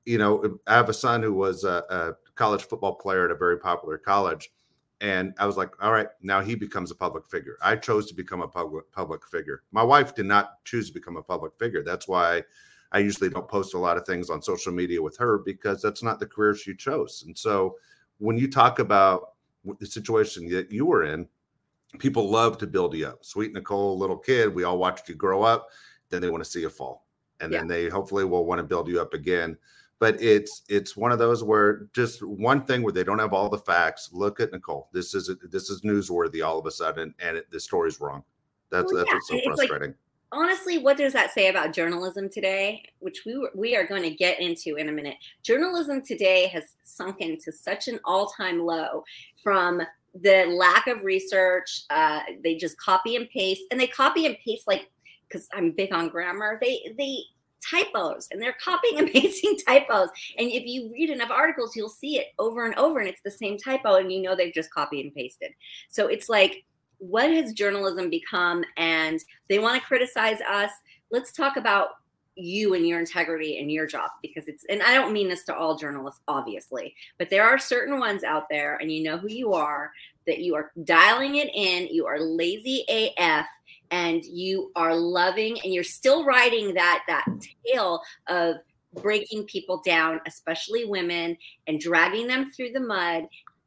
you 0.06 0.18
know, 0.18 0.58
I 0.66 0.74
have 0.74 0.88
a 0.88 0.94
son 0.94 1.22
who 1.22 1.34
was 1.34 1.64
a, 1.64 1.84
a 1.90 2.12
college 2.34 2.62
football 2.62 2.94
player 2.94 3.24
at 3.24 3.30
a 3.30 3.36
very 3.36 3.58
popular 3.58 3.98
college. 3.98 4.50
And 5.00 5.34
I 5.38 5.46
was 5.46 5.56
like, 5.56 5.70
all 5.82 5.92
right, 5.92 6.08
now 6.22 6.40
he 6.40 6.54
becomes 6.54 6.90
a 6.90 6.94
public 6.94 7.26
figure. 7.26 7.56
I 7.62 7.76
chose 7.76 8.06
to 8.08 8.14
become 8.14 8.42
a 8.42 8.48
public 8.48 8.90
public 8.92 9.26
figure. 9.26 9.62
My 9.72 9.82
wife 9.82 10.14
did 10.14 10.26
not 10.26 10.62
choose 10.64 10.88
to 10.88 10.94
become 10.94 11.16
a 11.16 11.22
public 11.22 11.52
figure. 11.58 11.82
That's 11.82 12.06
why 12.06 12.42
I 12.92 12.98
usually 12.98 13.30
don't 13.30 13.48
post 13.48 13.74
a 13.74 13.78
lot 13.78 13.96
of 13.96 14.04
things 14.04 14.30
on 14.30 14.42
social 14.42 14.72
media 14.72 15.00
with 15.00 15.16
her 15.16 15.38
because 15.38 15.80
that's 15.80 16.02
not 16.02 16.20
the 16.20 16.26
career 16.26 16.54
she 16.54 16.74
chose. 16.74 17.24
And 17.26 17.36
so 17.36 17.76
when 18.18 18.36
you 18.36 18.50
talk 18.50 18.78
about 18.78 19.34
the 19.78 19.86
situation 19.86 20.48
that 20.50 20.70
you 20.70 20.86
were 20.86 21.04
in, 21.04 21.28
people 21.98 22.30
love 22.30 22.58
to 22.58 22.66
build 22.66 22.94
you 22.94 23.06
up. 23.06 23.24
Sweet 23.24 23.52
Nicole, 23.52 23.98
little 23.98 24.18
kid, 24.18 24.54
we 24.54 24.64
all 24.64 24.78
watched 24.78 25.08
you 25.08 25.14
grow 25.14 25.42
up. 25.42 25.68
Then 26.08 26.22
they 26.22 26.30
want 26.30 26.44
to 26.44 26.50
see 26.50 26.60
you 26.60 26.70
fall. 26.70 27.06
And 27.40 27.52
yeah. 27.52 27.58
then 27.58 27.68
they 27.68 27.88
hopefully 27.88 28.24
will 28.24 28.44
want 28.44 28.58
to 28.58 28.64
build 28.64 28.88
you 28.88 29.00
up 29.00 29.14
again 29.14 29.56
but 30.00 30.20
it's 30.20 30.62
it's 30.68 30.96
one 30.96 31.12
of 31.12 31.18
those 31.18 31.44
where 31.44 31.86
just 31.92 32.22
one 32.22 32.64
thing 32.64 32.82
where 32.82 32.92
they 32.92 33.04
don't 33.04 33.18
have 33.18 33.34
all 33.34 33.48
the 33.48 33.58
facts. 33.58 34.08
Look 34.12 34.40
at 34.40 34.50
Nicole. 34.50 34.88
This 34.92 35.14
is 35.14 35.30
this 35.50 35.70
is 35.70 35.82
newsworthy 35.82 36.44
all 36.44 36.58
of 36.58 36.66
a 36.66 36.70
sudden, 36.70 37.14
and 37.20 37.36
it, 37.36 37.50
the 37.50 37.60
story's 37.60 38.00
wrong. 38.00 38.24
That's 38.70 38.92
well, 38.92 39.04
that's 39.04 39.08
yeah. 39.08 39.14
what's 39.14 39.28
so 39.28 39.34
it's 39.36 39.46
frustrating. 39.46 39.90
Like, 39.90 39.96
honestly, 40.32 40.78
what 40.78 40.96
does 40.96 41.12
that 41.12 41.32
say 41.32 41.48
about 41.48 41.72
journalism 41.72 42.28
today? 42.28 42.82
Which 42.98 43.22
we 43.26 43.48
we 43.54 43.76
are 43.76 43.86
going 43.86 44.02
to 44.02 44.10
get 44.10 44.40
into 44.40 44.76
in 44.76 44.88
a 44.88 44.92
minute. 44.92 45.16
Journalism 45.42 46.02
today 46.02 46.46
has 46.48 46.64
sunk 46.84 47.20
into 47.20 47.52
such 47.52 47.88
an 47.88 48.00
all 48.04 48.28
time 48.28 48.60
low 48.60 49.04
from 49.42 49.82
the 50.14 50.46
lack 50.46 50.86
of 50.86 51.04
research. 51.04 51.82
Uh, 51.90 52.20
they 52.42 52.56
just 52.56 52.78
copy 52.78 53.16
and 53.16 53.28
paste, 53.30 53.62
and 53.70 53.80
they 53.80 53.86
copy 53.86 54.26
and 54.26 54.36
paste 54.44 54.66
like 54.66 54.88
because 55.28 55.48
I'm 55.52 55.72
big 55.72 55.92
on 55.92 56.08
grammar. 56.08 56.58
They 56.60 56.94
they 56.96 57.22
typos 57.68 58.26
and 58.30 58.40
they're 58.40 58.56
copying 58.62 58.98
and 58.98 59.10
pasting 59.10 59.56
typos. 59.66 60.08
And 60.38 60.50
if 60.50 60.64
you 60.66 60.90
read 60.92 61.10
enough 61.10 61.30
articles, 61.30 61.76
you'll 61.76 61.88
see 61.88 62.18
it 62.18 62.28
over 62.38 62.64
and 62.64 62.74
over 62.76 63.00
and 63.00 63.08
it's 63.08 63.20
the 63.22 63.30
same 63.30 63.58
typo 63.58 63.96
and 63.96 64.10
you 64.10 64.22
know 64.22 64.34
they've 64.34 64.54
just 64.54 64.72
copied 64.72 65.04
and 65.04 65.14
pasted. 65.14 65.52
So 65.88 66.06
it's 66.06 66.28
like, 66.28 66.64
what 67.00 67.30
has 67.32 67.52
journalism 67.52 68.10
become? 68.10 68.62
And 68.76 69.18
they 69.48 69.58
want 69.58 69.80
to 69.80 69.86
criticize 69.86 70.40
us. 70.48 70.70
Let's 71.10 71.32
talk 71.32 71.56
about 71.56 71.88
you 72.36 72.74
and 72.74 72.86
your 72.86 72.98
integrity 72.98 73.58
and 73.58 73.70
your 73.70 73.86
job 73.86 74.10
because 74.22 74.46
it's 74.46 74.64
and 74.70 74.82
I 74.82 74.94
don't 74.94 75.12
mean 75.12 75.28
this 75.28 75.44
to 75.44 75.54
all 75.54 75.76
journalists 75.76 76.20
obviously 76.28 76.94
but 77.18 77.28
there 77.28 77.44
are 77.44 77.58
certain 77.58 77.98
ones 77.98 78.24
out 78.24 78.44
there 78.48 78.76
and 78.76 78.90
you 78.90 79.02
know 79.02 79.18
who 79.18 79.28
you 79.28 79.52
are 79.52 79.90
that 80.26 80.38
you 80.38 80.54
are 80.54 80.70
dialing 80.84 81.36
it 81.36 81.50
in 81.52 81.88
you 81.92 82.06
are 82.06 82.20
lazy 82.20 82.84
AF 82.88 83.46
and 83.90 84.24
you 84.24 84.70
are 84.76 84.94
loving 84.94 85.58
and 85.62 85.74
you're 85.74 85.84
still 85.84 86.24
riding 86.24 86.72
that 86.74 87.02
that 87.08 87.26
tail 87.66 88.00
of 88.28 88.56
breaking 88.94 89.44
people 89.44 89.82
down 89.84 90.20
especially 90.26 90.84
women 90.84 91.36
and 91.66 91.80
dragging 91.80 92.26
them 92.26 92.50
through 92.52 92.70
the 92.70 92.80
mud 92.80 93.24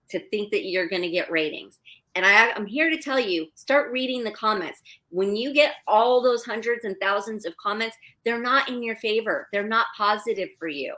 to 0.09 0.19
think 0.29 0.51
that 0.51 0.65
you're 0.65 0.87
going 0.87 1.01
to 1.01 1.09
get 1.09 1.29
ratings 1.29 1.79
and 2.15 2.25
I, 2.25 2.51
i'm 2.51 2.65
here 2.65 2.89
to 2.89 2.97
tell 2.97 3.19
you 3.19 3.47
start 3.55 3.91
reading 3.91 4.23
the 4.23 4.31
comments. 4.31 4.81
When 5.09 5.35
you 5.35 5.53
get 5.53 5.75
all 5.87 6.21
those 6.21 6.43
hundreds 6.43 6.85
and 6.85 6.95
thousands 7.01 7.45
of 7.45 7.55
comments 7.57 7.97
they're 8.23 8.41
not 8.41 8.69
in 8.69 8.83
your 8.83 8.95
favor. 8.97 9.47
They're 9.51 9.67
not 9.67 9.87
positive 9.97 10.49
for 10.57 10.67
you. 10.67 10.95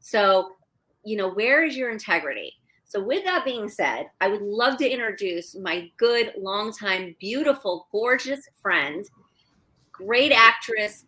So 0.00 0.52
you 1.04 1.16
know 1.16 1.30
where 1.30 1.64
is 1.64 1.76
your 1.76 1.90
integrity? 1.90 2.54
So, 2.92 3.02
with 3.02 3.24
that 3.24 3.46
being 3.46 3.70
said, 3.70 4.10
I 4.20 4.28
would 4.28 4.42
love 4.42 4.76
to 4.76 4.86
introduce 4.86 5.54
my 5.54 5.90
good, 5.96 6.34
longtime, 6.36 7.16
beautiful, 7.18 7.88
gorgeous 7.90 8.46
friend, 8.60 9.08
great 9.90 10.30
actress, 10.30 11.06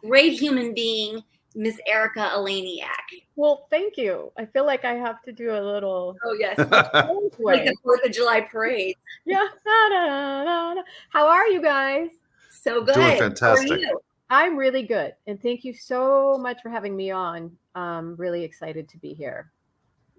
great 0.00 0.38
human 0.38 0.72
being, 0.72 1.20
Miss 1.56 1.78
Erika 1.88 2.30
Eleniak. 2.34 3.24
Well, 3.34 3.66
thank 3.70 3.96
you. 3.96 4.30
I 4.38 4.44
feel 4.44 4.66
like 4.66 4.84
I 4.84 4.92
have 4.92 5.22
to 5.22 5.32
do 5.32 5.50
a 5.50 5.60
little. 5.60 6.16
Oh 6.22 6.36
yes, 6.38 6.58
like 7.38 7.64
the 7.64 7.74
Fourth 7.82 8.04
of 8.04 8.12
July 8.12 8.42
parade. 8.42 8.96
Yeah. 9.24 9.46
Da, 9.64 9.88
da, 9.88 10.74
da, 10.74 10.82
How 11.08 11.26
are 11.26 11.48
you 11.48 11.62
guys? 11.62 12.10
So 12.50 12.84
good. 12.84 12.94
Doing 12.94 13.18
fantastic. 13.18 13.80
I'm 14.28 14.56
really 14.56 14.82
good. 14.82 15.14
And 15.26 15.40
thank 15.40 15.64
you 15.64 15.72
so 15.72 16.36
much 16.38 16.60
for 16.62 16.68
having 16.68 16.96
me 16.96 17.10
on. 17.10 17.56
I'm 17.74 18.16
really 18.16 18.42
excited 18.42 18.88
to 18.88 18.98
be 18.98 19.14
here. 19.14 19.52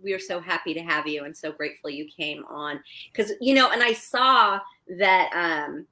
We 0.01 0.13
are 0.13 0.19
so 0.19 0.39
happy 0.39 0.73
to 0.73 0.81
have 0.81 1.07
you 1.07 1.25
and 1.25 1.35
so 1.35 1.51
grateful 1.51 1.89
you 1.89 2.05
came 2.05 2.45
on. 2.45 2.79
Because, 3.11 3.33
you 3.41 3.53
know, 3.53 3.71
and 3.71 3.83
I 3.83 3.93
saw 3.93 4.59
that 4.97 5.31
um, 5.33 5.85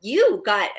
you 0.00 0.42
got 0.46 0.70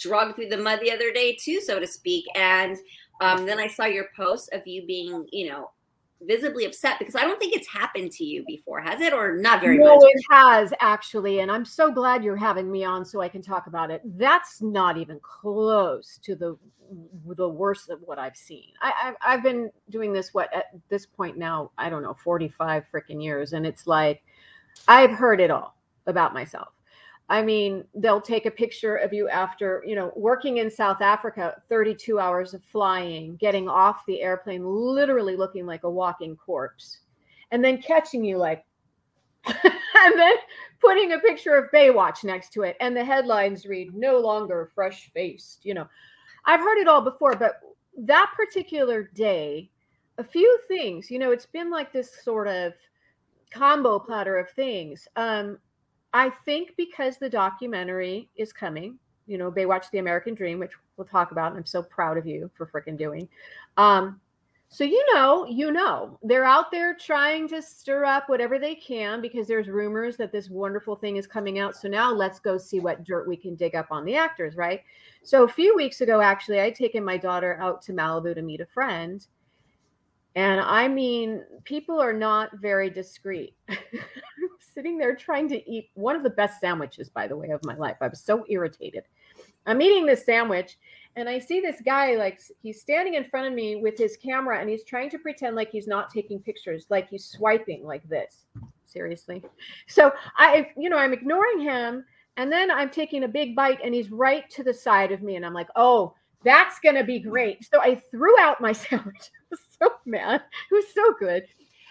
drugged 0.00 0.36
through 0.36 0.48
the 0.48 0.56
mud 0.56 0.80
the 0.80 0.92
other 0.92 1.12
day, 1.12 1.36
too, 1.38 1.60
so 1.60 1.78
to 1.78 1.86
speak. 1.86 2.24
And 2.34 2.78
um, 3.20 3.46
then 3.46 3.58
I 3.58 3.68
saw 3.68 3.84
your 3.84 4.06
post 4.16 4.52
of 4.52 4.66
you 4.66 4.86
being, 4.86 5.26
you 5.32 5.48
know, 5.48 5.70
visibly 6.26 6.64
upset 6.64 6.98
because 6.98 7.14
I 7.14 7.22
don't 7.22 7.38
think 7.38 7.54
it's 7.54 7.68
happened 7.68 8.12
to 8.12 8.24
you 8.24 8.44
before, 8.46 8.80
has 8.80 9.00
it? 9.00 9.12
Or 9.12 9.36
not 9.36 9.60
very 9.60 9.78
no, 9.78 9.94
much? 9.94 10.00
No, 10.00 10.08
it 10.08 10.22
has 10.30 10.72
actually. 10.80 11.40
And 11.40 11.50
I'm 11.50 11.64
so 11.64 11.90
glad 11.90 12.24
you're 12.24 12.36
having 12.36 12.70
me 12.70 12.84
on 12.84 13.04
so 13.04 13.20
I 13.20 13.28
can 13.28 13.42
talk 13.42 13.66
about 13.66 13.90
it. 13.90 14.02
That's 14.18 14.62
not 14.62 14.96
even 14.96 15.20
close 15.20 16.18
to 16.22 16.34
the 16.34 16.56
the 17.26 17.48
worst 17.48 17.88
of 17.88 18.00
what 18.02 18.18
I've 18.18 18.36
seen. 18.36 18.68
I, 18.82 19.14
I 19.24 19.32
have 19.32 19.42
been 19.42 19.70
doing 19.88 20.12
this 20.12 20.34
what 20.34 20.52
at 20.54 20.66
this 20.90 21.06
point 21.06 21.38
now, 21.38 21.70
I 21.78 21.88
don't 21.88 22.02
know, 22.02 22.14
45 22.22 22.84
freaking 22.92 23.22
years. 23.22 23.52
And 23.54 23.66
it's 23.66 23.86
like 23.86 24.22
I've 24.86 25.10
heard 25.10 25.40
it 25.40 25.50
all 25.50 25.76
about 26.06 26.34
myself. 26.34 26.68
I 27.28 27.42
mean, 27.42 27.84
they'll 27.94 28.20
take 28.20 28.44
a 28.44 28.50
picture 28.50 28.96
of 28.96 29.12
you 29.12 29.28
after, 29.28 29.82
you 29.86 29.94
know, 29.94 30.12
working 30.14 30.58
in 30.58 30.70
South 30.70 31.00
Africa, 31.00 31.62
32 31.70 32.18
hours 32.18 32.52
of 32.52 32.62
flying, 32.64 33.36
getting 33.36 33.68
off 33.68 34.04
the 34.06 34.20
airplane, 34.20 34.64
literally 34.64 35.34
looking 35.34 35.64
like 35.64 35.84
a 35.84 35.90
walking 35.90 36.36
corpse, 36.36 36.98
and 37.50 37.64
then 37.64 37.80
catching 37.80 38.24
you 38.24 38.36
like, 38.36 38.64
and 39.46 40.18
then 40.18 40.34
putting 40.80 41.12
a 41.12 41.18
picture 41.18 41.54
of 41.54 41.70
Baywatch 41.72 42.24
next 42.24 42.52
to 42.52 42.62
it. 42.62 42.76
And 42.80 42.94
the 42.94 43.04
headlines 43.04 43.64
read, 43.64 43.94
no 43.94 44.18
longer 44.18 44.70
fresh 44.74 45.10
faced. 45.14 45.64
You 45.64 45.74
know, 45.74 45.88
I've 46.44 46.60
heard 46.60 46.78
it 46.78 46.88
all 46.88 47.00
before, 47.00 47.36
but 47.36 47.54
that 47.96 48.32
particular 48.36 49.10
day, 49.14 49.70
a 50.18 50.24
few 50.24 50.58
things, 50.68 51.10
you 51.10 51.18
know, 51.18 51.30
it's 51.30 51.46
been 51.46 51.70
like 51.70 51.90
this 51.90 52.22
sort 52.22 52.48
of 52.48 52.74
combo 53.50 53.98
platter 53.98 54.36
of 54.36 54.50
things. 54.50 55.08
Um, 55.16 55.58
I 56.14 56.30
think 56.30 56.74
because 56.76 57.18
the 57.18 57.28
documentary 57.28 58.30
is 58.36 58.52
coming, 58.52 58.98
you 59.26 59.36
know, 59.36 59.50
Baywatch 59.50 59.90
the 59.90 59.98
American 59.98 60.34
Dream, 60.34 60.60
which 60.60 60.70
we'll 60.96 61.06
talk 61.06 61.32
about, 61.32 61.48
and 61.48 61.58
I'm 61.58 61.66
so 61.66 61.82
proud 61.82 62.16
of 62.16 62.26
you 62.26 62.50
for 62.56 62.66
freaking 62.66 62.96
doing. 62.96 63.28
Um, 63.76 64.20
so 64.68 64.84
you 64.84 65.04
know, 65.12 65.46
you 65.46 65.72
know, 65.72 66.18
they're 66.22 66.44
out 66.44 66.70
there 66.70 66.94
trying 66.94 67.48
to 67.48 67.60
stir 67.60 68.04
up 68.04 68.28
whatever 68.28 68.58
they 68.58 68.74
can 68.74 69.20
because 69.20 69.46
there's 69.46 69.68
rumors 69.68 70.16
that 70.16 70.32
this 70.32 70.50
wonderful 70.50 70.96
thing 70.96 71.16
is 71.16 71.26
coming 71.26 71.58
out. 71.58 71.76
So 71.76 71.88
now 71.88 72.12
let's 72.12 72.38
go 72.38 72.58
see 72.58 72.80
what 72.80 73.04
dirt 73.04 73.28
we 73.28 73.36
can 73.36 73.56
dig 73.56 73.74
up 73.74 73.88
on 73.90 74.04
the 74.04 74.16
actors, 74.16 74.56
right? 74.56 74.82
So 75.22 75.44
a 75.44 75.48
few 75.48 75.76
weeks 75.76 76.00
ago, 76.00 76.20
actually, 76.20 76.60
I'd 76.60 76.74
taken 76.74 77.04
my 77.04 77.16
daughter 77.16 77.58
out 77.60 77.82
to 77.82 77.92
Malibu 77.92 78.34
to 78.34 78.42
meet 78.42 78.60
a 78.60 78.66
friend. 78.66 79.24
And 80.36 80.60
I 80.60 80.88
mean, 80.88 81.44
people 81.64 82.00
are 82.00 82.12
not 82.12 82.56
very 82.58 82.90
discreet. 82.90 83.54
sitting 84.74 84.98
there 84.98 85.14
trying 85.14 85.48
to 85.48 85.70
eat 85.70 85.90
one 85.94 86.16
of 86.16 86.24
the 86.24 86.30
best 86.30 86.60
sandwiches, 86.60 87.08
by 87.08 87.28
the 87.28 87.36
way, 87.36 87.50
of 87.50 87.64
my 87.64 87.76
life. 87.76 87.96
I 88.00 88.08
was 88.08 88.20
so 88.20 88.44
irritated. 88.48 89.04
I'm 89.66 89.80
eating 89.80 90.04
this 90.04 90.26
sandwich 90.26 90.76
and 91.16 91.28
I 91.28 91.38
see 91.38 91.60
this 91.60 91.80
guy 91.84 92.16
like 92.16 92.40
he's 92.60 92.80
standing 92.80 93.14
in 93.14 93.24
front 93.24 93.46
of 93.46 93.54
me 93.54 93.76
with 93.76 93.96
his 93.96 94.16
camera 94.16 94.58
and 94.58 94.68
he's 94.68 94.84
trying 94.84 95.10
to 95.10 95.18
pretend 95.18 95.54
like 95.54 95.70
he's 95.70 95.86
not 95.86 96.10
taking 96.10 96.40
pictures, 96.40 96.86
like 96.90 97.08
he's 97.08 97.24
swiping 97.24 97.84
like 97.84 98.06
this. 98.08 98.46
Seriously. 98.84 99.42
So 99.86 100.12
I, 100.36 100.70
you 100.76 100.90
know, 100.90 100.98
I'm 100.98 101.12
ignoring 101.12 101.60
him 101.60 102.04
and 102.36 102.50
then 102.50 102.70
I'm 102.70 102.90
taking 102.90 103.24
a 103.24 103.28
big 103.28 103.54
bite 103.54 103.78
and 103.82 103.94
he's 103.94 104.10
right 104.10 104.48
to 104.50 104.64
the 104.64 104.74
side 104.74 105.12
of 105.12 105.22
me 105.22 105.36
and 105.36 105.46
I'm 105.46 105.54
like, 105.54 105.68
oh, 105.76 106.14
that's 106.44 106.78
going 106.80 106.94
to 106.94 107.04
be 107.04 107.18
great. 107.18 107.64
So 107.64 107.80
I 107.80 107.96
threw 108.10 108.38
out 108.40 108.60
my 108.60 108.72
sandwich. 108.72 109.30
So 109.80 109.92
mad. 110.04 110.42
It 110.70 110.74
was 110.74 110.84
so 110.94 111.14
good. 111.18 111.44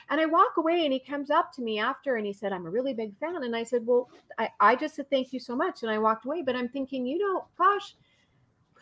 And 0.09 0.19
I 0.19 0.25
walk 0.25 0.57
away 0.57 0.83
and 0.83 0.93
he 0.93 0.99
comes 0.99 1.29
up 1.29 1.51
to 1.53 1.61
me 1.61 1.79
after 1.79 2.17
and 2.17 2.25
he 2.25 2.33
said, 2.33 2.51
I'm 2.51 2.65
a 2.65 2.69
really 2.69 2.93
big 2.93 3.17
fan. 3.19 3.43
And 3.43 3.55
I 3.55 3.63
said, 3.63 3.85
Well, 3.85 4.09
I, 4.37 4.49
I 4.59 4.75
just 4.75 4.95
said 4.95 5.09
thank 5.09 5.33
you 5.33 5.39
so 5.39 5.55
much. 5.55 5.81
And 5.81 5.91
I 5.91 5.97
walked 5.97 6.25
away. 6.25 6.41
But 6.41 6.55
I'm 6.55 6.69
thinking, 6.69 7.05
you 7.05 7.17
know, 7.17 7.45
gosh, 7.57 7.95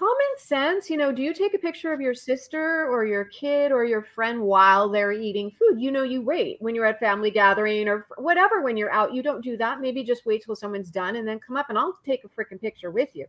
common 0.01 0.37
sense, 0.37 0.89
you 0.89 0.97
know, 0.97 1.11
do 1.11 1.21
you 1.21 1.31
take 1.31 1.53
a 1.53 1.59
picture 1.59 1.93
of 1.93 2.01
your 2.01 2.15
sister 2.15 2.87
or 2.89 3.05
your 3.05 3.25
kid 3.25 3.71
or 3.71 3.85
your 3.85 4.01
friend 4.01 4.41
while 4.41 4.89
they're 4.89 5.11
eating 5.11 5.51
food? 5.51 5.79
You 5.79 5.91
know, 5.91 6.01
you 6.01 6.23
wait 6.23 6.57
when 6.59 6.73
you're 6.73 6.87
at 6.87 6.99
family 6.99 7.29
gathering 7.29 7.87
or 7.87 8.07
whatever, 8.17 8.61
when 8.61 8.77
you're 8.77 8.91
out, 8.91 9.13
you 9.13 9.21
don't 9.21 9.43
do 9.43 9.57
that. 9.57 9.79
Maybe 9.79 10.03
just 10.03 10.25
wait 10.25 10.43
till 10.43 10.55
someone's 10.55 10.89
done 10.89 11.17
and 11.17 11.27
then 11.27 11.39
come 11.39 11.55
up 11.55 11.69
and 11.69 11.77
I'll 11.77 11.99
take 12.03 12.23
a 12.23 12.29
freaking 12.29 12.59
picture 12.59 12.89
with 12.89 13.09
you. 13.13 13.27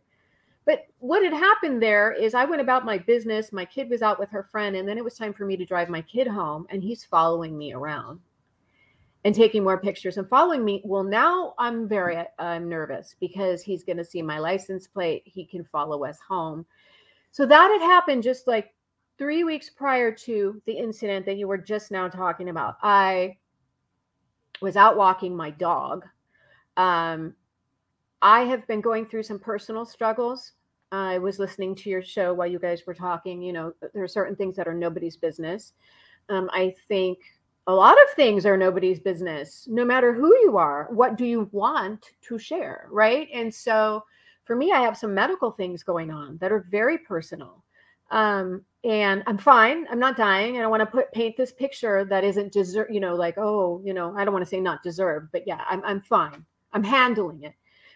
But 0.65 0.85
what 0.99 1.23
had 1.23 1.33
happened 1.33 1.81
there 1.81 2.13
is 2.13 2.33
I 2.33 2.45
went 2.45 2.61
about 2.61 2.85
my 2.85 2.97
business. 2.97 3.51
My 3.51 3.65
kid 3.65 3.89
was 3.89 4.01
out 4.01 4.19
with 4.19 4.29
her 4.29 4.47
friend, 4.51 4.75
and 4.75 4.87
then 4.87 4.97
it 4.97 5.03
was 5.03 5.15
time 5.15 5.33
for 5.33 5.45
me 5.45 5.57
to 5.57 5.65
drive 5.65 5.89
my 5.89 6.01
kid 6.01 6.27
home, 6.27 6.65
and 6.69 6.81
he's 6.81 7.03
following 7.03 7.57
me 7.57 7.73
around 7.73 8.19
and 9.25 9.33
taking 9.33 9.63
more 9.63 9.79
pictures 9.79 10.17
and 10.17 10.27
following 10.27 10.65
me. 10.65 10.81
Well, 10.83 11.03
now 11.03 11.53
I'm 11.57 11.87
very 11.87 12.23
I'm 12.39 12.69
nervous 12.69 13.15
because 13.19 13.61
he's 13.61 13.83
going 13.83 13.97
to 13.97 14.05
see 14.05 14.21
my 14.21 14.39
license 14.39 14.87
plate. 14.87 15.23
He 15.25 15.45
can 15.45 15.63
follow 15.65 16.03
us 16.03 16.19
home. 16.27 16.65
So 17.31 17.45
that 17.45 17.71
had 17.71 17.81
happened 17.81 18.23
just 18.23 18.47
like 18.47 18.73
three 19.17 19.43
weeks 19.43 19.69
prior 19.69 20.11
to 20.11 20.61
the 20.65 20.73
incident 20.73 21.25
that 21.25 21.37
you 21.37 21.47
were 21.47 21.57
just 21.57 21.91
now 21.91 22.07
talking 22.07 22.49
about. 22.49 22.77
I 22.81 23.37
was 24.61 24.75
out 24.75 24.97
walking 24.97 25.35
my 25.35 25.51
dog. 25.51 26.05
Um, 26.77 27.35
I 28.23 28.45
have 28.45 28.65
been 28.67 28.79
going 28.79 29.05
through 29.05 29.23
some 29.23 29.37
personal 29.37 29.85
struggles. 29.85 30.53
I 30.93 31.17
was 31.17 31.39
listening 31.39 31.75
to 31.75 31.89
your 31.89 32.01
show 32.01 32.33
while 32.33 32.47
you 32.47 32.57
guys 32.57 32.83
were 32.87 32.93
talking. 32.93 33.41
You 33.41 33.51
know, 33.51 33.73
there 33.93 34.03
are 34.03 34.07
certain 34.07 34.37
things 34.37 34.55
that 34.55 34.67
are 34.67 34.73
nobody's 34.73 35.17
business. 35.17 35.73
Um, 36.29 36.49
I 36.53 36.73
think 36.87 37.19
a 37.67 37.73
lot 37.73 38.01
of 38.01 38.15
things 38.15 38.45
are 38.45 38.55
nobody's 38.55 39.01
business, 39.01 39.67
no 39.69 39.83
matter 39.83 40.13
who 40.13 40.33
you 40.37 40.57
are. 40.57 40.87
What 40.91 41.17
do 41.17 41.25
you 41.25 41.49
want 41.51 42.11
to 42.21 42.39
share? 42.39 42.87
Right. 42.89 43.27
And 43.33 43.53
so 43.53 44.05
for 44.45 44.55
me, 44.55 44.71
I 44.71 44.79
have 44.79 44.97
some 44.97 45.13
medical 45.13 45.51
things 45.51 45.83
going 45.83 46.09
on 46.09 46.37
that 46.37 46.51
are 46.51 46.65
very 46.71 46.99
personal. 46.99 47.61
Um, 48.09 48.63
and 48.85 49.21
I'm 49.27 49.37
fine. 49.37 49.85
I'm 49.91 49.99
not 49.99 50.15
dying. 50.15 50.61
I 50.61 50.67
want 50.67 50.79
to 50.79 50.85
put 50.85 51.11
paint 51.11 51.35
this 51.35 51.51
picture 51.51 52.05
that 52.05 52.23
isn't 52.23 52.53
deserve, 52.53 52.87
you 52.89 53.01
know, 53.01 53.15
like, 53.15 53.37
oh, 53.37 53.81
you 53.83 53.93
know, 53.93 54.15
I 54.15 54.23
don't 54.23 54.33
want 54.33 54.45
to 54.45 54.49
say 54.49 54.61
not 54.61 54.81
deserved, 54.81 55.29
but 55.33 55.43
yeah, 55.45 55.61
I'm 55.69 55.83
I'm 55.83 55.99
fine. 55.99 56.45
I'm 56.71 56.83
handling 56.83 57.43
it 57.43 57.53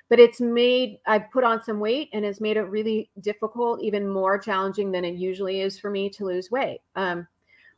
but 0.10 0.20
it's 0.20 0.40
made 0.40 1.00
I've 1.06 1.30
put 1.32 1.44
on 1.44 1.64
some 1.64 1.80
weight 1.80 2.10
and 2.14 2.24
it's 2.24 2.42
made 2.42 2.58
it 2.58 2.64
really 2.64 3.10
difficult, 3.22 3.82
even 3.82 4.08
more 4.08 4.38
challenging 4.38 4.92
than 4.92 5.04
it 5.06 5.16
usually 5.16 5.62
is 5.62 5.80
for 5.80 5.90
me 5.90 6.10
to 6.12 6.26
lose 6.26 6.52
weight. 6.52 6.80
Um, 6.96 7.28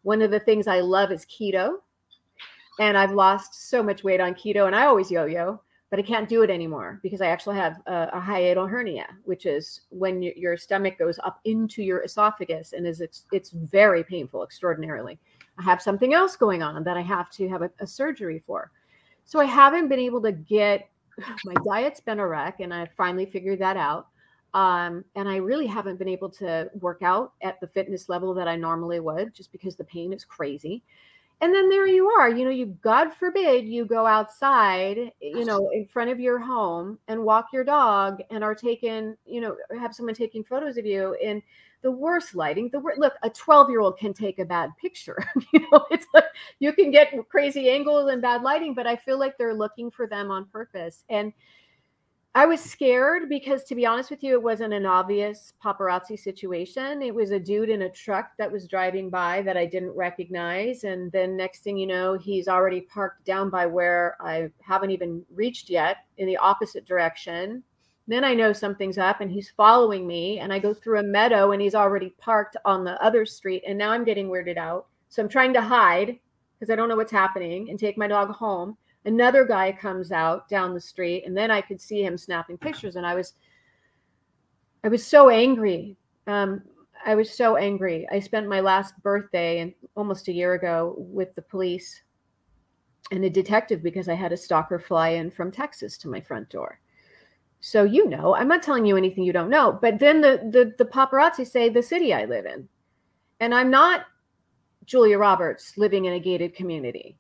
one 0.04 0.22
of 0.22 0.32
the 0.32 0.40
things 0.40 0.68
I 0.68 0.80
love 0.80 1.12
is 1.12 1.26
keto, 1.26 1.78
and 2.80 2.98
I've 2.98 3.12
lost 3.12 3.70
so 3.70 3.84
much 3.84 4.04
weight 4.04 4.22
on 4.22 4.34
keto, 4.34 4.68
and 4.68 4.76
I 4.76 4.86
always 4.86 5.12
yo-yo, 5.12 5.60
but 5.90 6.00
I 6.00 6.04
can't 6.04 6.30
do 6.30 6.44
it 6.44 6.50
anymore 6.50 7.00
because 7.02 7.20
I 7.20 7.28
actually 7.28 7.58
have 7.58 7.82
a, 7.88 8.10
a 8.14 8.22
hiatal 8.22 8.70
hernia, 8.70 9.08
which 9.26 9.46
is 9.46 9.82
when 9.90 10.22
your 10.22 10.56
stomach 10.56 10.98
goes 11.00 11.20
up 11.24 11.40
into 11.46 11.82
your 11.82 12.04
esophagus 12.04 12.74
and 12.74 12.86
is 12.86 13.02
it's, 13.02 13.26
it's 13.32 13.50
very 13.50 14.04
painful, 14.04 14.44
extraordinarily. 14.44 15.20
I 15.58 15.64
have 15.64 15.82
something 15.82 16.14
else 16.14 16.36
going 16.36 16.62
on 16.64 16.84
that 16.84 16.96
I 16.96 17.02
have 17.02 17.30
to 17.32 17.50
have 17.50 17.64
a, 17.64 17.72
a 17.80 17.88
surgery 17.88 18.42
for. 18.46 18.72
So 19.26 19.40
I 19.40 19.46
haven't 19.46 19.90
been 19.90 20.00
able 20.00 20.22
to 20.22 20.32
get 20.32 20.90
my 21.46 21.54
diet's 21.66 22.00
been 22.00 22.20
a 22.20 22.28
wreck 22.28 22.60
and 22.60 22.74
I 22.74 22.88
finally 22.98 23.26
figured 23.26 23.60
that 23.60 23.78
out. 23.78 24.08
Um, 24.54 25.06
and 25.16 25.30
I 25.30 25.36
really 25.36 25.68
haven't 25.68 26.00
been 26.00 26.08
able 26.08 26.30
to 26.32 26.72
work 26.80 27.04
out 27.04 27.34
at 27.42 27.60
the 27.62 27.68
fitness 27.68 28.10
level 28.10 28.34
that 28.34 28.48
I 28.48 28.56
normally 28.56 29.00
would 29.00 29.34
just 29.34 29.52
because 29.52 29.76
the 29.76 29.84
pain 29.84 30.12
is 30.12 30.26
crazy. 30.26 30.84
And 31.42 31.54
then 31.54 31.70
there 31.70 31.88
you 31.88 32.10
are, 32.10 32.30
you 32.30 32.44
know, 32.44 32.52
you 32.52 32.66
God 32.82 33.14
forbid 33.14 33.66
you 33.66 33.86
go 33.86 34.06
outside, 34.06 35.14
you 35.22 35.46
know, 35.46 35.70
in 35.74 35.86
front 35.86 36.10
of 36.10 36.20
your 36.20 36.38
home 36.38 37.00
and 37.08 37.24
walk 37.24 37.48
your 37.54 37.64
dog 37.64 38.20
and 38.30 38.44
are 38.44 38.56
taken, 38.56 39.16
you 39.26 39.40
know, 39.40 39.56
have 39.80 39.96
someone 39.96 40.16
taking 40.16 40.44
photos 40.44 40.76
of 40.76 40.86
you 40.86 41.16
in 41.22 41.42
the 41.82 41.92
worst 41.92 42.36
lighting. 42.36 42.70
The 42.74 42.80
look, 42.98 43.14
a 43.24 43.30
12 43.30 43.70
year 43.70 43.80
old 43.80 43.98
can 43.98 44.14
take 44.14 44.40
a 44.40 44.46
bad 44.46 44.72
picture. 44.82 45.18
you 45.54 45.62
know, 45.72 45.86
it's 45.92 46.08
like 46.14 46.26
you 46.60 46.74
can 46.74 46.92
get 46.92 47.14
crazy 47.30 47.70
angles 47.70 48.12
and 48.12 48.22
bad 48.22 48.42
lighting, 48.42 48.74
but 48.74 48.86
I 48.86 48.98
feel 48.98 49.18
like 49.18 49.38
they're 49.38 49.54
looking 49.54 49.90
for 49.90 50.08
them 50.08 50.32
on 50.32 50.46
purpose. 50.46 51.06
And 51.10 51.32
I 52.36 52.46
was 52.46 52.62
scared 52.62 53.28
because, 53.28 53.64
to 53.66 53.76
be 53.76 53.86
honest 53.86 54.12
with 54.12 54.24
you, 54.24 54.34
it 54.34 54.44
wasn't 54.44 54.74
an 54.74 54.86
obvious 54.86 55.54
paparazzi 55.64 56.18
situation. 56.18 57.02
It 57.02 57.14
was 57.14 57.32
a 57.32 57.40
dude 57.40 57.70
in 57.70 57.82
a 57.82 57.90
truck 57.90 58.32
that 58.38 58.52
was 58.52 58.68
driving 58.68 59.10
by 59.10 59.42
that 59.42 59.58
I 59.58 59.66
didn't 59.66 59.96
recognize. 59.96 60.84
And 60.84 61.12
then, 61.12 61.36
next 61.36 61.64
thing 61.64 61.78
you 61.78 61.88
know, 61.88 62.18
he's 62.18 62.48
already 62.48 62.82
parked 62.82 63.26
down 63.26 63.50
by 63.50 63.66
where 63.66 64.16
I 64.22 64.52
haven't 64.62 64.92
even 64.92 65.26
reached 65.34 65.70
yet 65.70 66.06
in 66.18 66.28
the 66.28 66.38
opposite 66.38 66.86
direction 66.86 67.64
then 68.10 68.24
I 68.24 68.34
know 68.34 68.52
something's 68.52 68.98
up 68.98 69.22
and 69.22 69.32
he's 69.32 69.52
following 69.52 70.08
me. 70.08 70.40
And 70.40 70.52
I 70.52 70.58
go 70.58 70.74
through 70.74 71.00
a 71.00 71.04
meadow 71.04 71.52
and 71.52 71.62
he's 71.62 71.76
already 71.76 72.10
parked 72.18 72.58
on 72.66 72.84
the 72.84 73.02
other 73.04 73.24
street. 73.24 73.64
And 73.68 73.78
now 73.78 73.92
I'm 73.92 74.04
getting 74.04 74.30
weirded 74.30 74.58
out. 74.58 74.88
So 75.10 75.22
I'm 75.22 75.30
trying 75.30 75.54
to 75.54 75.62
hide 75.62 76.18
because 76.56 76.72
I 76.72 76.76
don't 76.76 76.90
know 76.90 76.96
what's 76.96 77.12
happening 77.12 77.70
and 77.70 77.78
take 77.78 78.00
my 78.00 78.08
dog 78.08 78.32
home. 78.32 78.76
Another 79.10 79.44
guy 79.44 79.72
comes 79.72 80.12
out 80.12 80.48
down 80.48 80.76
the 80.76 80.80
street 80.80 81.24
and 81.26 81.36
then 81.36 81.50
I 81.50 81.62
could 81.62 81.82
see 81.82 82.04
him 82.04 82.16
snapping 82.16 82.60
pictures. 82.60 82.96
And 82.96 83.08
I 83.08 83.16
was, 83.16 83.34
I 84.84 84.88
was 84.88 85.04
so 85.06 85.30
angry. 85.30 85.98
um, 86.28 86.62
I 87.06 87.16
was 87.16 87.32
so 87.32 87.56
angry. 87.56 88.08
I 88.12 88.20
spent 88.20 88.48
my 88.48 88.60
last 88.60 88.94
birthday 89.02 89.60
and 89.60 89.74
almost 89.96 90.28
a 90.28 90.34
year 90.34 90.54
ago 90.54 90.96
with 90.98 91.34
the 91.36 91.42
police 91.42 92.04
and 93.12 93.24
a 93.26 93.30
detective 93.30 93.82
because 93.82 94.10
I 94.10 94.14
had 94.14 94.32
a 94.32 94.38
stalker 94.38 94.80
fly 94.80 95.10
in 95.10 95.32
from 95.32 95.52
Texas 95.52 95.98
to 96.00 96.10
my 96.10 96.22
front 96.22 96.50
door. 96.50 96.80
So 97.62 97.84
you 97.84 98.08
know, 98.08 98.36
I'm 98.36 98.48
not 98.48 98.64
telling 98.64 98.86
you 98.86 98.96
anything 98.96 99.24
you 99.24 99.34
don't 99.34 99.50
know. 99.50 99.78
But 99.82 100.00
then 100.00 100.22
the 100.22 100.50
the, 100.52 100.74
the 100.78 100.90
paparazzi 100.90 101.48
say 101.48 101.70
the 101.70 101.84
city 101.84 102.14
I 102.14 102.26
live 102.26 102.46
in, 102.46 102.70
and 103.40 103.54
I'm 103.54 103.70
not 103.70 104.06
Julia 104.86 105.18
Roberts 105.18 105.78
living 105.78 106.06
in 106.06 106.14
a 106.14 106.20
gated 106.20 106.56
community. 106.56 107.18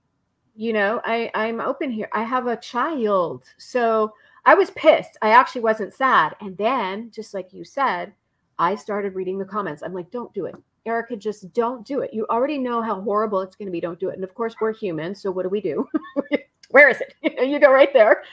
You 0.60 0.74
know, 0.74 1.00
I 1.06 1.32
I'm 1.36 1.62
open 1.62 1.90
here. 1.90 2.10
I 2.12 2.24
have 2.24 2.48
a 2.48 2.58
child, 2.58 3.46
so 3.58 4.12
I 4.44 4.56
was 4.56 4.72
pissed. 4.72 5.16
I 5.22 5.30
actually 5.30 5.62
wasn't 5.62 5.94
sad. 5.94 6.36
And 6.42 6.58
then, 6.58 7.12
just 7.12 7.34
like 7.34 7.54
you 7.54 7.64
said, 7.64 8.12
I 8.58 8.76
started 8.76 9.16
reading 9.16 9.40
the 9.40 9.46
comments. 9.46 9.82
I'm 9.82 9.94
like, 9.94 10.12
don't 10.12 10.34
do 10.34 10.48
it. 10.48 10.56
Erika, 10.86 11.16
just 11.16 11.54
don't 11.54 11.88
do 11.88 12.02
it. 12.02 12.14
You 12.14 12.28
already 12.30 12.58
know 12.58 12.82
how 12.82 13.00
horrible 13.00 13.40
it's 13.40 13.56
going 13.56 13.68
to 13.68 13.72
be. 13.72 13.80
Don't 13.80 14.02
do 14.02 14.10
it. 14.10 14.16
And 14.16 14.24
of 14.26 14.34
course, 14.34 14.54
we're 14.60 14.74
human. 14.74 15.16
So 15.16 15.32
what 15.32 15.44
do 15.44 15.50
we 15.50 15.62
do? 15.62 15.88
Where 16.72 16.90
is 16.90 17.00
it? 17.00 17.14
you 17.48 17.58
go 17.58 17.72
right 17.72 17.94
there. 17.94 18.24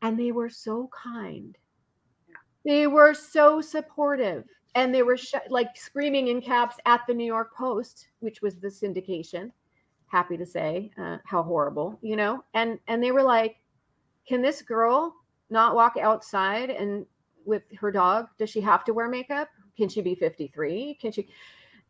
And 0.00 0.18
they 0.18 0.32
were 0.32 0.48
so 0.48 0.88
kind. 0.90 1.58
They 2.64 2.86
were 2.86 3.12
so 3.12 3.60
supportive. 3.60 4.44
And 4.74 4.94
they 4.94 5.02
were 5.02 5.18
sh- 5.18 5.34
like 5.50 5.76
screaming 5.76 6.28
in 6.28 6.40
caps 6.40 6.76
at 6.86 7.02
the 7.06 7.12
New 7.12 7.26
York 7.26 7.54
Post, 7.54 8.08
which 8.20 8.40
was 8.40 8.56
the 8.56 8.68
syndication. 8.68 9.50
Happy 10.12 10.36
to 10.36 10.44
say 10.44 10.90
uh, 11.00 11.16
how 11.24 11.42
horrible, 11.42 11.98
you 12.02 12.16
know? 12.16 12.44
And 12.52 12.78
and 12.86 13.02
they 13.02 13.12
were 13.12 13.22
like, 13.22 13.56
can 14.28 14.42
this 14.42 14.60
girl 14.60 15.16
not 15.48 15.74
walk 15.74 15.96
outside 15.96 16.68
and 16.68 17.06
with 17.46 17.62
her 17.80 17.90
dog? 17.90 18.26
Does 18.38 18.50
she 18.50 18.60
have 18.60 18.84
to 18.84 18.92
wear 18.92 19.08
makeup? 19.08 19.48
Can 19.74 19.88
she 19.88 20.02
be 20.02 20.14
53? 20.14 20.98
Can 21.00 21.12
she? 21.12 21.28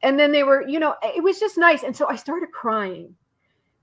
And 0.04 0.16
then 0.16 0.30
they 0.30 0.44
were, 0.44 0.66
you 0.68 0.78
know, 0.78 0.94
it 1.02 1.20
was 1.22 1.40
just 1.40 1.58
nice. 1.58 1.82
And 1.82 1.96
so 1.96 2.08
I 2.08 2.14
started 2.14 2.52
crying 2.52 3.12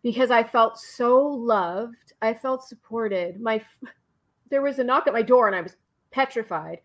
because 0.04 0.32
I 0.32 0.41
felt 0.41 0.80
so 0.80 1.19
loved. 1.28 2.13
I 2.21 2.34
felt 2.34 2.65
supported. 2.65 3.41
My 3.41 3.62
there 4.49 4.62
was 4.62 4.80
a 4.80 4.86
knock 4.86 5.06
at 5.06 5.13
my 5.13 5.21
door 5.21 5.47
and 5.47 5.56
I 5.56 5.62
was 5.62 5.75
petrified. 6.12 6.80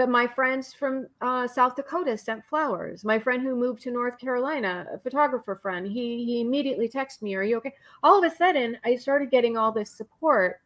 But 0.00 0.08
my 0.08 0.26
friends 0.26 0.72
from 0.72 1.08
uh, 1.20 1.46
South 1.46 1.76
Dakota 1.76 2.16
sent 2.16 2.42
flowers. 2.46 3.04
My 3.04 3.18
friend 3.18 3.42
who 3.42 3.54
moved 3.54 3.82
to 3.82 3.90
North 3.90 4.16
Carolina, 4.16 4.86
a 4.90 4.98
photographer 4.98 5.56
friend, 5.60 5.86
he 5.86 6.24
he 6.24 6.40
immediately 6.40 6.88
texted 6.88 7.20
me, 7.20 7.34
"Are 7.34 7.42
you 7.42 7.58
okay?" 7.58 7.74
All 8.02 8.16
of 8.16 8.24
a 8.24 8.34
sudden, 8.34 8.78
I 8.82 8.96
started 8.96 9.30
getting 9.30 9.58
all 9.58 9.72
this 9.72 9.90
support, 9.90 10.62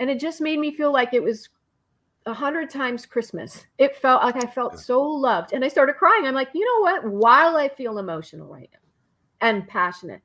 and 0.00 0.10
it 0.10 0.18
just 0.18 0.40
made 0.40 0.58
me 0.58 0.74
feel 0.74 0.92
like 0.92 1.14
it 1.14 1.22
was 1.22 1.48
a 2.26 2.34
hundred 2.34 2.68
times 2.68 3.06
Christmas. 3.06 3.64
It 3.78 3.94
felt 3.94 4.24
like 4.24 4.34
I 4.34 4.48
felt 4.48 4.80
so 4.80 5.00
loved. 5.00 5.52
And 5.52 5.64
I 5.64 5.68
started 5.68 5.94
crying. 5.94 6.26
I'm 6.26 6.34
like, 6.34 6.50
you 6.52 6.64
know 6.64 6.90
what? 6.90 7.04
While 7.04 7.56
I 7.56 7.68
feel 7.68 7.98
emotional 7.98 8.48
right 8.48 8.70
now 8.72 9.48
and 9.48 9.68
passionate, 9.68 10.22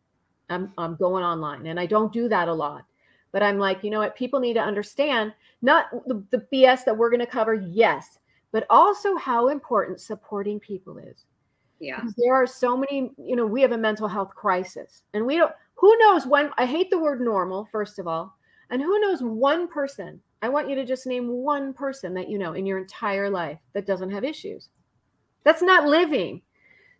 I'm, 0.49 0.73
I'm 0.79 0.95
going 0.95 1.23
online. 1.23 1.67
And 1.67 1.79
I 1.79 1.85
don't 1.85 2.11
do 2.11 2.27
that 2.29 2.47
a 2.47 2.53
lot. 2.53 2.85
But 3.31 3.43
I'm 3.43 3.59
like, 3.59 3.83
you 3.83 3.91
know 3.91 3.99
what? 3.99 4.15
People 4.15 4.39
need 4.39 4.55
to 4.55 4.61
understand 4.61 5.31
not 5.61 5.91
the, 6.07 6.23
the 6.31 6.43
BS 6.51 6.85
that 6.85 6.97
we're 6.97 7.11
going 7.11 7.19
to 7.19 7.27
cover, 7.27 7.53
yes, 7.53 8.17
but 8.51 8.65
also 8.69 9.15
how 9.15 9.47
important 9.49 9.99
supporting 9.99 10.59
people 10.59 10.97
is. 10.97 11.25
Yeah. 11.79 11.95
Because 11.95 12.13
there 12.17 12.35
are 12.35 12.47
so 12.47 12.77
many, 12.77 13.11
you 13.17 13.35
know, 13.35 13.45
we 13.45 13.61
have 13.61 13.71
a 13.71 13.77
mental 13.77 14.07
health 14.07 14.35
crisis. 14.35 15.03
And 15.13 15.25
we 15.25 15.37
don't, 15.37 15.53
who 15.75 15.97
knows 15.97 16.27
when, 16.27 16.51
I 16.57 16.65
hate 16.65 16.91
the 16.91 16.99
word 16.99 17.21
normal, 17.21 17.67
first 17.71 17.97
of 17.97 18.07
all. 18.07 18.37
And 18.69 18.81
who 18.81 18.99
knows 18.99 19.21
one 19.21 19.67
person 19.67 20.21
I 20.41 20.49
want 20.49 20.69
you 20.69 20.75
to 20.75 20.85
just 20.85 21.05
name 21.05 21.27
one 21.27 21.73
person 21.73 22.13
that 22.15 22.29
you 22.29 22.39
know 22.39 22.53
in 22.53 22.65
your 22.65 22.79
entire 22.79 23.29
life 23.29 23.59
that 23.73 23.85
doesn't 23.85 24.09
have 24.09 24.23
issues. 24.23 24.69
That's 25.43 25.61
not 25.61 25.87
living. 25.87 26.41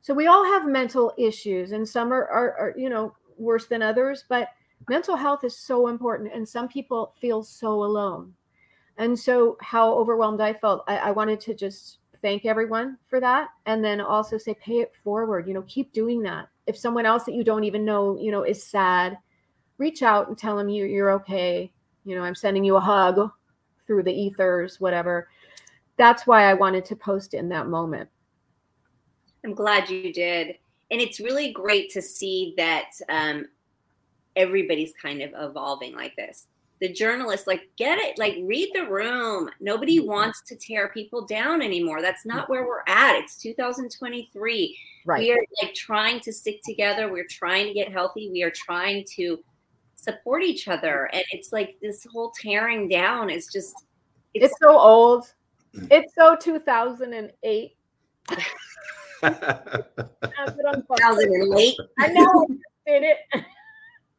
So 0.01 0.13
we 0.13 0.27
all 0.27 0.45
have 0.45 0.67
mental 0.67 1.13
issues, 1.17 1.71
and 1.71 1.87
some 1.87 2.11
are, 2.11 2.27
are, 2.27 2.57
are, 2.57 2.73
you 2.77 2.89
know 2.89 3.15
worse 3.37 3.65
than 3.65 3.81
others. 3.81 4.25
But 4.29 4.49
mental 4.89 5.15
health 5.15 5.43
is 5.43 5.57
so 5.57 5.87
important, 5.87 6.33
and 6.33 6.47
some 6.47 6.67
people 6.67 7.15
feel 7.19 7.43
so 7.43 7.83
alone. 7.83 8.33
And 8.97 9.17
so, 9.17 9.57
how 9.61 9.93
overwhelmed 9.93 10.41
I 10.41 10.53
felt, 10.53 10.83
I, 10.87 10.97
I 10.97 11.11
wanted 11.11 11.39
to 11.41 11.53
just 11.53 11.99
thank 12.21 12.45
everyone 12.45 12.97
for 13.07 13.19
that, 13.19 13.49
and 13.65 13.83
then 13.83 13.99
also 13.99 14.37
say, 14.37 14.53
pay 14.55 14.79
it 14.79 14.91
forward. 15.03 15.47
You 15.47 15.53
know, 15.53 15.63
keep 15.63 15.91
doing 15.91 16.21
that. 16.23 16.49
If 16.67 16.77
someone 16.77 17.05
else 17.05 17.23
that 17.23 17.33
you 17.33 17.43
don't 17.43 17.63
even 17.63 17.83
know, 17.83 18.17
you 18.19 18.31
know, 18.31 18.43
is 18.43 18.63
sad, 18.63 19.17
reach 19.81 20.03
out 20.03 20.27
and 20.27 20.37
tell 20.37 20.55
them 20.55 20.69
you 20.69 20.85
you're 20.85 21.09
okay 21.09 21.71
you 22.05 22.15
know 22.15 22.21
i'm 22.21 22.35
sending 22.35 22.63
you 22.63 22.75
a 22.75 22.79
hug 22.79 23.31
through 23.87 24.03
the 24.03 24.13
ethers 24.13 24.79
whatever 24.79 25.27
that's 25.97 26.27
why 26.27 26.43
i 26.43 26.53
wanted 26.53 26.85
to 26.85 26.95
post 26.95 27.33
in 27.33 27.49
that 27.49 27.67
moment 27.67 28.07
i'm 29.43 29.55
glad 29.55 29.89
you 29.89 30.13
did 30.13 30.55
and 30.91 31.01
it's 31.01 31.19
really 31.19 31.51
great 31.51 31.89
to 31.89 31.99
see 31.99 32.53
that 32.57 32.91
um, 33.09 33.47
everybody's 34.35 34.93
kind 35.01 35.21
of 35.23 35.31
evolving 35.35 35.95
like 35.95 36.15
this 36.15 36.45
the 36.81 36.91
journalists 36.91 37.47
like 37.47 37.69
get 37.77 37.97
it 37.99 38.17
like 38.17 38.35
read 38.43 38.71
the 38.73 38.87
room. 38.87 39.49
Nobody 39.59 39.99
mm-hmm. 39.99 40.09
wants 40.09 40.41
to 40.47 40.55
tear 40.55 40.89
people 40.89 41.25
down 41.25 41.61
anymore. 41.61 42.01
That's 42.01 42.25
not 42.25 42.49
where 42.49 42.65
we're 42.65 42.81
at. 42.87 43.17
It's 43.17 43.37
2023 43.37 44.77
right. 45.05 45.19
we 45.19 45.31
are 45.31 45.37
like 45.61 45.75
trying 45.75 46.19
to 46.21 46.33
stick 46.33 46.59
together. 46.65 47.11
We're 47.11 47.27
trying 47.29 47.67
to 47.67 47.73
get 47.73 47.91
healthy. 47.91 48.31
We 48.31 48.41
are 48.41 48.51
trying 48.51 49.05
to 49.15 49.37
support 49.95 50.41
each 50.43 50.67
other. 50.67 51.07
And 51.13 51.23
it's 51.31 51.53
like 51.53 51.77
this 51.81 52.07
whole 52.11 52.33
tearing 52.41 52.89
down 52.89 53.29
is 53.29 53.47
just 53.47 53.75
it's, 54.33 54.45
it's 54.45 54.55
so 54.59 54.75
old. 54.77 55.31
It's 55.91 56.15
so 56.15 56.35
2008 56.35 57.75
2008 59.21 61.77
i 61.99 62.07
know 62.07 62.47
it. 62.87 63.17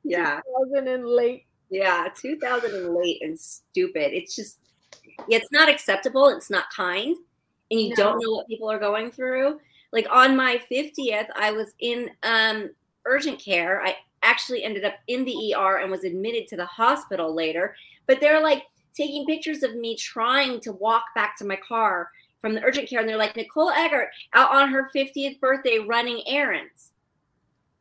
Yeah. 0.05 0.41
2008 0.67 1.47
yeah 1.73 2.09
2008 2.17 3.19
and 3.23 3.39
stupid 3.39 4.13
it's 4.13 4.37
just 4.37 4.59
it's 5.29 5.51
not 5.51 5.69
acceptable 5.69 6.29
it's 6.29 6.51
not 6.51 6.65
kind 6.75 7.17
and 7.71 7.81
you 7.81 7.89
no. 7.91 7.97
don't 7.97 8.23
know 8.23 8.33
what 8.33 8.47
people 8.47 8.71
are 8.71 8.79
going 8.79 9.11
through 9.11 9.59
like 9.93 10.07
on 10.11 10.37
my 10.37 10.61
50th 10.71 11.27
i 11.35 11.51
was 11.51 11.75
in 11.81 12.11
um 12.23 12.71
urgent 13.07 13.39
care 13.39 13.83
i 13.83 13.97
actually 14.23 14.65
ended 14.65 14.85
up 14.85 14.95
in 15.09 15.25
the 15.25 15.55
ER 15.55 15.79
and 15.79 15.91
was 15.91 16.05
admitted 16.05 16.47
to 16.49 16.57
the 16.57 16.67
hospital 16.67 17.35
later. 17.35 17.75
But 18.07 18.21
they're 18.21 18.43
like 18.43 18.65
taking 18.95 19.27
pictures 19.27 19.63
of 19.63 19.77
me 19.77 19.97
trying 19.97 20.61
to 20.61 20.73
walk 20.73 21.05
back 21.15 21.37
to 21.39 21.45
my 21.45 21.57
car 21.57 22.11
from 22.41 22.55
the 22.55 22.63
urgent 22.63 22.89
care. 22.89 23.01
And 23.01 23.09
they're 23.09 23.17
like, 23.17 23.37
Nicole 23.37 23.71
Eggert 23.71 24.09
out 24.33 24.55
on 24.55 24.71
her 24.71 24.91
50th 24.95 25.41
birthday 25.41 25.79
running 25.79 26.23
errands. 26.27 26.91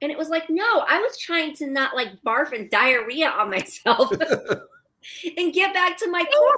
And 0.01 0.11
it 0.11 0.17
was 0.17 0.29
like, 0.29 0.49
no, 0.49 0.85
I 0.87 0.99
was 0.99 1.17
trying 1.17 1.55
to 1.55 1.67
not 1.67 1.95
like 1.95 2.21
barf 2.25 2.53
and 2.53 2.69
diarrhea 2.69 3.29
on 3.29 3.49
myself. 3.49 4.11
and 5.37 5.53
get 5.53 5.73
back 5.73 5.97
to 5.97 6.09
my 6.09 6.23
car. 6.23 6.55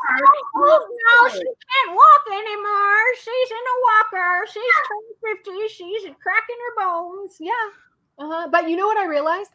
Oh, 0.55 0.87
no, 0.89 1.29
she 1.29 1.43
can't 1.43 1.95
walk 1.95 2.25
anymore. 2.31 3.15
She's 3.17 3.51
in 3.51 3.57
a 3.57 3.77
walker. 3.83 4.45
She's 4.47 4.63
turned 4.87 5.45
50. 5.45 5.67
She's 5.67 6.03
cracking 6.21 6.55
her 6.59 6.85
bones. 6.85 7.37
Yeah. 7.39 7.51
Uh-huh. 8.19 8.47
But 8.51 8.69
you 8.69 8.77
know 8.77 8.85
what 8.85 8.97
I 8.97 9.05
realized? 9.05 9.51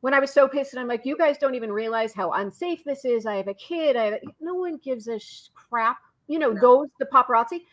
when 0.00 0.14
I 0.14 0.18
was 0.18 0.32
so 0.32 0.48
pissed, 0.48 0.72
and 0.72 0.80
I'm 0.80 0.88
like, 0.88 1.04
you 1.04 1.16
guys 1.16 1.38
don't 1.38 1.54
even 1.54 1.70
realize 1.70 2.14
how 2.14 2.32
unsafe 2.32 2.84
this 2.84 3.04
is. 3.04 3.26
I 3.26 3.36
have 3.36 3.48
a 3.48 3.54
kid. 3.54 3.96
I 3.96 4.04
have 4.04 4.14
a, 4.14 4.20
no 4.40 4.54
one 4.54 4.78
gives 4.78 5.08
a 5.08 5.18
sh- 5.18 5.48
crap. 5.54 5.98
You 6.26 6.38
know, 6.38 6.52
no. 6.52 6.60
those 6.60 6.88
the 6.98 7.06
paparazzi. 7.06 7.64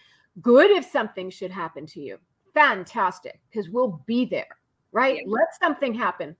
Good 0.41 0.71
if 0.71 0.85
something 0.85 1.29
should 1.29 1.51
happen 1.51 1.85
to 1.87 2.01
you. 2.01 2.17
Fantastic, 2.53 3.39
because 3.49 3.69
we'll 3.69 4.03
be 4.05 4.25
there, 4.25 4.56
right? 4.91 5.17
Yeah. 5.17 5.23
Let 5.27 5.47
something 5.59 5.93
happen 5.93 6.35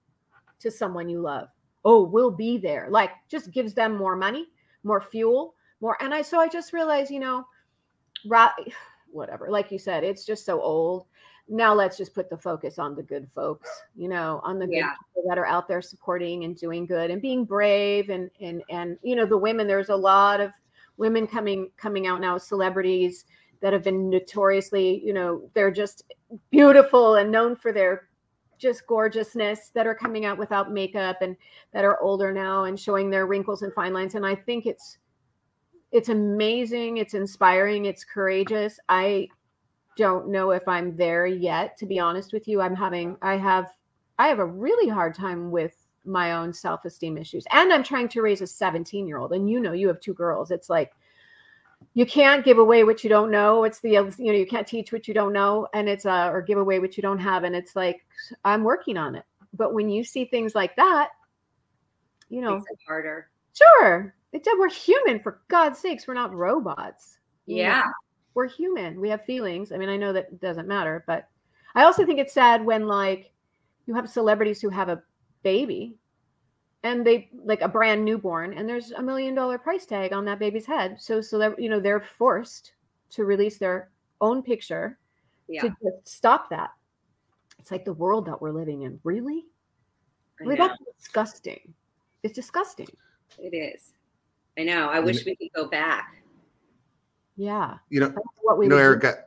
to 0.60 0.72
someone 0.72 1.10
you 1.10 1.22
love. 1.22 1.50
Oh, 1.86 2.04
we'll 2.04 2.32
be 2.32 2.58
there. 2.58 2.88
Like, 2.90 3.12
just 3.30 3.52
gives 3.52 3.74
them 3.74 3.96
more 3.96 4.16
money, 4.16 4.48
more 4.84 5.02
fuel, 5.02 5.56
more. 5.80 5.98
And 6.02 6.14
I 6.14 6.22
so 6.22 6.40
I 6.40 6.48
just 6.48 6.74
realized, 6.74 7.12
you 7.12 7.20
know, 7.20 7.46
right, 8.26 8.52
whatever. 9.12 9.50
Like 9.50 9.72
you 9.72 9.80
said, 9.80 10.04
it's 10.04 10.26
just 10.26 10.46
so 10.46 10.62
old 10.62 11.06
now 11.50 11.74
let's 11.74 11.98
just 11.98 12.14
put 12.14 12.30
the 12.30 12.38
focus 12.38 12.78
on 12.78 12.96
the 12.96 13.04
good 13.04 13.30
folks 13.32 13.70
you 13.96 14.10
know 14.10 14.42
on 14.44 14.60
the 14.60 14.66
good 14.66 14.78
yeah. 14.78 14.94
people 15.14 15.30
that 15.30 15.38
are 15.38 15.46
out 15.46 15.68
there 15.68 15.82
supporting 15.82 16.44
and 16.44 16.58
doing 16.58 16.86
good 16.86 17.10
and 17.10 17.22
being 17.22 17.46
brave 17.46 18.10
and 18.10 18.30
and 18.42 18.62
and 18.70 18.98
you 19.02 19.16
know 19.16 19.26
the 19.26 19.38
women 19.38 19.68
there's 19.68 19.90
a 19.90 19.96
lot 19.96 20.40
of 20.42 20.52
women 20.98 21.26
coming 21.26 21.70
coming 21.78 22.08
out 22.08 22.20
now 22.20 22.38
celebrities 22.38 23.26
that 23.62 23.74
have 23.74 23.84
been 23.84 24.10
notoriously 24.10 25.02
you 25.04 25.14
know 25.14 25.50
they're 25.54 25.72
just 25.72 26.04
beautiful 26.52 27.16
and 27.16 27.32
known 27.32 27.56
for 27.56 27.72
their 27.72 28.07
just 28.58 28.88
gorgeousness 28.88 29.70
that 29.74 29.88
are 29.88 29.96
coming 29.96 30.26
out 30.26 30.38
without 30.38 30.72
makeup 30.72 31.18
and 31.22 31.36
that 31.74 31.86
are 31.86 32.02
older 32.02 32.32
now 32.32 32.66
and 32.66 32.80
showing 32.80 33.10
their 33.10 33.28
wrinkles 33.28 33.62
and 33.62 33.74
fine 33.74 33.94
lines 33.94 34.16
and 34.16 34.26
i 34.26 34.36
think 34.36 34.66
it's 34.66 34.98
it's 35.92 36.10
amazing 36.10 36.98
it's 36.98 37.14
inspiring 37.14 37.86
it's 37.86 38.04
courageous 38.04 38.80
i 38.90 39.28
don't 39.98 40.30
know 40.30 40.52
if 40.52 40.66
I'm 40.68 40.96
there 40.96 41.26
yet, 41.26 41.76
to 41.80 41.86
be 41.86 42.00
honest 42.00 42.32
with 42.32 42.48
you. 42.48 42.62
I'm 42.62 42.76
having, 42.76 43.18
I 43.22 43.36
have, 43.36 43.74
I 44.20 44.28
have 44.28 44.40
a 44.40 44.46
really 44.46 44.88
hard 44.88 45.16
time 45.16 45.52
with 45.52 45.76
my 46.06 46.34
own 46.34 46.54
self 46.54 46.86
esteem 46.86 47.18
issues. 47.18 47.46
And 47.52 47.74
I'm 47.74 47.84
trying 47.84 48.08
to 48.10 48.22
raise 48.22 48.42
a 48.42 48.48
17 48.48 49.08
year 49.08 49.18
old. 49.18 49.34
And 49.34 49.50
you 49.50 49.60
know, 49.60 49.74
you 49.74 49.88
have 49.88 50.00
two 50.00 50.14
girls. 50.14 50.52
It's 50.52 50.70
like, 50.70 50.94
you 51.94 52.06
can't 52.06 52.46
give 52.46 52.58
away 52.60 52.84
what 52.84 53.04
you 53.04 53.10
don't 53.10 53.32
know. 53.32 53.64
It's 53.64 53.80
the 53.80 53.90
you 53.92 54.32
know 54.32 54.38
you 54.38 54.46
can't 54.48 54.68
teach 54.68 54.92
what 54.92 55.08
you 55.08 55.14
don't 55.14 55.34
know, 55.34 55.68
and 55.74 55.90
it's 55.90 56.06
uh 56.06 56.30
or 56.32 56.42
give 56.42 56.58
away 56.60 56.80
what 56.80 56.98
you 56.98 57.02
don't 57.02 57.20
have, 57.20 57.44
and 57.44 57.56
it's 57.56 57.76
like 57.76 58.06
I'm 58.46 58.64
working 58.64 58.98
on 58.98 59.16
it. 59.16 59.26
But 59.54 59.74
when 59.74 59.90
you 59.90 60.04
see 60.04 60.26
things 60.26 60.54
like 60.54 60.76
that, 60.76 61.10
you 62.30 62.42
know, 62.42 62.56
Makes 62.58 62.72
it 62.72 62.80
harder. 62.88 63.30
sure, 63.54 64.14
it 64.32 64.46
it's 64.46 64.60
we're 64.60 64.70
human 64.70 65.20
for 65.20 65.42
God's 65.48 65.80
sakes. 65.80 66.08
We're 66.08 66.14
not 66.14 66.34
robots. 66.34 67.18
you 67.46 67.58
know? 67.58 67.62
Yeah. 67.64 67.84
we're 68.36 68.48
human. 68.48 69.00
We 69.02 69.10
have 69.10 69.26
feelings. 69.26 69.72
I 69.72 69.78
mean, 69.78 69.90
I 69.90 69.98
know 69.98 70.14
that 70.14 70.40
doesn't 70.40 70.68
matter, 70.68 71.04
but 71.08 71.28
I 71.74 71.84
also 71.84 72.06
think 72.06 72.20
it's 72.20 72.34
sad 72.34 72.64
when 72.64 72.88
like 72.88 73.32
you 73.88 73.96
have 73.96 74.10
celebrities 74.10 74.62
who 74.62 74.70
have 74.70 74.90
a 74.90 75.02
baby 75.44 75.96
and 76.84 77.06
they 77.06 77.30
like 77.44 77.62
a 77.62 77.68
brand 77.68 78.04
newborn 78.06 78.54
and 78.54 78.68
there's 78.68 78.92
a 78.92 79.02
million 79.02 79.36
dollar 79.36 79.58
price 79.58 79.86
tag 79.86 80.14
on 80.14 80.26
that 80.26 80.40
baby's 80.40 80.66
head. 80.66 80.98
So 81.00 81.22
so 81.22 81.38
that 81.40 81.60
you 81.60 81.70
know 81.70 81.80
they're 81.80 82.02
forced 82.02 82.74
to 83.12 83.26
release 83.26 83.58
their 83.58 83.90
own 84.22 84.42
picture 84.42 84.98
Yeah. 85.48 85.62
to 85.62 85.70
just 85.70 86.08
stop 86.08 86.50
that. 86.50 86.72
It's 87.60 87.72
like 87.72 87.86
the 87.86 87.94
world 87.94 88.26
that 88.28 88.42
we're 88.42 88.52
living 88.52 88.84
in. 88.84 89.00
Really? 89.04 89.46
I 90.40 90.44
Really, 90.44 90.56
that's 90.56 90.78
disgusting. 91.00 91.74
It's 92.24 92.34
disgusting. 92.34 92.88
It 93.40 93.56
is. 93.56 93.94
I 94.58 94.64
know. 94.64 94.90
I 94.90 95.00
wish 95.00 95.26
we 95.26 95.36
could 95.36 95.50
go 95.56 95.68
back. 95.68 96.24
Yeah. 97.36 97.78
You 97.90 98.02
know, 98.02 98.08
That's 98.08 98.22
what 98.42 98.58
we 98.58 98.66
you 98.66 98.70
know. 98.70 98.78
Erika, 98.78 99.26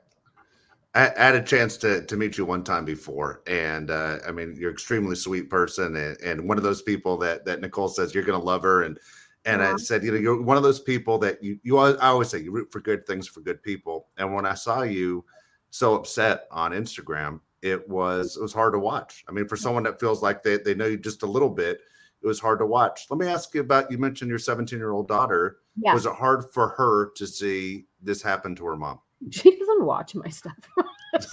I, 0.94 1.12
I 1.16 1.22
had 1.22 1.34
a 1.36 1.42
chance 1.42 1.76
to 1.78 2.04
to 2.04 2.16
meet 2.16 2.36
you 2.36 2.44
one 2.44 2.64
time 2.64 2.84
before, 2.84 3.42
and 3.46 3.90
uh, 3.90 4.18
I 4.26 4.32
mean, 4.32 4.56
you're 4.58 4.70
an 4.70 4.74
extremely 4.74 5.14
sweet 5.14 5.48
person, 5.48 5.96
and, 5.96 6.20
and 6.20 6.48
one 6.48 6.58
of 6.58 6.64
those 6.64 6.82
people 6.82 7.16
that 7.18 7.44
that 7.44 7.60
Nicole 7.60 7.88
says 7.88 8.14
you're 8.14 8.24
going 8.24 8.40
to 8.40 8.44
love 8.44 8.62
her, 8.62 8.82
and 8.82 8.98
and 9.44 9.62
I 9.62 9.76
said, 9.76 10.02
you 10.04 10.12
know, 10.12 10.18
you're 10.18 10.42
one 10.42 10.56
of 10.56 10.62
those 10.62 10.80
people 10.80 11.18
that 11.18 11.42
you 11.42 11.58
you 11.62 11.78
always, 11.78 11.96
I 11.96 12.08
always 12.08 12.28
say 12.28 12.40
you 12.40 12.50
root 12.50 12.72
for 12.72 12.80
good 12.80 13.06
things 13.06 13.28
for 13.28 13.40
good 13.40 13.62
people, 13.62 14.08
and 14.16 14.34
when 14.34 14.44
I 14.44 14.54
saw 14.54 14.82
you 14.82 15.24
so 15.70 15.94
upset 15.94 16.46
on 16.50 16.72
Instagram, 16.72 17.40
it 17.62 17.88
was 17.88 18.36
it 18.36 18.42
was 18.42 18.52
hard 18.52 18.72
to 18.72 18.80
watch. 18.80 19.24
I 19.28 19.32
mean, 19.32 19.46
for 19.46 19.56
someone 19.56 19.84
that 19.84 20.00
feels 20.00 20.22
like 20.22 20.42
they 20.42 20.58
they 20.58 20.74
know 20.74 20.86
you 20.86 20.96
just 20.96 21.22
a 21.22 21.26
little 21.26 21.50
bit. 21.50 21.80
It 22.22 22.26
was 22.26 22.38
hard 22.38 22.58
to 22.58 22.66
watch. 22.66 23.06
Let 23.08 23.18
me 23.18 23.26
ask 23.26 23.54
you 23.54 23.62
about. 23.62 23.90
You 23.90 23.96
mentioned 23.96 24.28
your 24.28 24.38
17 24.38 24.78
year 24.78 24.90
old 24.90 25.08
daughter. 25.08 25.58
Yeah. 25.76 25.94
Was 25.94 26.04
it 26.04 26.12
hard 26.12 26.52
for 26.52 26.68
her 26.68 27.12
to 27.16 27.26
see 27.26 27.86
this 28.02 28.20
happen 28.20 28.54
to 28.56 28.66
her 28.66 28.76
mom? 28.76 29.00
She 29.30 29.56
doesn't 29.56 29.84
watch 29.84 30.14
my 30.14 30.28
stuff. 30.30 30.56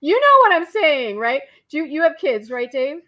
you 0.00 0.20
know 0.20 0.36
what 0.40 0.52
I'm 0.52 0.66
saying, 0.66 1.18
right? 1.18 1.42
Do 1.70 1.78
you, 1.78 1.84
you 1.84 2.02
have 2.02 2.16
kids, 2.18 2.50
right, 2.50 2.70
Dave? 2.70 2.98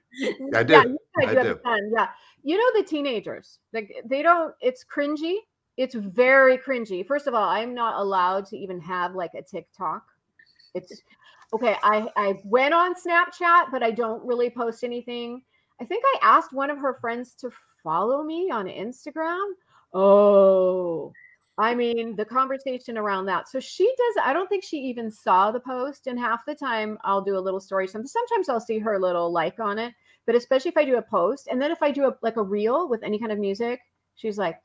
I 0.54 0.62
do. 0.62 0.72
Yeah, 0.72 0.84
you 0.84 0.98
I 1.18 1.22
you 1.32 1.42
do. 1.42 1.52
a 1.52 1.60
son. 1.62 1.90
Yeah. 1.94 2.08
You 2.42 2.56
know 2.56 2.80
the 2.80 2.86
teenagers, 2.86 3.58
like 3.72 3.94
they 4.06 4.22
don't, 4.22 4.54
it's 4.60 4.84
cringy. 4.84 5.36
It's 5.76 5.94
very 5.94 6.56
cringy. 6.56 7.06
First 7.06 7.26
of 7.26 7.34
all, 7.34 7.48
I'm 7.48 7.74
not 7.74 8.00
allowed 8.00 8.46
to 8.46 8.56
even 8.56 8.80
have 8.80 9.14
like 9.14 9.34
a 9.34 9.42
TikTok. 9.42 10.02
It's 10.74 11.02
okay. 11.52 11.76
I, 11.82 12.08
I 12.16 12.34
went 12.44 12.74
on 12.74 12.94
Snapchat, 12.94 13.70
but 13.70 13.82
I 13.82 13.90
don't 13.90 14.24
really 14.24 14.50
post 14.50 14.82
anything. 14.84 15.42
I 15.80 15.84
think 15.84 16.02
I 16.14 16.18
asked 16.22 16.52
one 16.52 16.70
of 16.70 16.78
her 16.78 16.94
friends 17.00 17.34
to 17.40 17.50
follow 17.82 18.22
me 18.22 18.50
on 18.50 18.66
Instagram. 18.66 19.50
Oh, 19.94 21.12
I 21.58 21.74
mean, 21.74 22.14
the 22.14 22.24
conversation 22.24 22.96
around 22.96 23.26
that. 23.26 23.48
So 23.48 23.58
she 23.58 23.84
does, 23.84 24.24
I 24.24 24.32
don't 24.32 24.48
think 24.48 24.64
she 24.64 24.76
even 24.78 25.10
saw 25.10 25.50
the 25.50 25.58
post. 25.60 26.06
And 26.06 26.18
half 26.18 26.46
the 26.46 26.54
time 26.54 26.98
I'll 27.02 27.20
do 27.20 27.36
a 27.36 27.40
little 27.40 27.60
story. 27.60 27.88
Sometimes 27.88 28.48
I'll 28.48 28.60
see 28.60 28.78
her 28.78 28.98
little 28.98 29.32
like 29.32 29.58
on 29.58 29.78
it. 29.78 29.92
But 30.24 30.36
especially 30.36 30.68
if 30.68 30.76
I 30.76 30.84
do 30.84 30.98
a 30.98 31.02
post, 31.02 31.48
and 31.50 31.60
then 31.60 31.70
if 31.70 31.82
I 31.82 31.90
do 31.90 32.04
a 32.04 32.14
like 32.20 32.36
a 32.36 32.42
reel 32.42 32.86
with 32.86 33.02
any 33.02 33.18
kind 33.18 33.32
of 33.32 33.38
music, 33.38 33.80
she's 34.14 34.36
like, 34.36 34.60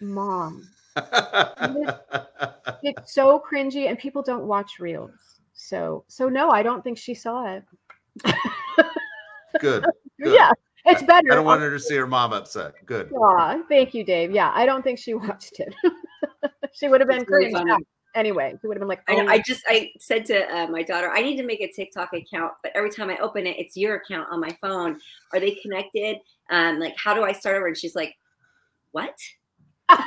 Mom, 0.00 0.68
it's 2.82 3.14
so 3.14 3.40
cringy, 3.40 3.88
and 3.88 3.96
people 3.96 4.20
don't 4.20 4.48
watch 4.48 4.80
reels. 4.80 5.38
So 5.54 6.04
so 6.08 6.28
no, 6.28 6.50
I 6.50 6.64
don't 6.64 6.82
think 6.82 6.98
she 6.98 7.14
saw 7.14 7.54
it. 7.54 7.62
Good. 9.60 9.84
Good. 10.20 10.34
Yeah, 10.34 10.50
it's 10.86 11.02
better. 11.02 11.26
I 11.32 11.34
don't 11.34 11.44
want 11.44 11.60
her 11.60 11.70
to 11.70 11.78
see 11.80 11.96
her 11.96 12.06
mom 12.06 12.32
upset. 12.32 12.74
Good. 12.86 13.12
Aw, 13.12 13.62
thank 13.68 13.94
you, 13.94 14.04
Dave. 14.04 14.30
Yeah, 14.30 14.50
I 14.54 14.64
don't 14.66 14.82
think 14.82 14.98
she 14.98 15.14
watched 15.14 15.60
it. 15.60 15.74
she 16.72 16.88
would 16.88 17.00
have 17.00 17.08
been 17.08 17.22
It's 17.22 17.30
really 17.30 17.46
cringed 17.50 17.58
funny. 17.58 17.70
out 17.72 17.80
anyway. 18.14 18.54
She 18.60 18.66
would 18.66 18.76
have 18.76 18.80
been 18.80 18.88
like, 18.88 19.02
I, 19.08 19.16
"Oh, 19.16 19.26
I 19.28 19.38
just 19.40 19.62
I 19.68 19.90
said 20.00 20.24
to 20.26 20.44
uh, 20.54 20.66
my 20.68 20.82
daughter, 20.82 21.10
I 21.10 21.20
need 21.22 21.36
to 21.36 21.42
make 21.44 21.60
a 21.60 21.70
TikTok 21.70 22.12
account, 22.14 22.52
but 22.62 22.72
every 22.74 22.90
time 22.90 23.10
I 23.10 23.18
open 23.18 23.46
it, 23.46 23.58
it's 23.58 23.76
your 23.76 23.96
account 23.96 24.28
on 24.30 24.40
my 24.40 24.56
phone. 24.60 24.98
Are 25.32 25.40
they 25.40 25.52
connected? 25.62 26.18
Um, 26.50 26.78
like 26.80 26.94
how 26.96 27.14
do 27.14 27.22
I 27.22 27.32
start 27.32 27.56
over? 27.56 27.66
And 27.66 27.76
she's 27.76 27.94
like, 27.94 28.14
What? 28.92 29.14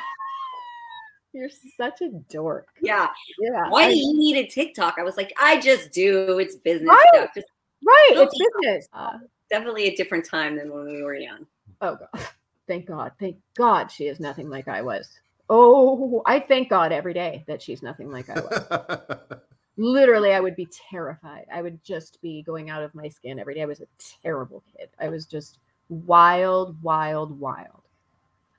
you're 1.34 1.50
such 1.78 2.02
a 2.02 2.10
dork." 2.30 2.68
Yeah. 2.82 3.08
Yeah, 3.40 3.70
Why 3.70 3.84
I- 3.86 3.90
do 3.92 3.98
you 3.98 4.14
need 4.18 4.38
a 4.38 4.48
TikTok? 4.48 4.96
I 5.00 5.04
was 5.04 5.18
like, 5.18 5.32
I 5.40 5.60
just 5.60 5.92
do. 5.92 6.40
It's 6.40 6.56
business 6.58 6.90
Right. 6.90 7.06
stuff. 7.14 7.30
Just 7.36 7.48
right? 7.86 8.10
It's 8.14 8.34
you- 8.38 8.50
business. 8.62 8.88
Uh, 8.94 9.18
definitely 9.52 9.88
a 9.88 9.96
different 9.96 10.26
time 10.26 10.56
than 10.56 10.72
when 10.72 10.86
we 10.86 11.04
were 11.04 11.16
young. 11.16 11.46
oh 11.82 11.98
God, 11.98 12.26
thank 12.68 12.88
God, 12.88 13.12
thank 13.20 13.38
God, 13.56 13.92
she 13.92 14.08
is 14.08 14.20
nothing 14.20 14.50
like 14.50 14.68
I 14.68 14.82
was. 14.82 15.20
Oh, 15.50 16.24
I 16.26 16.40
thank 16.40 16.70
God 16.70 16.92
every 16.92 17.14
day 17.14 17.44
that 17.48 17.62
she's 17.62 17.84
nothing 17.84 18.10
like 18.10 18.30
I 18.30 18.40
was. 18.40 19.18
literally 19.78 20.34
i 20.34 20.40
would 20.40 20.56
be 20.56 20.68
terrified. 20.90 21.46
I 21.52 21.62
would 21.62 21.84
just 21.84 22.22
be 22.22 22.44
going 22.44 22.70
out 22.70 22.84
of 22.84 22.94
my 22.96 23.08
skin 23.10 23.40
every 23.40 23.56
day. 23.56 23.62
I 23.62 23.66
was 23.66 23.82
a 23.82 23.88
terrible 24.24 24.64
kid. 24.78 24.90
I 25.00 25.10
was 25.10 25.26
just 25.26 25.60
wild 25.90 26.82
wild 26.82 27.38
wild. 27.40 27.82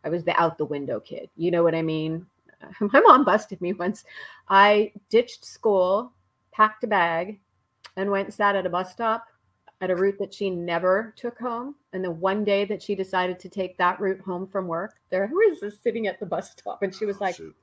I 0.04 0.08
was 0.08 0.24
the 0.24 0.38
out 0.40 0.58
the 0.58 0.64
window 0.64 1.00
kid. 1.00 1.30
You 1.36 1.50
know 1.50 1.62
what 1.62 1.74
i 1.74 1.82
mean? 1.82 2.26
My 2.80 3.00
mom 3.00 3.24
busted 3.24 3.60
me 3.60 3.72
once. 3.72 4.04
I 4.48 4.92
ditched 5.10 5.44
school 5.44 6.12
packed 6.52 6.84
a 6.84 6.86
bag 6.86 7.40
and 7.96 8.10
went 8.10 8.26
and 8.26 8.34
sat 8.34 8.56
at 8.56 8.66
a 8.66 8.70
bus 8.70 8.92
stop 8.92 9.26
at 9.82 9.90
a 9.90 9.96
route 9.96 10.18
that 10.18 10.32
she 10.32 10.48
never 10.48 11.12
took 11.16 11.38
home 11.38 11.74
and 11.92 12.02
the 12.02 12.10
one 12.10 12.44
day 12.44 12.64
that 12.64 12.82
she 12.82 12.94
decided 12.94 13.38
to 13.38 13.48
take 13.50 13.76
that 13.76 14.00
route 14.00 14.20
home 14.20 14.46
from 14.46 14.66
work 14.66 14.94
there 15.10 15.26
was 15.32 15.60
this 15.60 15.78
sitting 15.82 16.06
at 16.06 16.18
the 16.20 16.26
bus 16.26 16.52
stop 16.52 16.82
and 16.82 16.94
she 16.94 17.04
was 17.04 17.20
like 17.20 17.34
Shoot. 17.36 17.54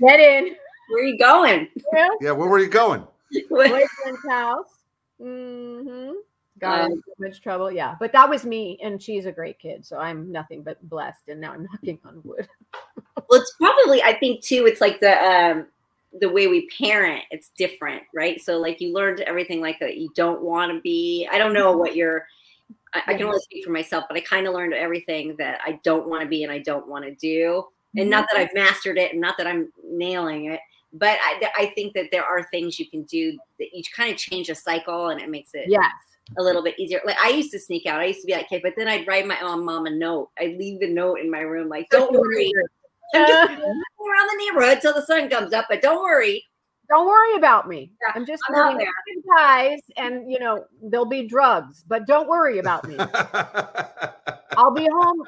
get 0.00 0.20
in 0.20 0.54
Where 0.90 1.02
are 1.02 1.06
you 1.06 1.18
going? 1.18 1.68
you 1.74 1.82
know? 1.92 2.18
yeah, 2.20 2.30
where 2.32 2.48
were 2.48 2.60
you 2.60 2.68
going? 2.68 3.04
boyfriend's 3.50 4.28
house. 4.28 4.78
Mm-hmm. 5.20 6.12
Got 6.58 6.80
Um, 6.82 6.92
in 6.92 7.02
so 7.06 7.12
much 7.18 7.40
trouble. 7.42 7.70
Yeah, 7.72 7.96
but 7.98 8.12
that 8.12 8.28
was 8.28 8.44
me, 8.44 8.78
and 8.82 9.02
she's 9.02 9.24
a 9.24 9.32
great 9.32 9.58
kid, 9.58 9.86
so 9.86 9.96
I'm 9.96 10.30
nothing 10.30 10.62
but 10.62 10.86
blessed. 10.88 11.28
And 11.28 11.40
now 11.40 11.52
I'm 11.52 11.66
knocking 11.70 11.98
on 12.04 12.20
wood. 12.24 12.46
well, 13.16 13.40
it's 13.40 13.54
probably 13.56 14.02
I 14.02 14.12
think 14.12 14.42
too. 14.42 14.66
It's 14.66 14.80
like 14.80 15.00
the 15.00 15.12
um, 15.24 15.66
the 16.20 16.28
way 16.28 16.46
we 16.46 16.68
parent. 16.78 17.22
It's 17.30 17.50
different, 17.56 18.02
right? 18.14 18.40
So 18.40 18.58
like 18.58 18.80
you 18.80 18.92
learned 18.92 19.20
everything 19.20 19.60
like 19.60 19.78
that 19.80 19.96
you 19.96 20.10
don't 20.14 20.42
want 20.42 20.72
to 20.72 20.80
be. 20.80 21.28
I 21.30 21.38
don't 21.38 21.54
know 21.54 21.76
what 21.76 21.96
you're. 21.96 22.26
I, 22.94 23.02
I 23.08 23.14
can 23.14 23.26
only 23.26 23.40
speak 23.40 23.64
for 23.64 23.70
myself, 23.70 24.04
but 24.08 24.16
I 24.16 24.20
kind 24.20 24.46
of 24.46 24.54
learned 24.54 24.74
everything 24.74 25.34
that 25.38 25.60
I 25.64 25.80
don't 25.82 26.08
want 26.08 26.22
to 26.22 26.28
be 26.28 26.42
and 26.42 26.52
I 26.52 26.58
don't 26.58 26.88
want 26.88 27.04
to 27.04 27.14
do. 27.14 27.64
And 27.96 28.08
not 28.08 28.26
that 28.32 28.40
I've 28.40 28.54
mastered 28.54 28.96
it, 28.96 29.12
and 29.12 29.20
not 29.20 29.36
that 29.36 29.46
I'm 29.46 29.70
nailing 29.84 30.46
it, 30.46 30.60
but 30.94 31.18
I, 31.22 31.50
I 31.56 31.66
think 31.74 31.92
that 31.92 32.06
there 32.10 32.24
are 32.24 32.42
things 32.50 32.78
you 32.78 32.88
can 32.88 33.02
do 33.02 33.38
that 33.58 33.68
you 33.74 33.82
kind 33.94 34.10
of 34.10 34.16
change 34.16 34.48
a 34.48 34.54
cycle, 34.54 35.08
and 35.08 35.20
it 35.20 35.28
makes 35.28 35.50
it 35.52 35.66
Yes. 35.68 35.90
a 36.38 36.42
little 36.42 36.62
bit 36.62 36.78
easier. 36.78 37.00
Like 37.04 37.18
I 37.22 37.28
used 37.28 37.50
to 37.52 37.58
sneak 37.58 37.84
out. 37.84 38.00
I 38.00 38.06
used 38.06 38.22
to 38.22 38.26
be 38.26 38.32
that 38.32 38.48
kid, 38.48 38.62
but 38.62 38.72
then 38.78 38.88
I'd 38.88 39.06
write 39.06 39.26
my 39.26 39.38
own 39.40 39.62
mom 39.64 39.84
a 39.86 39.90
note. 39.90 40.30
I'd 40.38 40.56
leave 40.56 40.80
the 40.80 40.88
note 40.88 41.20
in 41.20 41.30
my 41.30 41.40
room, 41.40 41.68
like, 41.68 41.90
"Don't 41.90 42.12
worry, 42.12 42.50
I'm 43.14 43.26
just 43.26 43.42
walking 43.50 43.62
around 43.62 44.28
the 44.28 44.36
neighborhood 44.44 44.80
till 44.80 44.94
the 44.94 45.02
sun 45.06 45.28
comes 45.28 45.52
up, 45.52 45.66
but 45.68 45.82
don't 45.82 46.02
worry." 46.02 46.44
Don't 46.88 47.06
worry 47.06 47.36
about 47.36 47.68
me. 47.68 47.92
Yeah, 48.02 48.12
I'm 48.14 48.26
just 48.26 48.42
I'm 48.48 48.54
out 48.56 48.72
moving 48.72 48.86
there. 48.86 49.34
guys, 49.36 49.78
and 49.96 50.30
you 50.30 50.38
know 50.38 50.66
there'll 50.82 51.06
be 51.06 51.26
drugs, 51.26 51.84
but 51.86 52.06
don't 52.06 52.28
worry 52.28 52.58
about 52.58 52.86
me. 52.86 52.96
I'll 54.56 54.74
be 54.74 54.86
home 54.92 55.22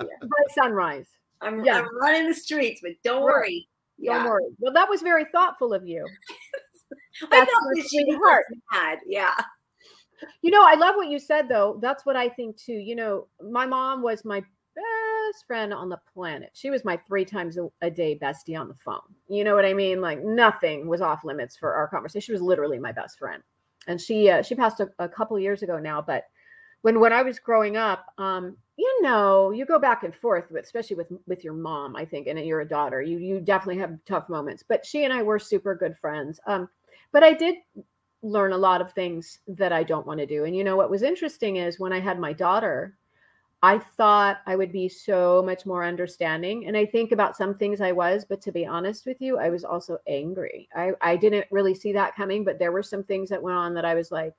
by 0.00 0.42
sunrise. 0.54 1.06
I'm, 1.40 1.64
Yeah. 1.64 1.80
I'm 1.82 1.98
running 2.00 2.26
the 2.28 2.34
streets, 2.34 2.80
but 2.82 2.92
don't 3.04 3.22
Right. 3.22 3.32
worry. 3.32 3.68
Don't 4.04 4.16
Yeah, 4.16 4.26
worry. 4.26 4.44
Well, 4.58 4.72
that 4.72 4.88
was 4.88 5.02
very 5.02 5.26
thoughtful 5.30 5.72
of 5.72 5.86
you. 5.86 6.04
I 7.22 7.26
That's 7.30 7.50
thought 7.52 7.62
your 7.74 7.74
that 7.76 7.88
she 7.90 8.04
was 8.04 8.14
sweetheart. 8.16 8.44
mad. 8.72 8.98
Yeah, 9.06 9.34
You 10.42 10.50
know, 10.50 10.64
I 10.64 10.74
love 10.74 10.96
what 10.96 11.08
you 11.08 11.18
said 11.20 11.48
though. 11.48 11.78
That's 11.80 12.04
what 12.04 12.16
I 12.16 12.28
think 12.30 12.56
too. 12.56 12.72
You 12.72 12.96
know, 12.96 13.28
my 13.40 13.66
mom 13.66 14.02
was 14.02 14.24
my 14.24 14.42
best 14.74 15.46
friend 15.46 15.72
on 15.72 15.88
the 15.88 16.00
planet. 16.12 16.50
She 16.52 16.70
was 16.70 16.84
my 16.84 16.96
three 17.06 17.24
times 17.24 17.58
a, 17.82 17.90
day 17.90 18.18
bestie 18.20 18.58
on 18.58 18.68
the 18.68 18.74
phone. 18.74 19.00
You 19.28 19.44
know 19.44 19.54
what 19.54 19.64
I 19.64 19.74
mean? 19.74 20.00
Like 20.00 20.22
nothing 20.22 20.86
was 20.86 21.00
off 21.00 21.24
limits 21.24 21.56
for 21.56 21.74
our 21.74 21.88
conversation. 21.88 22.26
She 22.26 22.32
was 22.32 22.42
literally 22.42 22.78
my 22.78 22.92
best 22.92 23.18
friend. 23.18 23.42
And 23.86 24.00
she 24.00 24.30
uh, 24.30 24.42
she 24.42 24.54
passed 24.54 24.80
a, 24.80 24.88
a 24.98 25.08
couple 25.08 25.38
years 25.38 25.62
ago 25.62 25.78
now, 25.78 26.00
but 26.00 26.24
when 26.84 27.00
when 27.00 27.12
I 27.12 27.22
was 27.22 27.38
growing 27.38 27.76
up, 27.76 28.06
um, 28.18 28.56
you 28.76 29.02
know, 29.02 29.52
you 29.52 29.64
go 29.64 29.78
back 29.78 30.02
and 30.02 30.14
forth, 30.14 30.50
with, 30.50 30.64
especially 30.64 30.96
with 30.96 31.08
with 31.26 31.42
your 31.42 31.54
mom, 31.54 31.96
I 31.96 32.04
think, 32.04 32.26
and 32.26 32.38
you're 32.38 32.60
a 32.60 32.68
daughter. 32.68 33.00
You 33.00 33.18
you 33.18 33.40
definitely 33.40 33.80
have 33.80 33.98
tough 34.04 34.28
moments. 34.28 34.62
But 34.66 34.84
she 34.84 35.04
and 35.04 35.12
I 35.12 35.22
were 35.22 35.38
super 35.38 35.74
good 35.74 35.96
friends. 35.96 36.40
Um, 36.46 36.68
but 37.10 37.22
I 37.22 37.32
did 37.32 37.56
learn 38.22 38.52
a 38.52 38.58
lot 38.58 38.80
of 38.80 38.92
things 38.92 39.38
that 39.48 39.72
I 39.72 39.82
don't 39.82 40.06
want 40.06 40.20
to 40.20 40.26
do. 40.26 40.44
And 40.44 40.54
you 40.54 40.62
know 40.62 40.76
what 40.76 40.90
was 40.90 41.02
interesting 41.02 41.56
is 41.56 41.80
when 41.80 41.92
I 41.92 42.00
had 42.00 42.18
my 42.18 42.32
daughter, 42.32 42.96
I 43.64 43.78
thought 43.78 44.42
I 44.44 44.56
would 44.56 44.72
be 44.72 44.90
so 44.90 45.42
much 45.42 45.64
more 45.64 45.86
understanding. 45.86 46.66
And 46.66 46.76
I 46.76 46.84
think 46.84 47.12
about 47.12 47.34
some 47.34 47.54
things 47.54 47.80
I 47.80 47.92
was, 47.92 48.26
but 48.28 48.42
to 48.42 48.52
be 48.52 48.66
honest 48.66 49.06
with 49.06 49.22
you, 49.22 49.38
I 49.38 49.48
was 49.48 49.64
also 49.64 49.96
angry. 50.06 50.68
I, 50.76 50.92
I 51.00 51.16
didn't 51.16 51.46
really 51.50 51.74
see 51.74 51.90
that 51.94 52.14
coming, 52.14 52.44
but 52.44 52.58
there 52.58 52.72
were 52.72 52.82
some 52.82 53.02
things 53.02 53.30
that 53.30 53.42
went 53.42 53.56
on 53.56 53.72
that 53.72 53.86
I 53.86 53.94
was 53.94 54.12
like, 54.12 54.34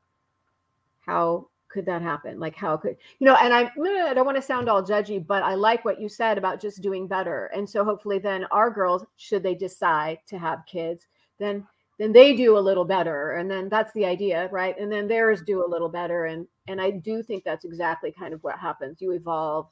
how 0.99 1.49
could 1.69 1.87
that 1.87 2.03
happen? 2.03 2.39
Like, 2.39 2.55
how 2.55 2.77
could, 2.77 2.97
you 3.17 3.25
know, 3.25 3.33
and 3.33 3.51
I, 3.51 3.63
I 3.63 4.13
don't 4.13 4.27
want 4.27 4.37
to 4.37 4.43
sound 4.43 4.69
all 4.69 4.83
judgy, 4.83 5.25
but 5.25 5.41
I 5.41 5.55
like 5.55 5.83
what 5.85 5.99
you 5.99 6.07
said 6.07 6.37
about 6.37 6.61
just 6.61 6.83
doing 6.83 7.07
better. 7.07 7.47
And 7.47 7.67
so 7.67 7.83
hopefully 7.83 8.19
then 8.19 8.45
our 8.51 8.69
girls, 8.69 9.03
should 9.17 9.41
they 9.41 9.55
decide 9.55 10.19
to 10.27 10.37
have 10.37 10.67
kids, 10.67 11.07
then 11.39 11.65
then 11.97 12.11
they 12.11 12.35
do 12.35 12.57
a 12.57 12.59
little 12.59 12.85
better 12.85 13.33
and 13.33 13.49
then 13.49 13.69
that's 13.69 13.93
the 13.93 14.05
idea 14.05 14.49
right? 14.51 14.77
And 14.79 14.91
then 14.91 15.07
theirs 15.07 15.41
do 15.41 15.65
a 15.65 15.69
little 15.69 15.89
better 15.89 16.25
and 16.25 16.47
and 16.67 16.81
i 16.81 16.89
do 16.91 17.21
think 17.23 17.43
that's 17.43 17.65
exactly 17.65 18.11
kind 18.11 18.33
of 18.33 18.43
what 18.43 18.59
happens. 18.59 19.01
You 19.01 19.11
evolve 19.11 19.67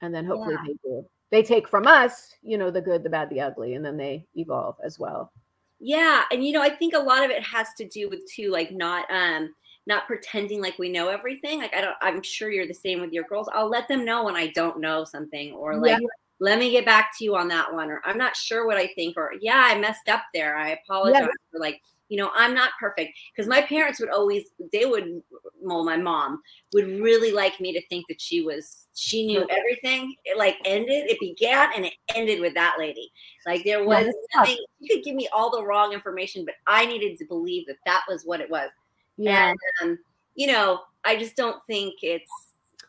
and 0.00 0.14
then 0.14 0.24
hopefully 0.24 0.54
yeah. 0.54 0.66
they 0.66 0.88
do. 0.88 1.06
They 1.30 1.42
take 1.42 1.68
from 1.68 1.86
us 1.86 2.34
you 2.42 2.58
know 2.58 2.70
the 2.70 2.80
good 2.80 3.02
the 3.02 3.10
bad 3.10 3.30
the 3.30 3.40
ugly 3.40 3.74
and 3.74 3.84
then 3.84 3.96
they 3.96 4.26
evolve 4.34 4.76
as 4.84 4.98
well. 4.98 5.32
Yeah 5.78 6.24
and 6.30 6.44
you 6.44 6.52
know 6.52 6.62
i 6.62 6.70
think 6.70 6.94
a 6.94 6.98
lot 6.98 7.24
of 7.24 7.30
it 7.30 7.42
has 7.42 7.68
to 7.78 7.88
do 7.88 8.08
with 8.08 8.20
too 8.30 8.50
like 8.50 8.70
not 8.70 9.10
um 9.10 9.54
not 9.86 10.06
pretending 10.06 10.60
like 10.60 10.78
we 10.78 10.90
know 10.90 11.08
everything. 11.08 11.58
Like 11.58 11.74
i 11.74 11.80
don't 11.80 11.96
i'm 12.00 12.22
sure 12.22 12.50
you're 12.50 12.66
the 12.66 12.74
same 12.74 13.00
with 13.00 13.12
your 13.12 13.24
girls. 13.24 13.48
I'll 13.52 13.70
let 13.70 13.88
them 13.88 14.04
know 14.04 14.24
when 14.24 14.36
i 14.36 14.48
don't 14.48 14.80
know 14.80 15.04
something 15.04 15.52
or 15.52 15.76
like 15.76 16.00
yeah 16.00 16.06
let 16.40 16.58
me 16.58 16.70
get 16.70 16.84
back 16.84 17.12
to 17.16 17.24
you 17.24 17.36
on 17.36 17.48
that 17.48 17.72
one 17.72 17.90
or 17.90 18.00
i'm 18.04 18.18
not 18.18 18.34
sure 18.34 18.66
what 18.66 18.76
i 18.76 18.86
think 18.94 19.16
or 19.16 19.32
yeah 19.40 19.62
i 19.66 19.78
messed 19.78 20.08
up 20.08 20.22
there. 20.34 20.56
I 20.56 20.70
apologize 20.70 21.22
yeah. 21.22 21.28
for 21.52 21.60
like 21.60 21.80
you 22.08 22.16
know 22.16 22.30
i'm 22.34 22.54
not 22.54 22.70
perfect 22.80 23.16
because 23.30 23.48
my 23.48 23.62
parents 23.62 24.00
would 24.00 24.08
always 24.10 24.46
they 24.72 24.84
would 24.84 25.22
well 25.60 25.84
my 25.84 25.96
mom 25.96 26.42
would 26.72 26.86
really 27.00 27.30
like 27.32 27.60
me 27.60 27.72
to 27.72 27.86
think 27.88 28.06
that 28.08 28.20
she 28.20 28.42
was 28.42 28.86
she 28.94 29.26
knew 29.26 29.46
everything. 29.48 30.14
It 30.24 30.36
like 30.36 30.56
ended 30.64 31.08
it 31.08 31.20
began 31.20 31.70
and 31.74 31.86
it 31.86 31.94
ended 32.14 32.40
with 32.40 32.54
that 32.54 32.76
lady. 32.78 33.10
Like 33.46 33.64
there 33.64 33.84
was 33.84 34.06
yeah, 34.06 34.40
nothing 34.40 34.58
you 34.80 34.94
could 34.94 35.04
give 35.04 35.14
me 35.14 35.28
all 35.32 35.50
the 35.50 35.64
wrong 35.64 35.92
information 35.92 36.44
but 36.44 36.54
i 36.66 36.84
needed 36.86 37.18
to 37.18 37.24
believe 37.26 37.66
that 37.66 37.76
that 37.86 38.02
was 38.08 38.24
what 38.24 38.40
it 38.40 38.50
was. 38.50 38.70
Yeah. 39.16 39.50
and 39.82 39.90
um, 39.90 39.98
you 40.34 40.46
know 40.46 40.80
i 41.04 41.16
just 41.16 41.36
don't 41.36 41.62
think 41.66 41.94
it's 42.02 42.30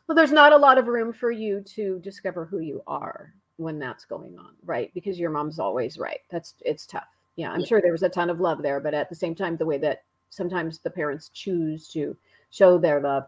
well 0.07 0.15
there's 0.15 0.31
not 0.31 0.53
a 0.53 0.57
lot 0.57 0.77
of 0.77 0.87
room 0.87 1.11
for 1.11 1.31
you 1.31 1.61
to 1.75 1.99
discover 1.99 2.45
who 2.45 2.59
you 2.59 2.81
are 2.87 3.33
when 3.57 3.79
that's 3.79 4.05
going 4.05 4.37
on, 4.37 4.51
right? 4.65 4.91
Because 4.93 5.19
your 5.19 5.29
mom's 5.29 5.59
always 5.59 5.97
right. 5.97 6.19
That's 6.29 6.55
it's 6.61 6.85
tough. 6.85 7.07
Yeah, 7.35 7.51
I'm 7.51 7.61
yeah. 7.61 7.65
sure 7.65 7.81
there 7.81 7.91
was 7.91 8.03
a 8.03 8.09
ton 8.09 8.29
of 8.29 8.39
love 8.39 8.61
there, 8.61 8.79
but 8.79 8.93
at 8.93 9.09
the 9.09 9.15
same 9.15 9.35
time, 9.35 9.57
the 9.57 9.65
way 9.65 9.77
that 9.79 10.03
sometimes 10.29 10.79
the 10.79 10.89
parents 10.89 11.29
choose 11.29 11.87
to 11.89 12.15
show 12.49 12.77
their 12.77 12.99
love, 12.99 13.25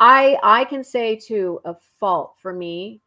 I 0.00 0.38
I 0.42 0.64
can 0.64 0.84
say 0.84 1.16
to 1.26 1.60
a 1.64 1.74
fault 1.98 2.34
for 2.40 2.52
me, 2.52 3.00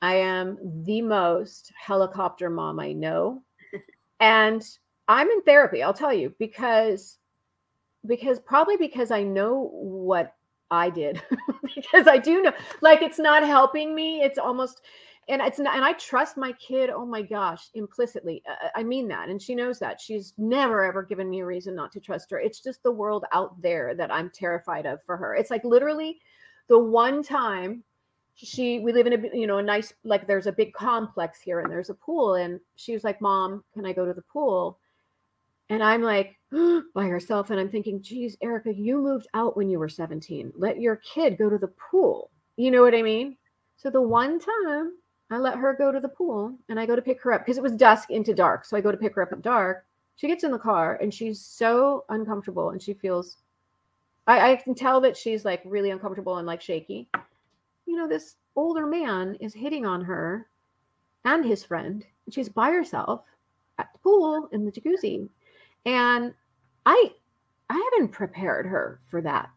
I 0.00 0.16
am 0.16 0.58
the 0.84 1.02
most 1.02 1.72
helicopter 1.80 2.50
mom 2.50 2.80
I 2.80 2.92
know, 2.92 3.42
and 4.20 4.66
I'm 5.08 5.30
in 5.30 5.42
therapy. 5.42 5.82
I'll 5.82 5.94
tell 5.94 6.12
you 6.12 6.34
because 6.38 7.18
because 8.06 8.40
probably 8.40 8.76
because 8.76 9.10
I 9.10 9.22
know 9.22 9.70
what 9.72 10.34
I 10.70 10.90
did 10.90 11.22
because 11.74 12.08
I 12.08 12.18
do 12.18 12.42
know 12.42 12.52
like 12.80 13.02
it's 13.02 13.18
not 13.18 13.46
helping 13.46 13.94
me. 13.94 14.22
It's 14.22 14.38
almost 14.38 14.82
and 15.28 15.40
it's 15.40 15.58
not, 15.58 15.76
and 15.76 15.84
I 15.84 15.92
trust 15.94 16.36
my 16.36 16.52
kid. 16.52 16.90
Oh 16.90 17.06
my 17.06 17.22
gosh, 17.22 17.68
implicitly. 17.74 18.42
Uh, 18.48 18.68
I 18.74 18.82
mean 18.82 19.08
that, 19.08 19.28
and 19.28 19.40
she 19.40 19.54
knows 19.54 19.78
that. 19.78 20.00
She's 20.00 20.34
never 20.36 20.84
ever 20.84 21.02
given 21.02 21.30
me 21.30 21.40
a 21.40 21.46
reason 21.46 21.74
not 21.74 21.92
to 21.92 22.00
trust 22.00 22.30
her. 22.30 22.40
It's 22.40 22.60
just 22.60 22.82
the 22.82 22.92
world 22.92 23.24
out 23.32 23.60
there 23.62 23.94
that 23.94 24.12
I'm 24.12 24.30
terrified 24.30 24.86
of 24.86 25.02
for 25.04 25.16
her. 25.16 25.34
It's 25.34 25.50
like 25.50 25.64
literally 25.64 26.18
the 26.68 26.78
one 26.78 27.22
time 27.22 27.84
she 28.34 28.78
we 28.80 28.92
live 28.92 29.06
in 29.06 29.12
a 29.12 29.36
you 29.36 29.46
know 29.46 29.58
a 29.58 29.62
nice 29.62 29.92
like 30.04 30.26
there's 30.26 30.46
a 30.46 30.52
big 30.52 30.72
complex 30.72 31.40
here 31.40 31.60
and 31.60 31.70
there's 31.70 31.90
a 31.90 31.94
pool 31.94 32.34
and 32.34 32.58
she 32.76 32.92
was 32.92 33.04
like 33.04 33.20
mom 33.20 33.62
can 33.74 33.84
i 33.84 33.92
go 33.92 34.06
to 34.06 34.14
the 34.14 34.22
pool 34.22 34.78
and 35.68 35.82
i'm 35.82 36.02
like 36.02 36.38
by 36.94 37.06
herself 37.06 37.50
and 37.50 37.60
i'm 37.60 37.68
thinking 37.68 38.02
geez 38.02 38.36
Erika 38.42 38.72
you 38.72 38.98
moved 38.98 39.26
out 39.34 39.56
when 39.56 39.68
you 39.68 39.78
were 39.78 39.88
17 39.88 40.52
let 40.56 40.80
your 40.80 40.96
kid 40.96 41.36
go 41.36 41.50
to 41.50 41.58
the 41.58 41.72
pool 41.90 42.30
you 42.56 42.70
know 42.70 42.82
what 42.82 42.94
i 42.94 43.02
mean 43.02 43.36
so 43.76 43.90
the 43.90 44.00
one 44.00 44.40
time 44.40 44.92
I 45.34 45.38
let 45.38 45.56
her 45.58 45.74
go 45.74 45.92
to 45.92 46.00
the 46.00 46.08
pool 46.08 46.54
and 46.68 46.78
I 46.78 46.86
go 46.86 46.96
to 46.96 47.02
pick 47.02 47.22
her 47.22 47.32
up 47.32 47.42
because 47.42 47.58
it 47.58 47.62
was 47.62 47.72
dusk 47.72 48.10
into 48.10 48.34
dark. 48.34 48.64
So 48.64 48.76
I 48.76 48.80
go 48.80 48.90
to 48.90 48.98
pick 48.98 49.14
her 49.14 49.22
up 49.22 49.32
at 49.32 49.42
dark. 49.42 49.84
She 50.16 50.26
gets 50.26 50.44
in 50.44 50.50
the 50.50 50.58
car 50.58 50.98
and 51.00 51.12
she's 51.12 51.40
so 51.40 52.04
uncomfortable 52.08 52.70
and 52.70 52.82
she 52.82 52.94
feels, 52.94 53.38
I, 54.26 54.52
I 54.52 54.56
can 54.56 54.74
tell 54.74 55.00
that 55.00 55.16
she's 55.16 55.44
like 55.44 55.62
really 55.64 55.90
uncomfortable 55.90 56.38
and 56.38 56.46
like 56.46 56.60
shaky. 56.60 57.08
You 57.86 57.96
know, 57.96 58.08
this 58.08 58.36
older 58.56 58.86
man 58.86 59.36
is 59.40 59.54
hitting 59.54 59.86
on 59.86 60.04
her 60.04 60.48
and 61.24 61.44
his 61.44 61.64
friend. 61.64 62.04
And 62.26 62.34
she's 62.34 62.48
by 62.48 62.70
herself 62.70 63.24
at 63.78 63.88
the 63.92 63.98
pool 63.98 64.48
in 64.52 64.64
the 64.64 64.72
jacuzzi. 64.72 65.28
And 65.86 66.34
I, 66.84 67.12
I 67.70 67.90
haven't 67.92 68.12
prepared 68.12 68.66
her 68.66 69.00
for 69.06 69.20
that. 69.22 69.50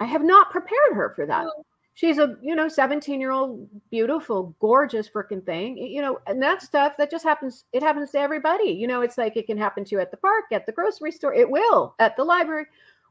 I 0.00 0.06
have 0.06 0.24
not 0.24 0.50
prepared 0.50 0.94
her 0.94 1.12
for 1.14 1.24
that 1.26 1.46
she's 1.94 2.18
a 2.18 2.36
you 2.42 2.54
know 2.54 2.68
17 2.68 3.20
year 3.20 3.30
old 3.30 3.68
beautiful 3.90 4.54
gorgeous 4.60 5.08
freaking 5.08 5.44
thing 5.44 5.76
you 5.78 6.02
know 6.02 6.18
and 6.26 6.42
that 6.42 6.60
stuff 6.60 6.94
that 6.98 7.10
just 7.10 7.24
happens 7.24 7.64
it 7.72 7.82
happens 7.82 8.10
to 8.10 8.18
everybody 8.18 8.70
you 8.70 8.86
know 8.86 9.00
it's 9.00 9.16
like 9.16 9.36
it 9.36 9.46
can 9.46 9.56
happen 9.56 9.84
to 9.84 9.94
you 9.94 10.00
at 10.00 10.10
the 10.10 10.16
park 10.16 10.44
at 10.52 10.66
the 10.66 10.72
grocery 10.72 11.12
store 11.12 11.34
it 11.34 11.48
will 11.48 11.94
at 11.98 12.16
the 12.16 12.24
library. 12.24 12.66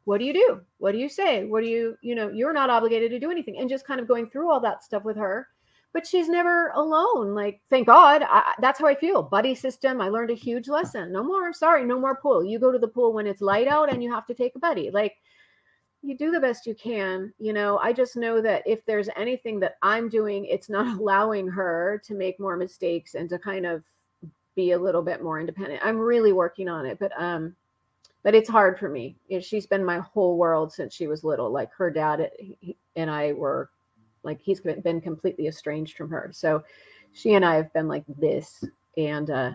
What 0.06 0.17
do 0.17 0.26
you 0.26 0.34
do? 0.34 0.60
What 0.80 0.91
do 0.91 0.98
you 0.98 1.08
say? 1.08 1.46
What 1.46 1.63
do 1.63 1.69
you 1.69 1.98
you 2.02 2.13
know 2.13 2.30
you're 2.30 2.52
not 2.52 2.69
obligated 2.69 3.10
to 3.12 3.19
do 3.19 3.32
anything 3.32 3.58
and 3.58 3.69
just 3.69 3.88
kind 3.88 4.02
of 4.02 4.08
going 4.08 4.30
through 4.30 4.52
all 4.52 4.60
that 4.60 4.84
stuff 4.84 5.06
with 5.06 5.15
her 5.15 5.48
but 5.93 6.08
she's 6.08 6.28
never 6.28 6.69
alone 6.69 7.34
like 7.36 7.62
thank 7.69 7.88
god 7.88 8.24
I, 8.28 8.54
that's 8.60 8.80
how 8.80 8.88
i 8.88 8.96
feel 8.96 9.22
buddy 9.22 9.56
system 9.56 10.02
i 10.02 10.10
learned 10.10 10.32
a 10.32 10.36
huge 10.36 10.67
lesson 10.67 11.12
no 11.12 11.24
more 11.24 11.54
sorry 11.54 11.86
no 11.86 12.00
more 12.00 12.15
pool 12.15 12.43
you 12.43 12.60
go 12.60 12.72
to 12.72 12.80
the 12.80 12.88
pool 12.88 13.13
when 13.13 13.28
it's 13.28 13.41
light 13.41 13.67
out 13.67 13.93
and 13.93 14.04
you 14.04 14.12
have 14.12 14.26
to 14.26 14.34
take 14.34 14.56
a 14.56 14.60
buddy 14.60 14.89
like 14.91 15.15
you 16.04 16.18
do 16.18 16.32
the 16.32 16.39
best 16.39 16.68
you 16.68 16.76
can. 16.76 17.34
You 17.39 17.54
know, 17.54 17.78
I 17.78 17.94
just 17.94 18.18
know 18.18 18.42
that 18.42 18.62
if 18.68 18.86
there's 18.86 19.10
anything 19.16 19.60
that 19.62 19.78
I'm 19.82 20.10
doing, 20.10 20.46
it's 20.46 20.70
not 20.70 20.98
allowing 21.00 21.48
her 21.48 22.02
to 22.06 22.13
make 22.13 22.39
more 22.39 22.58
mistakes 22.58 23.16
and 23.16 23.30
to 23.30 23.39
kind 23.39 23.66
of 23.66 23.84
be 24.56 24.72
a 24.74 24.80
little 24.80 25.02
bit 25.02 25.24
more 25.24 25.39
independent. 25.39 25.82
I'm 25.84 25.98
really 25.98 26.34
working 26.34 26.70
on 26.70 26.86
it, 26.86 27.00
but 27.00 27.12
um 27.20 27.56
but 28.22 28.36
it's 28.36 28.50
hard 28.50 28.80
for 28.80 28.88
me. 28.88 29.18
She's 29.42 29.66
been 29.66 29.84
my 29.84 30.00
whole 30.00 30.38
world 30.38 30.72
since 30.72 30.94
she 30.94 31.08
was 31.08 31.26
little. 31.26 31.52
Like 31.52 31.74
her 31.74 31.92
dad 31.92 32.32
and 32.96 33.10
I 33.10 33.34
were 33.34 33.70
like 34.24 34.39
he's 34.42 34.62
been 34.62 35.02
completely 35.02 35.48
estranged 35.48 35.98
from 35.98 36.10
her. 36.10 36.30
So 36.34 36.63
she 37.13 37.34
and 37.34 37.44
I 37.44 37.56
have 37.56 37.74
been 37.74 37.88
like 37.88 38.06
this 38.20 38.63
and 38.98 39.30
uh 39.30 39.52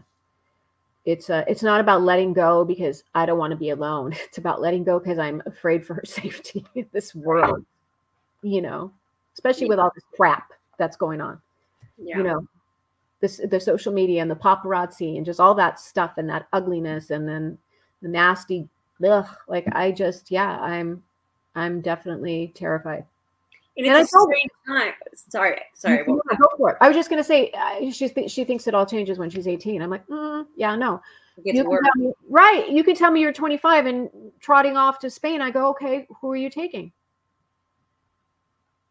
it's 1.05 1.31
uh, 1.31 1.45
it's 1.49 1.63
not 1.63 1.81
about 1.81 2.03
letting 2.03 2.33
go 2.33 2.65
because 2.65 3.03
I 3.15 3.27
don't 3.27 3.39
want 3.39 3.53
to 3.53 3.57
be 3.57 3.71
alone. 3.71 4.15
It's 4.27 4.39
about 4.39 4.61
letting 4.61 4.85
go 4.85 4.99
because 4.99 5.19
I'm 5.19 5.43
afraid 5.47 5.87
for 5.87 5.95
her 5.95 6.05
safety 6.07 6.65
in 6.75 6.87
this 6.93 7.15
world. 7.15 7.65
You 8.43 8.63
know, 8.63 8.93
especially 9.35 9.67
yeah. 9.67 9.71
with 9.71 9.79
all 9.79 9.93
this 9.95 10.05
crap 10.15 10.53
that's 10.79 10.97
going 10.97 11.21
on. 11.21 11.41
Yeah. 11.97 12.19
You 12.19 12.23
know, 12.25 12.49
this 13.21 13.41
the 13.51 13.61
social 13.61 13.93
media 13.93 14.23
and 14.23 14.31
the 14.31 14.37
paparazzi 14.37 15.17
and 15.17 15.27
just 15.27 15.41
all 15.41 15.55
that 15.57 15.81
stuff 15.81 16.19
and 16.19 16.29
that 16.29 16.47
ugliness 16.53 17.11
and 17.11 17.29
then 17.29 17.59
the 18.03 18.09
nasty 18.09 18.69
ugh. 19.05 19.27
Like 19.49 19.67
I 19.73 19.93
just 19.93 20.31
yeah, 20.31 20.59
I'm 20.61 21.03
I'm 21.55 21.81
definitely 21.81 22.53
terrified. 22.55 23.05
And 23.79 23.87
it's 23.87 24.13
and 24.13 24.23
a 24.23 24.27
strange 24.27 24.51
time. 24.67 24.93
Sorry, 25.15 25.61
sorry. 25.73 26.05
go 26.05 26.21
for 26.57 26.71
it. 26.73 26.79
I 26.81 26.89
was 26.89 26.97
just 26.97 27.09
going 27.09 27.23
to 27.23 27.25
say 27.25 27.53
uh, 27.53 27.91
she 27.93 28.09
th- 28.09 28.29
she 28.29 28.43
thinks 28.43 28.67
it 28.67 28.75
all 28.75 28.85
changes 28.85 29.19
when 29.19 29.31
she's 29.31 29.47
18. 29.47 29.81
I'm 29.81 29.89
like, 29.89 30.05
mm, 30.09 30.45
yeah, 30.57 30.75
no. 30.75 31.01
You 31.45 31.65
me, 31.95 32.13
right. 32.29 32.69
You 32.69 32.83
can 32.83 32.97
tell 32.97 33.13
me 33.13 33.21
you're 33.21 33.33
25 33.33 33.87
and 33.87 34.11
trotting 34.41 34.77
off 34.77 34.99
to 34.99 35.11
Spain. 35.11 35.41
I 35.41 35.53
go, 35.53 35.69
okay, 35.69 36.09
who 36.21 36.33
are 36.33 36.37
you 36.37 36.51
taking? 36.51 36.91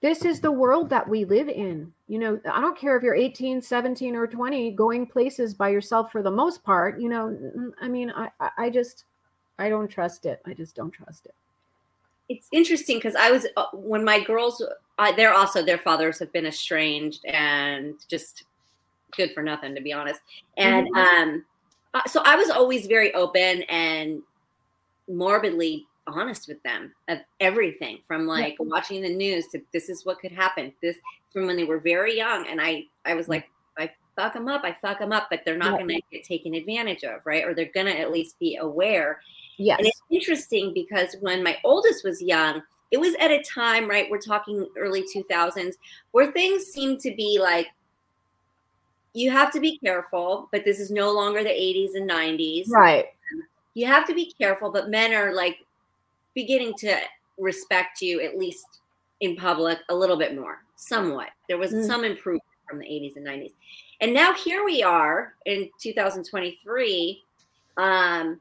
This 0.02 0.24
is 0.24 0.40
the 0.40 0.52
world 0.52 0.90
that 0.90 1.06
we 1.06 1.26
live 1.26 1.50
in. 1.50 1.92
You 2.08 2.20
know, 2.20 2.40
I 2.50 2.62
don't 2.62 2.78
care 2.78 2.96
if 2.96 3.04
you're 3.04 3.16
18, 3.16 3.62
17, 3.62 4.16
or 4.16 4.26
20, 4.26 4.72
going 4.72 5.06
places 5.06 5.54
by 5.54 5.68
yourself 5.68 6.14
for 6.14 6.24
the 6.24 6.32
most 6.32 6.64
part. 6.64 7.02
You 7.02 7.10
know, 7.10 7.38
I 7.82 7.90
mean, 7.90 8.12
I, 8.12 8.30
I 8.58 8.70
just, 8.70 9.04
I 9.60 9.68
don't 9.68 9.90
trust 9.90 10.26
it. 10.26 10.40
I 10.46 10.54
just 10.54 10.76
don't 10.78 10.92
trust 10.92 11.26
it 11.26 11.36
it's 12.30 12.48
interesting 12.52 12.98
because 12.98 13.16
I 13.16 13.32
was 13.32 13.48
uh, 13.56 13.68
when 13.74 14.04
my 14.04 14.24
girls, 14.24 14.62
uh, 14.98 15.12
they're 15.14 15.34
also 15.34 15.64
their 15.64 15.78
fathers 15.78 16.20
have 16.20 16.32
been 16.34 16.46
estranged 16.46 17.26
and 17.26 17.96
just 18.10 18.44
good 19.16 19.34
for 19.34 19.42
nothing 19.42 19.76
to 19.76 19.82
be 19.82 19.94
honest. 19.94 20.20
And 20.58 20.88
mm-hmm. 20.88 21.22
um, 21.22 21.46
uh, 21.94 22.02
so 22.08 22.22
I 22.26 22.36
was 22.36 22.50
always 22.50 22.88
very 22.88 23.14
open 23.14 23.64
and 23.64 24.22
morbidly 25.08 25.86
honest 26.06 26.48
with 26.48 26.62
them 26.64 26.94
of 27.10 27.20
everything 27.40 28.00
from 28.08 28.28
like 28.28 28.56
yeah. 28.60 28.66
watching 28.68 29.02
the 29.02 29.14
news 29.14 29.48
to 29.48 29.62
this 29.74 29.90
is 29.90 30.06
what 30.06 30.20
could 30.20 30.32
happen. 30.32 30.74
This 30.82 30.98
from 31.32 31.48
when 31.48 31.56
they 31.56 31.64
were 31.64 31.80
very 31.80 32.16
young, 32.16 32.48
and 32.48 32.62
I 32.62 32.86
I 33.06 33.14
was 33.14 33.28
like 33.28 33.50
I 33.78 33.92
fuck 34.16 34.34
them 34.34 34.48
up, 34.48 34.62
I 34.64 34.74
fuck 34.74 35.00
them 35.00 35.14
up, 35.14 35.28
but 35.30 35.42
they're 35.46 35.58
not 35.58 35.74
yeah. 35.74 35.86
going 35.86 36.02
to 36.02 36.02
get 36.12 36.24
taken 36.24 36.56
advantage 36.56 37.04
of, 37.04 37.26
right? 37.26 37.46
Or 37.46 37.54
they're 37.54 37.72
going 37.74 37.86
to 37.86 37.98
at 37.98 38.12
least 38.12 38.40
be 38.40 38.58
aware. 38.58 39.22
Yes. 39.58 39.80
And 39.80 39.88
it's 39.88 40.02
interesting 40.10 40.74
because 40.74 41.16
when 41.20 41.44
my 41.44 41.58
oldest 41.64 42.04
was 42.04 42.22
young, 42.22 42.62
it 42.92 43.00
was 43.00 43.16
at 43.20 43.32
a 43.32 43.42
time, 43.44 43.90
right? 43.90 44.10
We're 44.10 44.20
talking 44.20 44.68
early 44.78 45.04
2000s 45.04 45.74
where 46.12 46.32
things 46.32 46.66
seemed 46.66 47.00
to 47.02 47.14
be 47.16 47.40
like 47.42 47.68
you 49.14 49.32
have 49.32 49.52
to 49.52 49.60
be 49.60 49.80
careful, 49.80 50.48
but 50.52 50.64
this 50.64 50.80
is 50.80 50.92
no 50.92 51.12
longer 51.12 51.44
the 51.44 51.50
80s 51.50 51.96
and 51.96 52.08
90s. 52.08 52.70
Right. 52.70 53.06
You 53.74 53.88
have 53.88 54.06
to 54.08 54.14
be 54.14 54.32
careful, 54.40 54.72
but 54.72 54.90
men 54.90 55.12
are 55.14 55.34
like 55.34 55.58
beginning 56.36 56.76
to 56.80 56.96
respect 57.40 58.02
you 58.02 58.22
at 58.22 58.38
least 58.38 58.82
in 59.22 59.36
public 59.36 59.80
a 59.90 59.96
little 59.96 60.18
bit 60.18 60.36
more, 60.36 60.64
somewhat. 60.76 61.30
There 61.48 61.58
was 61.58 61.74
mm. 61.74 61.86
some 61.86 62.04
improvement 62.04 62.44
from 62.70 62.78
the 62.78 62.86
80s 62.86 63.16
and 63.16 63.26
90s. 63.26 63.54
And 64.02 64.14
now 64.14 64.34
here 64.34 64.64
we 64.64 64.84
are 64.84 65.34
in 65.48 65.70
2023. 65.82 67.24
Um, 67.78 68.40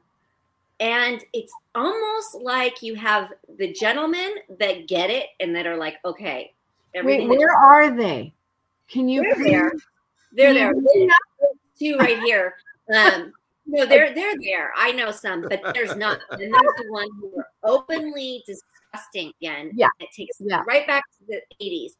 and 0.79 1.23
it's 1.33 1.53
almost 1.75 2.35
like 2.41 2.81
you 2.81 2.95
have 2.95 3.33
the 3.57 3.71
gentlemen 3.73 4.35
that 4.59 4.87
get 4.87 5.09
it 5.09 5.27
and 5.39 5.55
that 5.55 5.65
are 5.65 5.77
like, 5.77 5.95
okay. 6.05 6.53
Wait, 6.95 7.27
where 7.27 7.53
are 7.53 7.95
they? 7.95 8.33
Can 8.87 9.07
you? 9.07 9.21
They're 9.21 9.43
there. 9.43 9.73
They're 10.31 10.53
there. 10.53 10.73
Two 11.77 11.97
right 11.97 12.19
here. 12.19 12.55
Um, 12.93 13.33
no, 13.65 13.85
they're 13.87 14.13
they're 14.13 14.35
there. 14.39 14.71
I 14.75 14.91
know 14.91 15.11
some, 15.11 15.41
but 15.41 15.61
there's 15.73 15.95
not. 15.95 16.19
And 16.31 16.41
there's 16.41 16.75
the 16.77 16.85
one 16.89 17.07
who 17.19 17.39
are 17.39 17.49
openly 17.63 18.43
disgusting 18.45 19.31
again. 19.41 19.71
Yeah, 19.75 19.89
it 19.99 20.09
takes 20.15 20.37
yeah. 20.39 20.63
right 20.67 20.87
back 20.87 21.03
to 21.19 21.25
the 21.27 21.41
80s, 21.61 21.91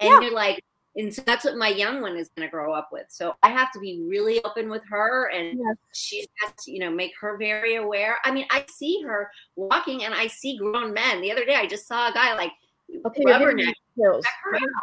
and 0.00 0.10
yeah. 0.10 0.20
you're 0.20 0.34
like, 0.34 0.62
and 0.96 1.12
so 1.12 1.22
that's 1.24 1.44
what 1.44 1.56
my 1.56 1.68
young 1.68 2.02
one 2.02 2.16
is 2.16 2.28
going 2.36 2.46
to 2.46 2.50
grow 2.50 2.74
up 2.74 2.90
with. 2.92 3.06
So 3.08 3.34
I 3.42 3.48
have 3.48 3.72
to 3.72 3.80
be 3.80 4.04
really 4.06 4.44
open 4.44 4.68
with 4.68 4.82
her, 4.88 5.30
and 5.30 5.58
yes. 5.58 5.76
she 5.92 6.26
has 6.42 6.52
to, 6.64 6.72
you 6.72 6.80
know, 6.80 6.90
make 6.90 7.12
her 7.20 7.36
very 7.38 7.76
aware. 7.76 8.18
I 8.24 8.30
mean, 8.30 8.46
I 8.50 8.64
see 8.68 9.02
her 9.02 9.30
walking, 9.56 10.04
and 10.04 10.14
I 10.14 10.26
see 10.26 10.58
grown 10.58 10.92
men. 10.92 11.22
The 11.22 11.32
other 11.32 11.46
day, 11.46 11.54
I 11.54 11.66
just 11.66 11.88
saw 11.88 12.10
a 12.10 12.12
guy 12.12 12.34
like 12.34 12.52
okay, 13.06 13.24
rubberneck. 13.24 13.72
And 13.96 14.24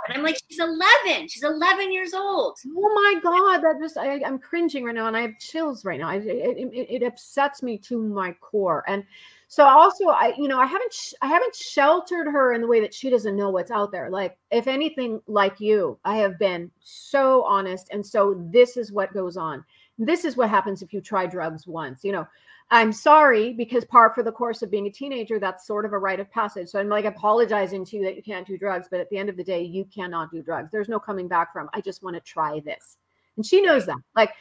I'm 0.10 0.24
like, 0.24 0.39
she's 0.49 0.60
11. 0.60 1.28
She's 1.28 1.43
11 1.43 1.91
years 1.91 2.14
old. 2.14 2.57
Oh 2.76 2.93
my 2.93 3.20
god, 3.22 3.62
that 3.62 3.80
just 3.82 3.97
I, 3.97 4.20
am 4.20 4.39
cringing 4.39 4.84
right 4.86 4.95
now, 4.95 5.07
and 5.07 5.18
I 5.18 5.22
have 5.22 5.39
chills 5.39 5.86
right 5.86 5.99
now. 5.99 6.10
I, 6.10 6.16
it, 6.16 6.57
it, 6.57 6.88
it 6.89 7.03
upsets 7.03 7.62
me 7.62 7.78
to 7.80 8.01
my 8.01 8.34
core, 8.34 8.84
and 8.88 9.03
so 9.52 9.66
also 9.66 10.10
i 10.10 10.32
you 10.38 10.47
know 10.47 10.60
i 10.60 10.66
haven't 10.66 10.93
sh- 10.93 11.14
i 11.24 11.28
haven't 11.28 11.56
sheltered 11.56 12.28
her 12.28 12.54
in 12.54 12.62
the 12.62 12.68
way 12.68 12.80
that 12.80 12.93
she 12.93 13.10
doesn't 13.10 13.36
know 13.36 13.50
what's 13.50 13.72
out 13.72 13.91
there. 13.91 14.10
Like 14.10 14.38
if 14.52 14.68
anything 14.68 15.22
like 15.28 15.60
you 15.60 16.00
i 16.06 16.16
have 16.18 16.39
been 16.39 16.72
so 16.80 17.43
honest 17.43 17.89
and 17.91 18.06
so 18.06 18.47
this 18.52 18.78
is 18.78 18.91
what 18.91 19.14
goes 19.14 19.36
on. 19.36 19.66
This 19.97 20.24
is 20.24 20.38
what 20.38 20.50
happens 20.50 20.82
if 20.82 20.93
you 20.93 21.02
try 21.02 21.26
drugs 21.26 21.68
once 21.68 22.04
you 22.06 22.14
know. 22.14 22.26
I'm 22.72 22.93
sorry 22.93 23.54
because 23.54 23.84
par 23.86 24.12
for 24.14 24.22
the 24.22 24.32
course 24.32 24.62
of 24.62 24.70
being 24.70 24.86
a 24.86 24.91
teenager 24.91 25.39
that's 25.39 25.66
sort 25.66 25.86
of 25.86 25.93
a 25.93 25.97
rite 25.97 26.20
of 26.20 26.32
passage. 26.32 26.70
So 26.70 26.80
i'm 26.80 26.88
like 26.88 27.06
apologizing 27.06 27.84
to 27.86 27.97
you 27.97 28.04
that 28.04 28.16
you 28.16 28.22
can't 28.22 28.45
do 28.45 28.56
drugs 28.56 28.88
but 28.89 29.00
at 29.00 29.10
the 29.10 29.18
end 29.18 29.30
of 29.30 29.36
the 29.36 29.43
day 29.43 29.64
you 29.64 29.84
cannot 29.86 30.32
do 30.32 30.43
drugs. 30.43 30.72
There's 30.72 30.89
no 30.89 31.00
coming 31.00 31.28
back 31.28 31.52
from 31.52 31.70
i 31.74 31.82
just 31.82 32.04
want 32.04 32.16
to 32.16 32.22
try 32.22 32.60
this. 32.60 32.97
And 33.36 33.43
she 33.43 33.64
knows 33.64 33.88
that. 33.88 33.97
Like 34.16 34.32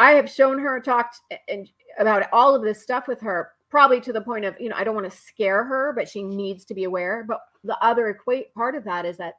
i 0.00 0.12
have 0.12 0.28
shown 0.28 0.58
her 0.58 0.80
talked 0.80 1.20
and 1.46 1.68
about 2.00 2.24
all 2.32 2.54
of 2.56 2.62
this 2.62 2.82
stuff 2.82 3.06
with 3.06 3.20
her 3.20 3.52
probably 3.70 4.00
to 4.00 4.12
the 4.12 4.20
point 4.20 4.44
of 4.44 4.54
you 4.60 4.68
know 4.68 4.76
i 4.76 4.84
don't 4.84 4.94
want 4.94 5.10
to 5.10 5.16
scare 5.16 5.64
her 5.64 5.92
but 5.94 6.08
she 6.08 6.22
needs 6.22 6.64
to 6.64 6.74
be 6.74 6.84
aware. 6.84 7.24
But 7.26 7.40
the 7.64 7.76
other 7.82 8.08
equate 8.08 8.54
part 8.54 8.74
of 8.74 8.84
that 8.84 9.04
is 9.04 9.16
that 9.18 9.34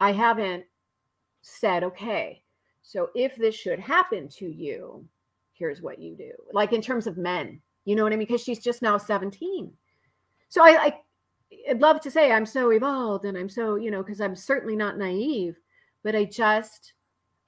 i 0.00 0.12
haven't 0.12 0.64
said 1.42 1.84
okay 1.84 2.42
so 2.82 3.10
if 3.14 3.36
this 3.36 3.54
should 3.54 3.78
happen 3.78 4.28
to 4.28 4.46
you 4.46 5.06
here's 5.52 5.80
what 5.80 5.98
you 5.98 6.14
do. 6.14 6.32
Like 6.52 6.72
in 6.72 6.82
terms 6.82 7.06
of 7.06 7.16
men 7.16 7.60
you 7.84 7.94
know 7.94 8.02
what 8.02 8.12
i 8.12 8.16
mean? 8.16 8.26
Because 8.26 8.42
she's 8.42 8.62
just 8.62 8.82
now 8.82 8.98
17 8.98 9.72
so 10.48 10.62
i, 10.62 10.86
I 10.86 11.00
i'd 11.68 11.80
love 11.80 12.00
to 12.00 12.10
say 12.10 12.32
i'm 12.32 12.46
so 12.46 12.70
evolved 12.70 13.24
and 13.24 13.36
i'm 13.36 13.48
so 13.48 13.76
you 13.76 13.90
know 13.90 14.02
because 14.02 14.20
i'm 14.20 14.36
certainly 14.36 14.76
not 14.76 14.98
naive 14.98 15.56
but 16.02 16.16
i 16.16 16.24
just 16.24 16.94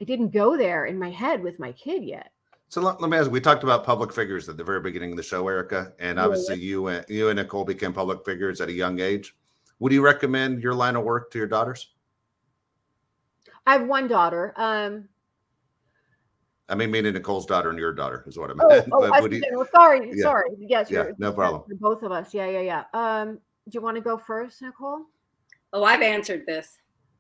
i 0.00 0.04
didn't 0.04 0.30
go 0.30 0.56
there 0.56 0.86
in 0.86 0.98
my 0.98 1.10
head 1.10 1.42
with 1.42 1.58
my 1.58 1.72
kid 1.72 2.04
yet 2.04 2.32
so 2.68 2.80
let, 2.82 3.00
let, 3.00 3.10
me 3.10 3.16
ask. 3.16 3.30
We 3.30 3.40
talked 3.40 3.64
about 3.64 3.84
public 3.84 4.12
figures 4.12 4.48
at 4.48 4.56
the 4.56 4.64
very 4.64 4.80
beginning 4.80 5.12
of 5.12 5.16
the 5.16 5.22
show, 5.22 5.48
Erika, 5.48 5.92
and 5.98 6.18
obviously 6.18 6.56
yeah. 6.56 6.64
you 6.64 6.86
and 6.88 7.04
you 7.08 7.28
and 7.30 7.38
Nicole 7.38 7.64
became 7.64 7.92
public 7.92 8.24
figures 8.24 8.60
at 8.60 8.68
a 8.68 8.72
young 8.72 9.00
age. 9.00 9.34
Would 9.78 9.92
you 9.92 10.02
recommend 10.02 10.62
your 10.62 10.74
line 10.74 10.96
of 10.96 11.04
work 11.04 11.30
to 11.30 11.38
your 11.38 11.46
daughters? 11.46 11.88
I 13.66 13.72
have 13.72 13.86
one 13.86 14.08
daughter. 14.08 14.52
Um, 14.56 15.08
I 16.68 16.74
mean, 16.74 16.90
meaning 16.90 17.14
Nicole's 17.14 17.46
daughter 17.46 17.70
and 17.70 17.78
your 17.78 17.94
daughter 17.94 18.24
is 18.26 18.38
what 18.38 18.50
I 18.50 18.54
oh, 18.60 18.68
meant. 18.68 18.88
Oh, 18.92 19.04
oh 19.04 19.12
I 19.12 19.20
you, 19.20 19.66
sorry, 19.74 20.10
yeah. 20.12 20.22
sorry. 20.22 20.50
Yes, 20.58 20.90
yeah, 20.90 21.04
no 21.16 21.32
problem. 21.32 21.62
Both 21.80 22.02
of 22.02 22.12
us. 22.12 22.34
Yeah, 22.34 22.48
yeah, 22.48 22.60
yeah. 22.60 22.84
Um, 22.92 23.34
do 23.34 23.70
you 23.72 23.80
want 23.80 23.96
to 23.96 24.02
go 24.02 24.18
first, 24.18 24.60
Nicole? 24.60 25.06
Oh, 25.72 25.84
I've 25.84 26.02
answered 26.02 26.44
this. 26.46 26.76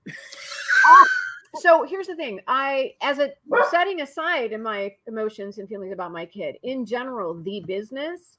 So 1.54 1.84
here's 1.84 2.06
the 2.06 2.16
thing 2.16 2.40
i 2.46 2.92
as 3.02 3.18
a 3.18 3.30
setting 3.70 4.00
aside 4.00 4.52
in 4.52 4.62
my 4.62 4.94
emotions 5.06 5.58
and 5.58 5.68
feelings 5.68 5.92
about 5.92 6.12
my 6.12 6.26
kid 6.26 6.56
in 6.62 6.84
general 6.84 7.40
the 7.42 7.62
business 7.66 8.38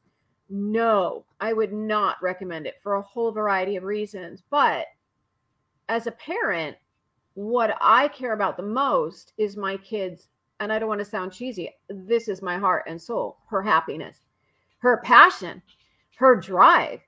no 0.50 1.26
i 1.40 1.54
would 1.54 1.74
not 1.74 2.18
recommend 2.22 2.66
it 2.66 2.76
for 2.82 2.96
a 2.96 3.02
whole 3.02 3.32
variety 3.32 3.76
of 3.76 3.84
reasons 3.84 4.44
but 4.50 4.86
as 5.90 6.08
a 6.08 6.12
parent 6.12 6.76
what 7.34 7.78
i 7.82 8.08
care 8.08 8.34
about 8.34 8.58
the 8.58 8.64
most 8.64 9.34
is 9.38 9.58
my 9.58 9.78
kids 9.78 10.30
and 10.60 10.74
i 10.74 10.80
don't 10.80 10.90
want 10.90 11.00
to 11.00 11.06
sound 11.06 11.32
cheesy 11.32 11.70
this 11.90 12.28
is 12.28 12.42
my 12.42 12.58
heart 12.58 12.84
and 12.88 13.00
soul 13.02 13.38
her 13.50 13.62
happiness 13.62 14.22
her 14.80 15.02
passion 15.04 15.62
her 16.20 16.36
drive. 16.36 17.00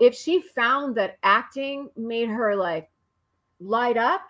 If 0.00 0.14
she 0.14 0.40
found 0.40 0.94
that 0.94 1.18
acting 1.24 1.90
made 1.96 2.28
her 2.28 2.54
like 2.54 2.88
light 3.58 3.96
up 3.96 4.22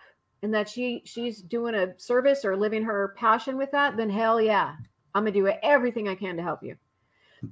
and 0.42 0.52
that 0.54 0.68
she 0.68 1.02
she's 1.04 1.42
doing 1.42 1.74
a 1.74 1.98
service 1.98 2.44
or 2.44 2.56
living 2.56 2.82
her 2.82 3.14
passion 3.16 3.56
with 3.56 3.70
that, 3.72 3.96
then 3.96 4.10
hell 4.10 4.40
yeah, 4.40 4.74
I'm 5.14 5.24
gonna 5.24 5.32
do 5.32 5.48
everything 5.62 6.08
I 6.08 6.14
can 6.14 6.36
to 6.36 6.42
help 6.42 6.62
you. 6.62 6.76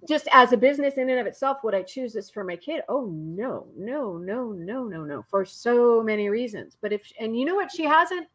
Just 0.06 0.28
as 0.32 0.52
a 0.52 0.56
business 0.56 0.94
in 0.94 1.08
and 1.08 1.18
of 1.18 1.26
itself, 1.26 1.58
would 1.64 1.74
I 1.74 1.82
choose 1.82 2.12
this 2.12 2.28
for 2.28 2.44
my 2.44 2.56
kid? 2.56 2.82
Oh 2.88 3.06
no, 3.10 3.68
no, 3.76 4.18
no, 4.18 4.52
no, 4.52 4.84
no, 4.84 5.04
no, 5.04 5.24
for 5.30 5.44
so 5.44 6.02
many 6.02 6.28
reasons. 6.28 6.76
But 6.80 6.92
if 6.92 7.10
and 7.18 7.38
you 7.38 7.44
know 7.44 7.54
what, 7.54 7.72
she 7.72 7.84
hasn't. 7.84 8.28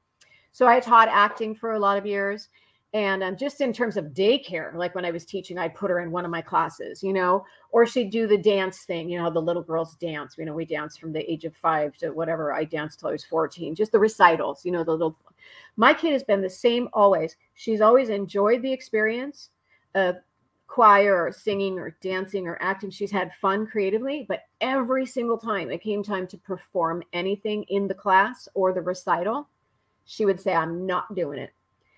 So 0.52 0.68
I 0.68 0.80
taught 0.80 1.08
acting 1.10 1.56
for 1.56 1.72
a 1.74 1.80
lot 1.80 1.98
of 1.98 2.06
years, 2.06 2.50
and 2.94 3.24
um, 3.24 3.36
just 3.36 3.60
in 3.62 3.74
terms 3.74 3.98
of 3.98 4.06
daycare 4.08 4.74
like 4.76 4.94
when 4.94 5.06
i 5.06 5.12
was 5.12 5.26
teaching 5.26 5.58
i'd 5.58 5.74
put 5.76 5.90
her 5.90 6.00
in 6.00 6.12
one 6.12 6.26
of 6.26 6.32
my 6.32 6.42
classes 6.42 7.04
you 7.04 7.14
know? 7.14 7.44
Or 7.72 7.88
she'd 7.88 8.12
do 8.12 8.28
the 8.28 8.38
dance 8.38 8.84
thing 8.84 9.10
you 9.10 9.20
know 9.20 9.32
the 9.32 9.42
little 9.42 9.64
girls 9.64 9.96
dance 9.96 10.36
you 10.38 10.46
know 10.46 10.54
we 10.54 10.66
danced 10.66 11.00
from 11.00 11.12
the 11.12 11.32
age 11.32 11.44
of 11.44 11.56
five 11.56 11.98
to 11.98 12.12
whatever 12.12 12.54
i 12.54 12.64
danced 12.64 13.00
till 13.00 13.10
i 13.10 13.14
was 13.14 13.26
14 13.26 13.74
just 13.76 13.92
the 13.92 14.00
recitals 14.00 14.64
you 14.64 14.72
know 14.72 14.84
the 14.84 14.92
little 14.92 15.18
my 15.76 15.94
kid 15.94 16.14
has 16.14 16.24
been 16.24 16.42
the 16.42 16.50
same 16.50 16.88
always. 16.94 17.36
She's 17.56 17.82
always 17.82 18.10
enjoyed 18.10 18.62
the 18.62 18.72
experience 18.72 19.50
of 19.96 20.18
choir 20.68 21.26
or 21.26 21.32
singing 21.32 21.78
or 21.78 21.96
dancing 22.02 22.48
or 22.48 22.58
acting. 22.62 22.90
She's 22.90 23.12
had 23.12 23.32
fun 23.42 23.68
creatively 23.68 24.26
but 24.28 24.42
every 24.62 25.06
single 25.06 25.38
time 25.38 25.72
it 25.72 25.82
came 25.82 26.04
time 26.04 26.28
to 26.28 26.38
perform 26.38 27.04
anything 27.14 27.64
in 27.70 27.88
the 27.88 27.94
class 27.94 28.48
or 28.54 28.74
the 28.74 28.82
recital 28.82 29.48
she 30.06 30.26
would 30.26 30.40
say 30.40 30.54
i'm 30.54 30.86
not 30.86 31.16
doing 31.16 31.40
it. 31.40 31.54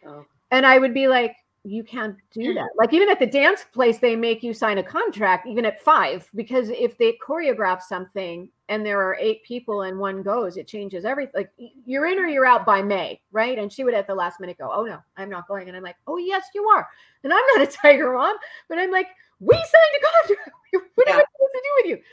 Oh 0.06 0.26
and 0.52 0.66
I 0.66 0.78
would 0.78 0.94
be 0.94 1.08
like, 1.08 1.36
you 1.66 1.84
can't 1.84 2.16
do 2.32 2.54
that. 2.54 2.70
Like 2.78 2.94
even 2.94 3.10
at 3.10 3.20
the 3.20 3.26
dance 3.26 3.66
place, 3.74 3.98
they 3.98 4.16
make 4.16 4.44
you 4.44 4.54
sign 4.54 4.78
a 4.78 4.84
contract, 4.84 5.48
even 5.48 5.66
at 5.66 5.82
five, 5.82 6.30
because 6.36 6.70
if 6.70 6.98
they 6.98 7.18
choreograph 7.28 7.82
something 7.82 8.50
and 8.70 8.86
there 8.86 9.02
are 9.02 9.18
eight 9.20 9.44
people 9.44 9.82
and 9.82 9.98
one 9.98 10.22
goes, 10.22 10.58
it 10.58 10.68
changes 10.68 11.06
everything. 11.06 11.34
Like 11.34 11.52
you're 11.86 12.06
in 12.06 12.20
or 12.20 12.28
you're 12.28 12.46
out 12.46 12.66
by 12.66 12.84
May, 12.84 13.20
right? 13.32 13.58
And 13.58 13.74
she 13.74 13.84
would 13.84 13.96
at 13.96 14.06
the 14.06 14.14
last 14.14 14.40
minute 14.40 14.60
go, 14.60 14.72
"Oh 14.72 14.84
no, 14.84 15.00
I'm 15.18 15.30
not 15.30 15.48
going." 15.48 15.68
And 15.68 15.76
I'm 15.76 15.84
like, 15.84 15.98
"Oh 16.06 16.18
yes, 16.18 16.46
you 16.54 16.66
are." 16.70 16.88
And 17.24 17.34
I'm 17.34 17.44
not 17.56 17.68
a 17.68 17.72
tiger 17.82 18.14
mom, 18.14 18.38
but 18.70 18.78
I'm 18.78 18.92
like, 18.92 19.08
"We 19.40 19.56
signed 19.56 19.66
a 19.66 20.06
contract. 20.06 20.52
what 20.96 21.08
yeah. 21.08 21.14
am 21.14 21.20
I 21.20 21.24
supposed 21.24 21.54
to 21.54 21.62
do 21.64 21.70
with 21.78 21.86
you?" 21.88 22.04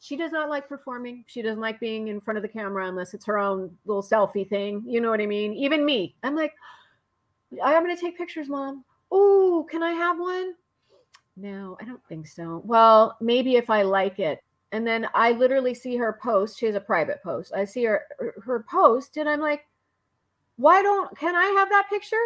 She 0.00 0.16
does 0.16 0.32
not 0.32 0.48
like 0.48 0.68
performing. 0.68 1.24
She 1.26 1.42
doesn't 1.42 1.60
like 1.60 1.80
being 1.80 2.08
in 2.08 2.20
front 2.20 2.38
of 2.38 2.42
the 2.42 2.48
camera 2.48 2.88
unless 2.88 3.14
it's 3.14 3.24
her 3.26 3.38
own 3.38 3.76
little 3.86 4.02
selfie 4.02 4.48
thing. 4.48 4.82
You 4.86 5.00
know 5.00 5.10
what 5.10 5.20
I 5.20 5.26
mean? 5.26 5.54
Even 5.54 5.84
me, 5.84 6.16
I'm 6.22 6.34
like 6.34 6.52
I'm 7.62 7.84
going 7.84 7.94
to 7.94 8.00
take 8.00 8.18
pictures, 8.18 8.48
mom. 8.48 8.84
Oh, 9.10 9.66
can 9.70 9.82
I 9.82 9.92
have 9.92 10.18
one? 10.18 10.54
No, 11.36 11.76
I 11.80 11.84
don't 11.84 12.02
think 12.08 12.26
so. 12.26 12.62
Well, 12.64 13.16
maybe 13.20 13.56
if 13.56 13.70
I 13.70 13.82
like 13.82 14.18
it. 14.18 14.42
And 14.72 14.86
then 14.86 15.06
I 15.14 15.32
literally 15.32 15.74
see 15.74 15.96
her 15.96 16.18
post. 16.22 16.58
She 16.58 16.66
has 16.66 16.74
a 16.74 16.80
private 16.80 17.22
post. 17.22 17.52
I 17.54 17.64
see 17.64 17.84
her 17.84 18.02
her 18.42 18.64
post 18.68 19.16
and 19.16 19.28
I'm 19.28 19.40
like, 19.40 19.66
why 20.56 20.82
don't 20.82 21.16
can 21.16 21.36
I 21.36 21.44
have 21.44 21.68
that 21.68 21.88
picture? 21.88 22.16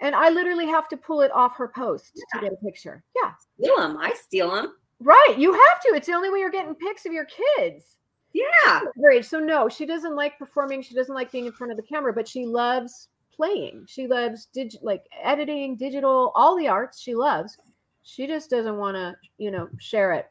And 0.00 0.14
I 0.14 0.30
literally 0.30 0.66
have 0.66 0.88
to 0.88 0.96
pull 0.96 1.20
it 1.20 1.30
off 1.32 1.56
her 1.56 1.68
post 1.68 2.12
yeah. 2.14 2.40
to 2.40 2.44
get 2.46 2.52
a 2.52 2.64
picture. 2.64 3.04
Yeah. 3.22 3.32
Steal 3.58 3.76
them. 3.76 3.98
I 3.98 4.14
steal 4.14 4.50
them. 4.50 4.74
Right. 5.00 5.34
You 5.36 5.52
have 5.52 5.82
to. 5.82 5.88
It's 5.94 6.06
the 6.06 6.14
only 6.14 6.30
way 6.30 6.38
you're 6.38 6.50
getting 6.50 6.74
pics 6.74 7.04
of 7.04 7.12
your 7.12 7.26
kids. 7.26 7.96
Yeah. 8.32 8.80
Great. 8.98 9.24
So 9.26 9.38
no, 9.38 9.68
she 9.68 9.84
doesn't 9.84 10.16
like 10.16 10.38
performing. 10.38 10.82
She 10.82 10.94
doesn't 10.94 11.14
like 11.14 11.30
being 11.30 11.46
in 11.46 11.52
front 11.52 11.72
of 11.72 11.76
the 11.76 11.82
camera, 11.82 12.12
but 12.12 12.26
she 12.26 12.46
loves 12.46 13.08
playing. 13.42 13.84
She 13.88 14.06
loves 14.06 14.46
dig- 14.54 14.76
like 14.82 15.04
editing, 15.22 15.76
digital, 15.76 16.32
all 16.36 16.56
the 16.56 16.68
arts 16.68 17.00
she 17.00 17.14
loves. 17.14 17.58
She 18.04 18.26
just 18.26 18.50
doesn't 18.50 18.76
want 18.76 18.96
to, 18.96 19.16
you 19.38 19.50
know, 19.50 19.68
share 19.78 20.12
it 20.12 20.26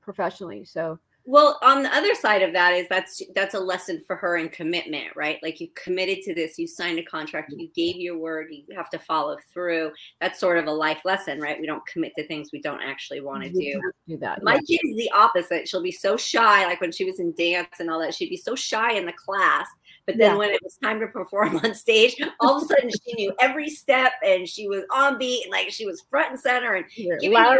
professionally. 0.00 0.64
So 0.64 0.98
Well, 1.26 1.58
on 1.62 1.82
the 1.82 1.94
other 1.94 2.14
side 2.14 2.40
of 2.40 2.54
that 2.54 2.72
is 2.72 2.86
that's 2.88 3.20
that's 3.34 3.54
a 3.54 3.60
lesson 3.60 4.02
for 4.06 4.16
her 4.16 4.38
in 4.38 4.48
commitment, 4.48 5.08
right? 5.14 5.38
Like 5.42 5.60
you 5.60 5.68
committed 5.74 6.22
to 6.22 6.34
this, 6.34 6.58
you 6.58 6.66
signed 6.66 6.98
a 6.98 7.02
contract, 7.02 7.52
you 7.54 7.68
gave 7.74 7.96
your 7.96 8.16
word, 8.16 8.46
you 8.50 8.64
have 8.74 8.88
to 8.90 8.98
follow 8.98 9.36
through. 9.52 9.92
That's 10.22 10.40
sort 10.40 10.56
of 10.56 10.66
a 10.66 10.72
life 10.72 11.02
lesson, 11.04 11.38
right? 11.38 11.60
We 11.60 11.66
don't 11.66 11.84
commit 11.86 12.12
to 12.16 12.26
things 12.26 12.48
we 12.50 12.62
don't 12.62 12.80
actually 12.80 13.20
want 13.20 13.42
to 13.44 13.50
do. 13.50 13.78
do 14.06 14.16
that. 14.18 14.42
My 14.42 14.58
kid 14.60 14.80
is 14.84 14.96
the 14.96 15.10
opposite. 15.14 15.68
She'll 15.68 15.82
be 15.82 15.92
so 15.92 16.16
shy, 16.16 16.64
like 16.64 16.80
when 16.80 16.92
she 16.92 17.04
was 17.04 17.20
in 17.20 17.34
dance 17.34 17.78
and 17.78 17.90
all 17.90 18.00
that, 18.00 18.14
she'd 18.14 18.30
be 18.30 18.38
so 18.38 18.54
shy 18.54 18.92
in 18.92 19.04
the 19.04 19.12
class. 19.12 19.68
But 20.08 20.16
then 20.16 20.30
Yeah. 20.32 20.36
when 20.38 20.48
it 20.48 20.60
was 20.62 20.78
time 20.82 21.00
to 21.00 21.06
perform 21.06 21.58
on 21.62 21.74
stage, 21.74 22.16
all 22.40 22.56
of 22.56 22.62
a 22.62 22.66
sudden 22.66 22.88
she 22.88 23.12
knew 23.12 23.32
every 23.40 23.68
step 23.68 24.12
and 24.24 24.48
she 24.48 24.66
was 24.66 24.84
on 24.90 25.18
beat, 25.18 25.42
and 25.44 25.52
like 25.52 25.70
she 25.70 25.84
was 25.84 26.00
front 26.08 26.30
and 26.30 26.40
center. 26.40 26.74
And 26.76 26.86
loud. 27.30 27.58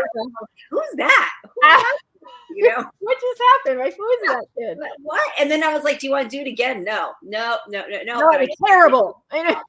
who's 0.70 0.82
that? 0.96 1.30
Who's. 1.44 1.84
You 2.50 2.68
know? 2.68 2.84
What 3.00 3.16
just 3.20 3.42
happened? 3.64 3.80
Like, 3.80 3.94
who 3.96 4.06
is 4.08 4.20
that 4.28 4.44
kid? 4.58 4.78
What- 4.78 4.90
What? 5.02 5.32
And 5.38 5.50
then 5.50 5.62
I 5.62 5.72
was 5.74 5.84
like, 5.84 5.98
"Do 6.00 6.06
you 6.06 6.12
want 6.12 6.30
to 6.30 6.36
do 6.36 6.40
it 6.42 6.48
again?" 6.48 6.82
No, 6.84 7.12
no, 7.22 7.56
no, 7.68 7.84
no, 7.88 8.02
no. 8.02 8.18
No, 8.20 8.30
it's 8.32 8.56
terrible. 8.66 9.22
I 9.30 9.42
know. 9.42 9.60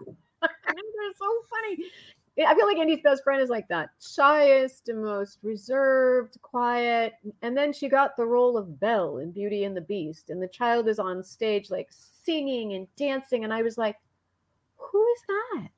They're 0.40 1.12
so 1.18 1.42
funny. 1.50 1.84
I 2.46 2.54
feel 2.54 2.66
like 2.66 2.78
Andy's 2.78 3.02
best 3.04 3.22
friend 3.22 3.42
is 3.42 3.50
like 3.50 3.68
that 3.68 3.90
shyest 4.00 4.88
and 4.88 5.04
most 5.04 5.38
reserved, 5.42 6.38
quiet. 6.40 7.12
And 7.42 7.54
then 7.56 7.72
she 7.74 7.88
got 7.90 8.16
the 8.16 8.24
role 8.26 8.56
of 8.56 8.80
Belle 8.80 9.18
in 9.18 9.30
Beauty 9.32 9.64
and 9.64 9.76
the 9.76 9.82
Beast. 9.82 10.30
And 10.30 10.42
the 10.42 10.48
child 10.48 10.88
is 10.88 10.98
on 10.98 11.22
stage, 11.22 11.70
like 11.70 11.88
singing 12.24 12.74
and 12.74 12.86
dancing. 12.96 13.44
And 13.44 13.52
I 13.52 13.62
was 13.62 13.78
like, 13.78 13.96
who 14.76 15.06
is 15.14 15.20
that? 15.28 15.68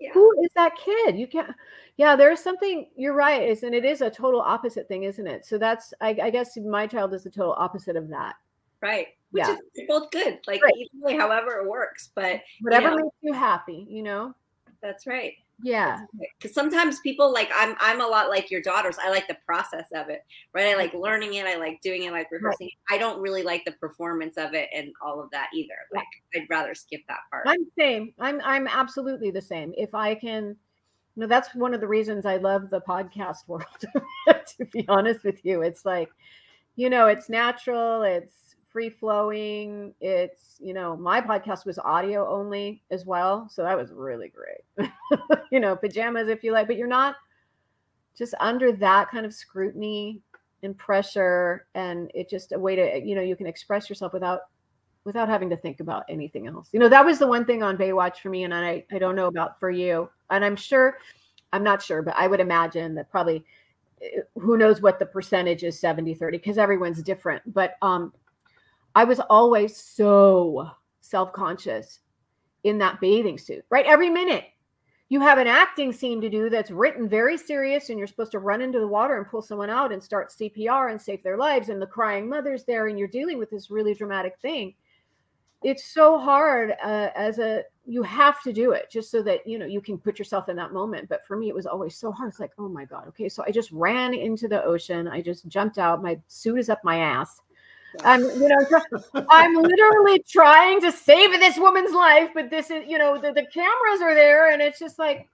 Yeah. 0.00 0.12
Who 0.12 0.32
is 0.42 0.50
that 0.56 0.72
kid? 0.76 1.16
You 1.16 1.26
can't. 1.26 1.52
Yeah, 1.96 2.16
there's 2.16 2.40
something. 2.40 2.88
You're 2.96 3.14
right, 3.14 3.42
is 3.48 3.62
and 3.62 3.74
it 3.74 3.84
is 3.84 4.00
a 4.00 4.10
total 4.10 4.40
opposite 4.40 4.88
thing, 4.88 5.04
isn't 5.04 5.26
it? 5.26 5.46
So 5.46 5.56
that's, 5.58 5.94
I, 6.00 6.16
I 6.22 6.30
guess, 6.30 6.56
my 6.56 6.86
child 6.86 7.14
is 7.14 7.22
the 7.22 7.30
total 7.30 7.54
opposite 7.56 7.96
of 7.96 8.08
that. 8.08 8.34
right. 8.80 9.08
Which 9.30 9.44
Yeah. 9.46 9.56
is 9.74 9.84
both 9.88 10.10
good. 10.10 10.38
Like 10.46 10.60
Right. 10.62 11.18
however 11.18 11.58
it 11.60 11.68
works. 11.68 12.10
But 12.14 12.40
Whatever 12.60 12.90
know. 12.90 12.96
makes 12.96 13.16
you 13.20 13.32
happy, 13.32 13.86
you 13.88 14.02
know. 14.02 14.34
that's 14.82 15.06
right. 15.06 15.32
Yeah. 15.62 16.00
Because 16.38 16.54
sometimes 16.54 17.00
people 17.00 17.32
like 17.32 17.50
I'm 17.54 17.74
I'm 17.80 18.00
a 18.00 18.06
lot 18.06 18.28
like 18.28 18.50
your 18.50 18.60
daughters. 18.60 18.96
I 19.00 19.10
like 19.10 19.28
the 19.28 19.36
process 19.46 19.86
of 19.94 20.08
it, 20.08 20.24
right? 20.52 20.66
I 20.66 20.74
like 20.76 20.92
learning 20.94 21.34
it. 21.34 21.46
I 21.46 21.56
like 21.56 21.80
doing 21.80 22.02
it. 22.02 22.08
I 22.08 22.12
like 22.12 22.30
rehearsing. 22.30 22.68
it. 22.68 22.94
I 22.94 22.98
don't 22.98 23.20
really 23.20 23.42
like 23.42 23.64
the 23.64 23.72
performance 23.72 24.36
of 24.36 24.54
it 24.54 24.68
and 24.74 24.92
all 25.04 25.20
of 25.20 25.30
that 25.30 25.48
either. 25.54 25.74
Like 25.92 26.06
I'd 26.34 26.46
rather 26.50 26.74
skip 26.74 27.02
that 27.08 27.20
part. 27.30 27.44
I'm 27.46 27.66
same. 27.78 28.12
I'm 28.18 28.40
I'm 28.44 28.66
absolutely 28.66 29.30
the 29.30 29.42
same. 29.42 29.72
If 29.76 29.94
I 29.94 30.14
can, 30.14 30.56
you 31.16 31.20
know, 31.22 31.26
that's 31.26 31.54
one 31.54 31.72
of 31.72 31.80
the 31.80 31.88
reasons 31.88 32.26
I 32.26 32.36
love 32.36 32.70
the 32.70 32.80
podcast 32.80 33.38
world. 33.48 33.64
to 34.28 34.64
be 34.72 34.84
honest 34.88 35.24
with 35.24 35.44
you, 35.44 35.62
it's 35.62 35.84
like, 35.84 36.10
you 36.76 36.90
know, 36.90 37.06
it's 37.06 37.28
natural. 37.28 38.02
It's 38.02 38.53
free 38.74 38.90
flowing. 38.90 39.94
It's 40.00 40.56
you 40.58 40.74
know, 40.74 40.96
my 40.96 41.20
podcast 41.20 41.64
was 41.64 41.78
audio 41.78 42.28
only 42.28 42.82
as 42.90 43.06
well, 43.06 43.48
so 43.48 43.62
that 43.62 43.78
was 43.78 43.92
really 43.92 44.30
great. 44.30 44.90
you 45.52 45.60
know, 45.60 45.76
pajamas 45.76 46.26
if 46.26 46.42
you 46.42 46.52
like, 46.52 46.66
but 46.66 46.76
you're 46.76 46.88
not 46.88 47.14
just 48.18 48.34
under 48.40 48.72
that 48.72 49.10
kind 49.10 49.24
of 49.24 49.32
scrutiny 49.32 50.20
and 50.64 50.76
pressure, 50.76 51.66
and 51.76 52.10
it 52.14 52.28
just 52.28 52.50
a 52.50 52.58
way 52.58 52.74
to 52.74 53.00
you 53.06 53.14
know 53.14 53.22
you 53.22 53.36
can 53.36 53.46
express 53.46 53.88
yourself 53.88 54.12
without 54.12 54.40
without 55.04 55.28
having 55.28 55.48
to 55.50 55.56
think 55.56 55.78
about 55.78 56.04
anything 56.08 56.48
else. 56.48 56.68
You 56.72 56.80
know, 56.80 56.88
that 56.88 57.04
was 57.04 57.20
the 57.20 57.28
one 57.28 57.44
thing 57.44 57.62
on 57.62 57.76
Baywatch 57.76 58.16
for 58.16 58.30
me, 58.30 58.42
and 58.42 58.52
I, 58.52 58.84
I 58.90 58.98
don't 58.98 59.14
know 59.14 59.26
about 59.26 59.60
for 59.60 59.70
you. 59.70 60.08
And 60.30 60.44
I'm 60.44 60.56
sure, 60.56 60.98
I'm 61.52 61.62
not 61.62 61.80
sure, 61.80 62.02
but 62.02 62.14
I 62.16 62.26
would 62.26 62.40
imagine 62.40 62.94
that 62.94 63.10
probably 63.10 63.44
eh, 64.02 64.20
who 64.34 64.56
knows 64.56 64.80
what 64.80 64.98
the 64.98 65.06
percentage 65.06 65.62
is 65.62 65.78
70 65.78 66.14
30 66.14 66.38
because 66.38 66.58
everyone's 66.58 67.02
different. 67.02 67.42
But 67.52 67.76
um, 67.82 68.12
I 68.94 69.04
was 69.04 69.20
always 69.20 69.76
so 69.76 70.70
self 71.00 71.32
conscious 71.32 72.00
in 72.62 72.78
that 72.78 73.00
bathing 73.00 73.38
suit, 73.38 73.64
right? 73.70 73.86
Every 73.86 74.10
minute. 74.10 74.44
You 75.10 75.20
have 75.20 75.36
an 75.38 75.46
acting 75.46 75.92
scene 75.92 76.20
to 76.22 76.30
do 76.30 76.48
that's 76.48 76.70
written 76.70 77.08
very 77.08 77.36
serious, 77.36 77.90
and 77.90 77.98
you're 77.98 78.08
supposed 78.08 78.32
to 78.32 78.38
run 78.38 78.62
into 78.62 78.80
the 78.80 78.88
water 78.88 79.18
and 79.18 79.28
pull 79.28 79.42
someone 79.42 79.68
out 79.68 79.92
and 79.92 80.02
start 80.02 80.32
CPR 80.32 80.90
and 80.90 81.00
save 81.00 81.22
their 81.22 81.36
lives, 81.36 81.68
and 81.68 81.80
the 81.80 81.86
crying 81.86 82.28
mother's 82.28 82.64
there, 82.64 82.86
and 82.86 82.98
you're 82.98 83.06
dealing 83.06 83.38
with 83.38 83.50
this 83.50 83.70
really 83.70 83.94
dramatic 83.94 84.38
thing. 84.40 84.74
It's 85.62 85.84
so 85.84 86.18
hard 86.18 86.72
uh, 86.82 87.10
as 87.14 87.38
a 87.38 87.62
you 87.86 88.02
have 88.02 88.42
to 88.42 88.52
do 88.52 88.72
it 88.72 88.90
just 88.90 89.10
so 89.10 89.22
that 89.22 89.46
you 89.46 89.58
know 89.58 89.66
you 89.66 89.80
can 89.80 89.98
put 89.98 90.18
yourself 90.18 90.48
in 90.48 90.56
that 90.56 90.72
moment. 90.72 91.08
But 91.08 91.26
for 91.26 91.36
me 91.36 91.48
it 91.48 91.54
was 91.54 91.66
always 91.66 91.96
so 91.96 92.10
hard. 92.10 92.30
It's 92.30 92.40
like 92.40 92.52
oh 92.58 92.68
my 92.68 92.84
god 92.84 93.08
okay. 93.08 93.28
So 93.28 93.44
i 93.46 93.50
just 93.50 93.72
ran 93.72 94.14
into 94.14 94.48
the 94.48 94.62
ocean. 94.64 95.08
I 95.08 95.22
just 95.22 95.46
jumped 95.48 95.78
out. 95.78 96.02
My 96.02 96.20
suit 96.28 96.58
is 96.58 96.68
up 96.68 96.80
my 96.84 96.98
ass 96.98 97.40
i'm 98.02 98.22
you 98.22 98.48
know 98.48 99.24
i'm 99.30 99.54
literally 99.54 100.22
trying 100.28 100.80
to 100.80 100.90
save 100.90 101.30
this 101.32 101.58
woman's 101.58 101.92
life 101.92 102.30
but 102.34 102.50
this 102.50 102.70
is 102.70 102.84
you 102.86 102.98
know 102.98 103.18
the, 103.18 103.32
the 103.32 103.46
cameras 103.52 104.00
are 104.02 104.14
there 104.14 104.50
and 104.50 104.60
it's 104.60 104.78
just 104.78 104.98
like 104.98 105.28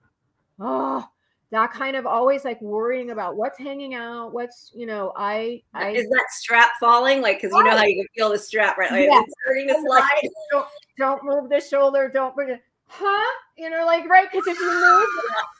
oh 0.58 1.06
that 1.50 1.72
kind 1.72 1.96
of 1.96 2.06
always 2.06 2.44
like 2.44 2.60
worrying 2.60 3.10
about 3.10 3.36
what's 3.36 3.58
hanging 3.58 3.94
out 3.94 4.32
what's 4.32 4.70
you 4.74 4.86
know 4.86 5.12
i 5.16 5.60
i 5.74 5.90
is 5.90 6.08
that 6.08 6.26
strap 6.30 6.70
falling? 6.80 7.20
Like, 7.20 7.40
because 7.40 7.54
you 7.54 7.62
know 7.62 7.76
how 7.76 7.84
you 7.84 7.96
can 7.96 8.06
feel 8.16 8.30
the 8.30 8.38
strap, 8.38 8.78
right? 8.78 8.90
Like, 8.90 9.08
Yeah. 9.08 9.20
It's 9.20 9.34
starting 9.44 9.68
to 9.68 9.80
slide. 9.86 10.28
don't, 10.50 10.66
don't 10.98 11.24
move 11.24 11.50
the 11.50 11.60
shoulder. 11.60 12.10
Don't 12.12 12.34
bring 12.34 12.50
it. 12.50 12.62
Huh? 12.86 13.38
You 13.56 13.70
know, 13.70 13.84
like 13.86 14.08
right? 14.08 14.26
Because 14.30 14.46
if 14.48 14.58
you 14.58 14.66
move, 14.66 15.08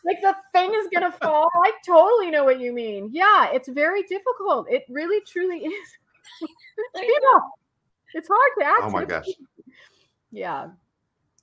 like 0.05 0.21
the 0.21 0.35
thing 0.53 0.75
is 0.75 0.89
gonna 0.93 1.13
fall. 1.13 1.49
I 1.65 1.73
totally 1.87 2.31
know 2.31 2.45
what 2.45 2.59
you 2.59 2.73
mean. 2.73 3.11
Yeah, 3.13 3.51
it's 3.53 3.69
very 3.69 4.03
difficult. 4.05 4.67
It 4.69 4.85
really, 4.89 5.21
truly 5.25 5.59
is. 5.59 5.89
People, 6.97 7.41
it's 8.15 8.29
hard 8.29 8.51
to 8.59 8.65
act. 8.67 8.81
Oh 8.83 8.91
my 8.91 9.05
gosh. 9.05 9.27
Yeah. 10.33 10.69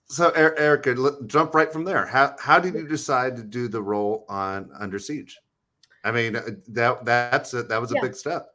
So, 0.05 0.31
Er- 0.37 0.57
Erika, 0.57 0.91
let- 0.91 1.27
jump 1.27 1.53
right 1.53 1.71
from 1.71 1.83
there. 1.83 2.05
How 2.05 2.35
how 2.39 2.57
did 2.57 2.73
you 2.73 2.87
decide 2.87 3.35
to 3.35 3.43
do 3.43 3.67
the 3.67 3.81
role 3.81 4.25
on 4.29 4.69
Under 4.79 4.97
Siege? 4.97 5.37
I 6.05 6.11
mean, 6.11 6.37
uh, 6.37 6.43
that 6.69 7.03
that's 7.03 7.53
a, 7.53 7.63
that 7.63 7.81
was 7.81 7.91
a 7.91 7.95
Yeah. 7.95 8.01
big 8.01 8.15
step. 8.15 8.47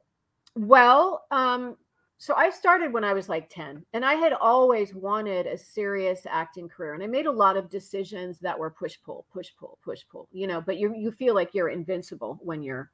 Well, 0.56 1.26
um, 1.30 1.76
so 2.16 2.32
I 2.34 2.48
started 2.48 2.94
when 2.94 3.04
I 3.04 3.12
was 3.12 3.28
like 3.28 3.50
10, 3.50 3.84
and 3.92 4.04
I 4.06 4.14
had 4.14 4.32
always 4.32 4.94
wanted 4.94 5.46
a 5.46 5.58
serious 5.58 6.22
acting 6.30 6.68
career. 6.68 6.94
And 6.94 7.02
I 7.02 7.06
made 7.08 7.26
a 7.26 7.30
lot 7.30 7.58
of 7.58 7.68
decisions 7.68 8.38
that 8.38 8.58
were 8.58 8.70
push 8.70 8.96
pull, 9.04 9.26
push 9.30 9.50
pull, 9.58 9.76
push 9.84 10.00
pull, 10.10 10.28
you 10.32 10.46
know, 10.46 10.62
but 10.62 10.78
you 10.78 10.94
you 10.96 11.10
feel 11.12 11.34
like 11.34 11.52
you're 11.52 11.68
invincible 11.68 12.38
when 12.42 12.62
you're 12.62 12.90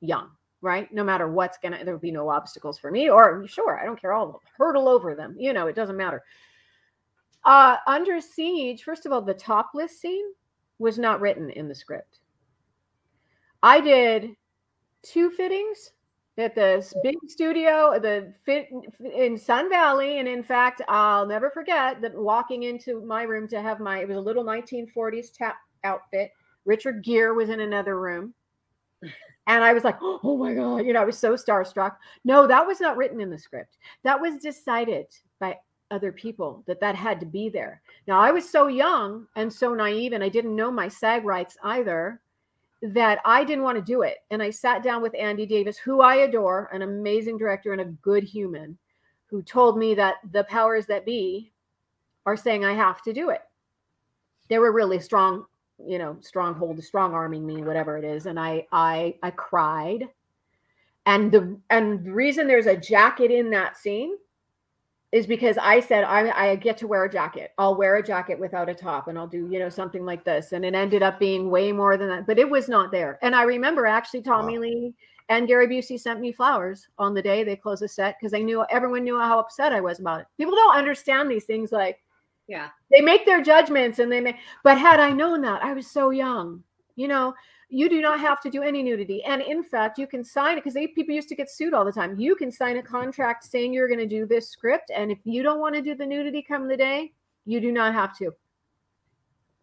young, 0.00 0.28
right? 0.62 0.92
No 0.92 1.04
matter 1.04 1.28
what's 1.28 1.58
gonna 1.58 1.84
there'll 1.84 2.00
be 2.00 2.10
no 2.10 2.30
obstacles 2.30 2.78
for 2.78 2.90
me, 2.90 3.10
or 3.10 3.46
sure, 3.46 3.78
I 3.78 3.84
don't 3.84 4.00
care, 4.00 4.12
I'll 4.12 4.40
hurdle 4.56 4.88
over 4.88 5.14
them, 5.14 5.36
you 5.38 5.52
know, 5.52 5.66
it 5.66 5.76
doesn't 5.76 5.96
matter. 5.96 6.22
Uh 7.44 7.76
under 7.86 8.20
siege, 8.20 8.84
first 8.84 9.04
of 9.04 9.12
all, 9.12 9.22
the 9.22 9.34
topless 9.34 10.00
scene 10.00 10.24
was 10.78 10.98
not 10.98 11.20
written 11.20 11.50
in 11.50 11.68
the 11.68 11.74
script. 11.74 12.20
I 13.62 13.80
did 13.80 14.30
two 15.02 15.30
fittings 15.30 15.92
at 16.38 16.54
this 16.54 16.94
big 17.02 17.16
studio 17.28 17.98
the 18.00 18.32
fit 18.44 18.68
in 19.14 19.36
sun 19.36 19.68
valley 19.68 20.18
and 20.18 20.26
in 20.26 20.42
fact 20.42 20.80
i'll 20.88 21.26
never 21.26 21.50
forget 21.50 22.00
that 22.00 22.14
walking 22.14 22.62
into 22.62 23.04
my 23.04 23.22
room 23.22 23.46
to 23.46 23.60
have 23.60 23.80
my 23.80 23.98
it 23.98 24.08
was 24.08 24.16
a 24.16 24.20
little 24.20 24.44
1940s 24.44 25.26
tap 25.36 25.56
outfit 25.84 26.30
richard 26.64 27.04
gere 27.04 27.34
was 27.34 27.50
in 27.50 27.60
another 27.60 28.00
room 28.00 28.32
and 29.46 29.64
i 29.64 29.72
was 29.72 29.84
like 29.84 29.96
oh 30.02 30.36
my 30.36 30.54
god 30.54 30.78
you 30.78 30.92
know 30.92 31.00
i 31.00 31.04
was 31.04 31.18
so 31.18 31.34
starstruck 31.34 31.96
no 32.24 32.46
that 32.46 32.66
was 32.66 32.80
not 32.80 32.96
written 32.96 33.20
in 33.20 33.30
the 33.30 33.38
script 33.38 33.76
that 34.02 34.20
was 34.20 34.38
decided 34.38 35.06
by 35.38 35.56
other 35.90 36.12
people 36.12 36.62
that 36.66 36.80
that 36.80 36.94
had 36.94 37.20
to 37.20 37.26
be 37.26 37.48
there 37.48 37.82
now 38.06 38.18
i 38.18 38.30
was 38.30 38.48
so 38.48 38.66
young 38.66 39.26
and 39.36 39.52
so 39.52 39.74
naive 39.74 40.12
and 40.12 40.24
i 40.24 40.28
didn't 40.28 40.56
know 40.56 40.70
my 40.70 40.88
sag 40.88 41.24
rights 41.24 41.56
either 41.64 42.20
that 42.82 43.20
I 43.24 43.44
didn't 43.44 43.62
want 43.62 43.78
to 43.78 43.82
do 43.82 44.02
it. 44.02 44.18
And 44.30 44.42
I 44.42 44.50
sat 44.50 44.82
down 44.82 45.02
with 45.02 45.14
Andy 45.14 45.46
Davis, 45.46 45.78
who 45.78 46.00
I 46.00 46.16
adore, 46.16 46.68
an 46.72 46.82
amazing 46.82 47.38
director 47.38 47.72
and 47.72 47.80
a 47.80 47.96
good 48.02 48.24
human, 48.24 48.76
who 49.26 49.42
told 49.42 49.78
me 49.78 49.94
that 49.94 50.16
the 50.32 50.44
powers 50.44 50.86
that 50.86 51.06
be 51.06 51.52
are 52.26 52.36
saying 52.36 52.64
I 52.64 52.74
have 52.74 53.00
to 53.02 53.12
do 53.12 53.30
it. 53.30 53.40
They 54.48 54.58
were 54.58 54.72
really 54.72 54.98
strong, 54.98 55.46
you 55.86 55.98
know, 55.98 56.16
stronghold, 56.20 56.82
strong 56.82 57.14
arming 57.14 57.46
me, 57.46 57.62
whatever 57.62 57.98
it 57.98 58.04
is. 58.04 58.26
And 58.26 58.38
I 58.38 58.66
I 58.72 59.16
I 59.22 59.30
cried. 59.30 60.08
And 61.06 61.32
the 61.32 61.58
and 61.70 62.04
the 62.04 62.12
reason 62.12 62.46
there's 62.46 62.66
a 62.66 62.76
jacket 62.76 63.30
in 63.30 63.50
that 63.50 63.76
scene 63.76 64.16
is 65.10 65.26
because 65.26 65.58
I 65.58 65.80
said 65.80 66.04
I 66.04 66.30
I 66.30 66.56
get 66.56 66.78
to 66.78 66.86
wear 66.86 67.04
a 67.04 67.10
jacket. 67.10 67.52
I'll 67.58 67.76
wear 67.76 67.96
a 67.96 68.02
jacket 68.02 68.38
without 68.38 68.68
a 68.68 68.74
top 68.74 69.08
and 69.08 69.18
I'll 69.18 69.26
do, 69.26 69.48
you 69.50 69.58
know, 69.58 69.68
something 69.68 70.04
like 70.04 70.24
this. 70.24 70.52
And 70.52 70.64
it 70.64 70.74
ended 70.74 71.02
up 71.02 71.18
being 71.18 71.50
way 71.50 71.72
more 71.72 71.96
than 71.96 72.08
that, 72.08 72.26
but 72.26 72.38
it 72.38 72.48
was 72.48 72.68
not 72.68 72.90
there. 72.92 73.18
And 73.22 73.34
I 73.34 73.42
remember 73.42 73.86
actually 73.86 74.22
Tommy 74.22 74.58
Wow. 74.58 74.62
Lee 74.62 74.94
and 75.28 75.48
Gary 75.48 75.66
Busey 75.66 75.98
sent 75.98 76.20
me 76.20 76.32
flowers 76.32 76.88
on 76.98 77.14
the 77.14 77.22
day 77.22 77.42
they 77.42 77.56
closed 77.56 77.82
the 77.82 77.88
set 77.88 78.16
because 78.18 78.32
they 78.32 78.42
knew 78.42 78.64
everyone 78.70 79.04
knew 79.04 79.18
how 79.18 79.38
upset 79.38 79.72
I 79.72 79.80
was 79.80 79.98
about 79.98 80.20
it. 80.20 80.26
People 80.36 80.54
don't 80.54 80.76
understand 80.76 81.30
these 81.30 81.44
things 81.44 81.72
like 81.72 82.01
Yeah. 82.52 82.68
they 82.90 83.00
make 83.00 83.24
their 83.24 83.42
judgments 83.42 83.98
and 83.98 84.12
they 84.12 84.20
make 84.20 84.36
but 84.62 84.76
had 84.76 85.00
I 85.00 85.10
known 85.10 85.40
that, 85.40 85.64
I 85.64 85.72
was 85.72 85.86
so 85.86 86.10
young. 86.10 86.62
You 86.96 87.08
know, 87.08 87.34
You 87.70 87.88
do 87.88 88.02
not 88.02 88.20
have 88.20 88.42
to 88.42 88.50
do 88.50 88.62
any 88.62 88.82
nudity. 88.82 89.24
And 89.24 89.40
in 89.40 89.64
fact, 89.64 89.98
you 89.98 90.06
can 90.06 90.22
sign 90.22 90.58
it 90.58 90.64
because 90.64 90.78
people 90.94 91.14
used 91.14 91.30
to 91.30 91.34
get 91.34 91.50
sued 91.50 91.72
all 91.72 91.86
the 91.86 91.92
time. 91.92 92.20
You 92.20 92.36
can 92.36 92.52
sign 92.52 92.76
a 92.76 92.82
contract 92.82 93.44
saying 93.44 93.72
you're 93.72 93.88
going 93.88 94.06
to 94.06 94.06
do 94.18 94.26
this 94.26 94.50
script. 94.50 94.90
And 94.94 95.10
if 95.10 95.18
you 95.24 95.42
don't 95.42 95.60
want 95.60 95.74
to 95.76 95.80
do 95.80 95.94
the 95.94 96.04
nudity 96.04 96.42
come 96.42 96.68
the 96.68 96.76
day, 96.76 97.12
you 97.46 97.58
do 97.60 97.72
not 97.72 97.94
have 97.94 98.14
to. 98.18 98.34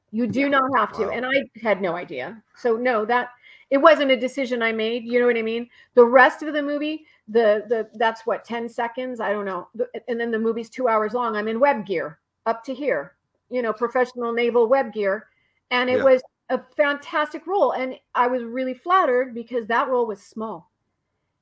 You 0.09 0.25
do 0.25 0.41
yeah. 0.41 0.47
not 0.47 0.71
have 0.75 0.91
to. 0.93 1.05
Wow. 1.05 1.11
And 1.11 1.25
I 1.27 1.47
had 1.61 1.83
no 1.83 1.95
idea. 1.95 2.41
So, 2.55 2.75
no, 2.75 3.05
that 3.05 3.29
it 3.69 3.77
wasn't 3.77 4.09
a 4.09 4.17
decision 4.17 4.63
I 4.63 4.71
made. 4.71 5.03
You 5.03 5.19
know 5.19 5.27
what 5.27 5.37
I 5.37 5.43
mean? 5.43 5.69
The 5.93 6.05
rest 6.05 6.41
of 6.41 6.51
the 6.53 6.63
movie, 6.63 7.05
the 7.29 7.65
the 7.69 7.87
that's 7.99 8.25
what 8.25 8.43
10 8.43 8.67
seconds 8.67 9.19
i 9.19 9.31
don't 9.31 9.45
know 9.45 9.67
and 10.07 10.19
then 10.19 10.31
the 10.31 10.39
movie's 10.39 10.69
two 10.69 10.87
hours 10.87 11.13
long 11.13 11.35
i'm 11.35 11.47
in 11.47 11.59
web 11.59 11.85
gear 11.85 12.17
up 12.49 12.63
to 12.65 12.73
here 12.73 13.15
you 13.49 13.61
know 13.61 13.73
professional 13.73 14.31
naval 14.31 14.67
web 14.67 14.93
gear. 14.93 15.27
And 15.71 15.89
it 15.89 15.97
yeah. 15.97 16.03
was 16.03 16.21
a 16.49 16.61
fantastic 16.75 17.45
role. 17.45 17.73
And 17.73 17.95
i 18.15 18.27
was 18.27 18.43
really 18.43 18.73
flattered 18.73 19.33
because 19.33 19.67
that 19.67 19.87
role 19.87 20.07
was 20.07 20.21
small. 20.21 20.71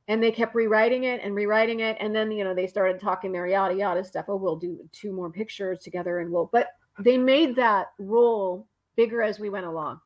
And 0.10 0.24
they 0.24 0.32
kept 0.32 0.56
rewriting 0.56 1.04
it 1.04 1.22
and 1.22 1.36
rewriting 1.36 1.82
it. 1.82 1.98
And 2.00 2.16
then 2.16 2.32
you 2.32 2.44
know 2.44 2.54
they 2.54 2.68
started 2.68 3.00
talking 3.00 3.32
their 3.32 3.48
yada 3.48 3.76
yada 3.76 4.04
stuff. 4.04 4.26
Oh 4.28 4.38
we'll 4.38 4.56
do 4.56 4.80
two 4.92 5.14
more 5.14 5.30
pictures 5.30 5.80
together 5.80 6.20
and 6.20 6.32
we'll 6.32 6.50
but 6.52 6.70
they 7.00 7.18
made 7.18 7.56
that 7.56 7.88
role 8.00 8.68
bigger 8.96 9.22
as 9.22 9.40
we 9.40 9.50
went 9.50 9.68
along 9.68 10.00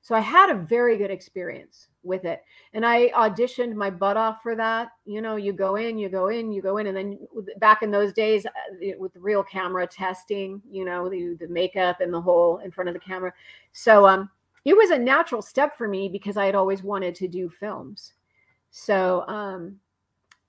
so 0.00 0.14
I 0.14 0.20
had 0.20 0.50
a 0.50 0.54
very 0.54 0.96
good 0.96 1.10
experience 1.10 1.88
with 2.02 2.24
it. 2.24 2.42
And 2.72 2.86
I 2.86 3.08
auditioned 3.08 3.74
my 3.74 3.90
butt 3.90 4.16
off 4.16 4.42
for 4.42 4.54
that. 4.56 4.88
You 5.04 5.20
know, 5.20 5.36
you 5.36 5.52
go 5.52 5.76
in, 5.76 5.98
you 5.98 6.08
go 6.08 6.28
in, 6.28 6.52
you 6.52 6.62
go 6.62 6.78
in. 6.78 6.86
And 6.86 6.96
then 6.96 7.18
back 7.58 7.82
in 7.82 7.90
those 7.90 8.12
days 8.12 8.46
uh, 8.46 8.50
with 8.98 9.12
real 9.16 9.42
camera 9.42 9.86
testing, 9.86 10.62
you 10.70 10.84
know, 10.84 11.08
the, 11.08 11.36
the 11.38 11.48
makeup 11.48 12.00
and 12.00 12.12
the 12.12 12.20
whole 12.20 12.58
in 12.58 12.70
front 12.70 12.88
of 12.88 12.94
the 12.94 13.00
camera. 13.00 13.32
So 13.72 14.06
um, 14.06 14.30
it 14.64 14.76
was 14.76 14.90
a 14.90 14.98
natural 14.98 15.42
step 15.42 15.76
for 15.76 15.88
me 15.88 16.08
because 16.08 16.36
I 16.36 16.46
had 16.46 16.54
always 16.54 16.82
wanted 16.82 17.14
to 17.16 17.28
do 17.28 17.48
films. 17.48 18.14
So 18.70 19.26
um, 19.28 19.78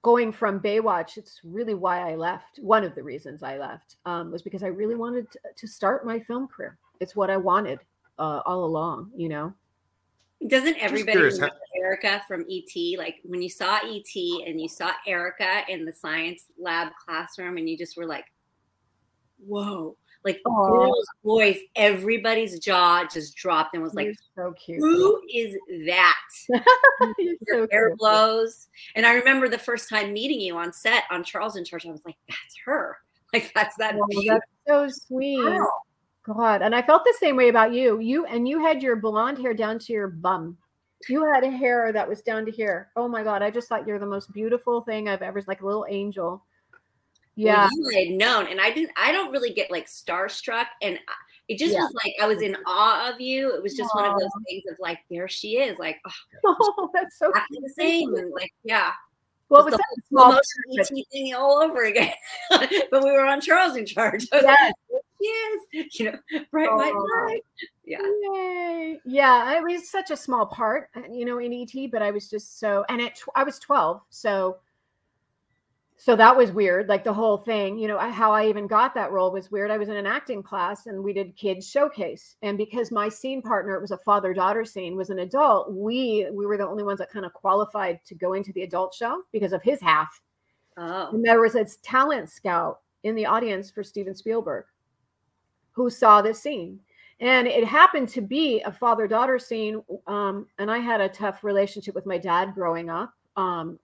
going 0.03 0.31
from 0.31 0.59
Baywatch, 0.59 1.17
it's 1.17 1.41
really 1.43 1.73
why 1.73 2.09
I 2.11 2.15
left. 2.15 2.59
One 2.61 2.83
of 2.83 2.95
the 2.95 3.03
reasons 3.03 3.43
I 3.43 3.57
left 3.57 3.97
um, 4.05 4.31
was 4.31 4.41
because 4.41 4.63
I 4.63 4.67
really 4.67 4.95
wanted 4.95 5.27
to 5.55 5.67
start 5.67 6.05
my 6.05 6.19
film 6.19 6.47
career. 6.47 6.77
It's 6.99 7.15
what 7.15 7.29
I 7.29 7.37
wanted 7.37 7.79
uh, 8.19 8.41
all 8.45 8.65
along, 8.65 9.11
you 9.15 9.29
know. 9.29 9.53
Doesn't 10.47 10.77
everybody 10.77 11.19
remember 11.19 11.51
Erika 11.75 12.21
from 12.27 12.45
ET? 12.49 12.97
Like 12.97 13.15
when 13.23 13.41
you 13.41 13.49
saw 13.49 13.77
ET 13.77 14.15
and 14.47 14.61
you 14.61 14.69
saw 14.69 14.91
Erika 15.05 15.63
in 15.67 15.85
the 15.85 15.91
science 15.91 16.45
lab 16.57 16.89
classroom, 17.05 17.57
and 17.57 17.69
you 17.69 17.77
just 17.77 17.97
were 17.97 18.05
like, 18.05 18.25
"Whoa!" 19.45 19.97
Like 20.23 20.39
girls, 20.43 21.05
boys, 21.23 21.57
everybody's 21.75 22.59
jaw 22.59 23.05
just 23.11 23.35
dropped 23.35 23.73
and 23.73 23.83
was 23.83 23.95
like, 23.95 24.15
"So 24.35 24.53
cute! 24.53 24.79
Who 24.79 25.21
is 25.33 25.57
that?" 25.85 26.15
Your 27.17 27.35
so 27.47 27.67
hair 27.71 27.89
cute. 27.89 27.99
blows, 27.99 28.69
and 28.95 29.05
I 29.05 29.13
remember 29.15 29.49
the 29.49 29.57
first 29.57 29.89
time 29.89 30.13
meeting 30.13 30.39
you 30.39 30.57
on 30.57 30.71
set 30.71 31.03
on 31.11 31.23
Charles 31.23 31.57
in 31.57 31.65
Charge. 31.65 31.85
I 31.85 31.91
was 31.91 32.05
like, 32.05 32.17
"That's 32.29 32.55
her!" 32.65 32.97
Like 33.33 33.51
that's 33.53 33.75
that. 33.77 33.95
Oh, 33.95 34.23
that's 34.25 34.45
so 34.67 34.87
sweet. 34.89 35.37
Girl. 35.37 35.83
God. 36.23 36.61
And 36.61 36.75
I 36.75 36.81
felt 36.81 37.03
the 37.03 37.15
same 37.19 37.35
way 37.35 37.49
about 37.49 37.73
you. 37.73 37.99
You 37.99 38.25
and 38.25 38.47
you 38.47 38.61
had 38.61 38.83
your 38.83 38.95
blonde 38.95 39.37
hair 39.37 39.53
down 39.53 39.79
to 39.79 39.93
your 39.93 40.07
bum. 40.07 40.57
You 41.07 41.25
had 41.33 41.43
a 41.43 41.49
hair 41.49 41.93
that 41.93 42.07
was 42.07 42.21
down 42.21 42.45
to 42.45 42.51
here. 42.51 42.89
Oh 42.95 43.07
my 43.07 43.23
God. 43.23 43.41
I 43.41 43.51
just 43.51 43.69
thought 43.69 43.87
you're 43.87 43.99
the 43.99 44.05
most 44.05 44.31
beautiful 44.33 44.81
thing 44.81 45.07
I've 45.07 45.21
ever 45.21 45.41
like 45.47 45.61
a 45.61 45.65
little 45.65 45.85
angel. 45.89 46.43
Yeah. 47.35 47.69
Well, 47.71 47.91
you 47.93 48.07
had 48.07 48.17
known. 48.17 48.47
And 48.47 48.59
I 48.59 48.71
didn't 48.71 48.91
I 48.97 49.11
don't 49.11 49.31
really 49.31 49.53
get 49.53 49.71
like 49.71 49.87
starstruck. 49.87 50.65
And 50.81 50.99
it 51.47 51.57
just 51.57 51.73
yeah. 51.73 51.79
was 51.79 51.93
like 52.03 52.13
I 52.21 52.27
was 52.27 52.41
in 52.41 52.55
awe 52.67 53.11
of 53.11 53.21
you. 53.21 53.55
It 53.55 53.63
was 53.63 53.75
just 53.75 53.91
Aww. 53.91 54.01
one 54.01 54.11
of 54.11 54.19
those 54.19 54.29
things 54.47 54.63
of 54.69 54.75
like, 54.79 54.99
there 55.09 55.27
she 55.29 55.57
is. 55.57 55.79
Like, 55.79 55.99
oh, 56.05 56.11
oh 56.45 56.89
that's 56.93 57.17
so 57.17 57.31
the 57.49 57.73
same. 57.77 58.13
And 58.15 58.31
like, 58.31 58.53
yeah. 58.63 58.91
Well, 59.49 59.65
was 59.65 59.73
that 59.73 59.83
small 60.07 60.39
thing 61.11 61.33
all 61.33 61.57
over 61.57 61.85
again? 61.85 62.13
but 62.49 63.03
we 63.03 63.11
were 63.11 63.25
on 63.25 63.41
Charles 63.41 63.75
in 63.75 63.85
charge. 63.85 64.27
Yes. 64.33 64.73
Yes, 65.19 65.59
you 65.99 66.05
know, 66.05 66.17
bright 66.51 66.73
white 66.73 66.93
light. 66.93 67.41
Yeah. 67.85 67.99
Yay. 68.33 68.99
Yeah. 69.05 69.57
It 69.57 69.63
was 69.63 69.89
such 69.89 70.11
a 70.11 70.17
small 70.17 70.45
part, 70.45 70.89
uh, 70.95 71.01
you 71.11 71.25
know, 71.25 71.39
in 71.39 71.53
ET, 71.53 71.91
but 71.91 72.01
I 72.01 72.11
was 72.11 72.29
just 72.29 72.59
so, 72.59 72.85
and 72.89 73.01
it, 73.01 73.19
I 73.35 73.43
was 73.43 73.59
12. 73.59 74.01
So, 74.09 74.57
so 75.97 76.15
that 76.15 76.35
was 76.35 76.51
weird. 76.51 76.87
Like 76.87 77.03
the 77.03 77.13
whole 77.13 77.37
thing, 77.37 77.77
you 77.77 77.87
know, 77.87 77.97
how 77.97 78.31
I 78.31 78.47
even 78.47 78.67
got 78.67 78.93
that 78.95 79.11
role 79.11 79.31
was 79.31 79.51
weird. 79.51 79.69
I 79.69 79.77
was 79.77 79.89
in 79.89 79.97
an 79.97 80.05
acting 80.05 80.41
class 80.41 80.85
and 80.85 81.03
we 81.03 81.11
did 81.11 81.35
kids 81.35 81.69
showcase. 81.69 82.37
And 82.41 82.57
because 82.57 82.91
my 82.91 83.09
scene 83.09 83.41
partner, 83.41 83.75
it 83.75 83.81
was 83.81 83.91
a 83.91 83.97
father 83.97 84.33
daughter 84.33 84.63
scene, 84.63 84.95
was 84.95 85.09
an 85.09 85.19
adult, 85.19 85.73
we, 85.73 86.27
we 86.31 86.45
were 86.45 86.57
the 86.57 86.67
only 86.67 86.83
ones 86.83 86.99
that 86.99 87.11
kind 87.11 87.25
of 87.25 87.33
qualified 87.33 87.99
to 88.05 88.15
go 88.15 88.33
into 88.33 88.53
the 88.53 88.63
adult 88.63 88.93
show 88.93 89.23
because 89.33 89.51
of 89.51 89.61
his 89.61 89.81
half. 89.81 90.21
Oh. 90.77 91.09
And 91.11 91.25
there 91.25 91.41
was 91.41 91.55
a 91.55 91.65
talent 91.83 92.29
scout 92.29 92.79
in 93.03 93.15
the 93.15 93.25
audience 93.25 93.69
for 93.69 93.83
Steven 93.83 94.15
Spielberg 94.15 94.65
who 95.79 95.89
saw 95.89 96.21
this 96.21 96.41
scene. 96.41 96.77
And 97.21 97.47
it 97.47 97.63
happened 97.63 98.09
to 98.09 98.21
be 98.21 98.61
a 98.61 98.71
father 98.71 99.07
daughter 99.07 99.39
scene. 99.39 99.81
Um, 100.07 100.45
and 100.57 100.69
I 100.69 100.79
had 100.79 100.99
a 100.99 101.07
tough 101.07 101.43
relationship 101.43 101.95
with 101.95 102.05
my 102.05 102.17
dad 102.17 102.53
growing 102.53 102.89
up. 102.89 103.13
Um, 103.37 103.79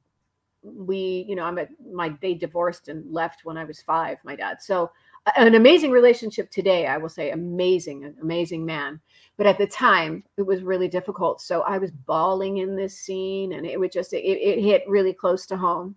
we, 0.62 1.26
you 1.28 1.36
know, 1.36 1.44
I'm 1.44 1.58
a, 1.58 1.68
my, 1.94 2.14
they 2.22 2.34
divorced 2.34 2.90
and 2.90 3.10
left 3.10 3.46
when 3.46 3.58
I 3.58 3.64
was 3.64 3.82
five, 3.82 4.18
my 4.26 4.36
dad. 4.36 4.62
So 4.62 4.92
an 5.38 5.56
amazing 5.56 5.92
relationship 5.92 6.52
today, 6.52 6.88
I 6.88 6.98
will 6.98 7.10
say 7.10 7.32
amazing, 7.32 8.14
amazing 8.22 8.66
man. 8.66 9.00
But 9.38 9.48
at 9.48 9.58
the 9.58 9.68
time 9.68 10.24
it 10.36 10.42
was 10.42 10.64
really 10.64 10.90
difficult. 10.90 11.40
So 11.40 11.62
I 11.62 11.78
was 11.78 11.92
bawling 11.92 12.58
in 12.58 12.76
this 12.76 13.00
scene 13.00 13.54
and 13.54 13.66
it 13.66 13.80
would 13.80 13.92
just, 13.92 14.12
it, 14.12 14.18
it 14.18 14.62
hit 14.62 14.84
really 14.86 15.14
close 15.14 15.46
to 15.48 15.56
home. 15.56 15.96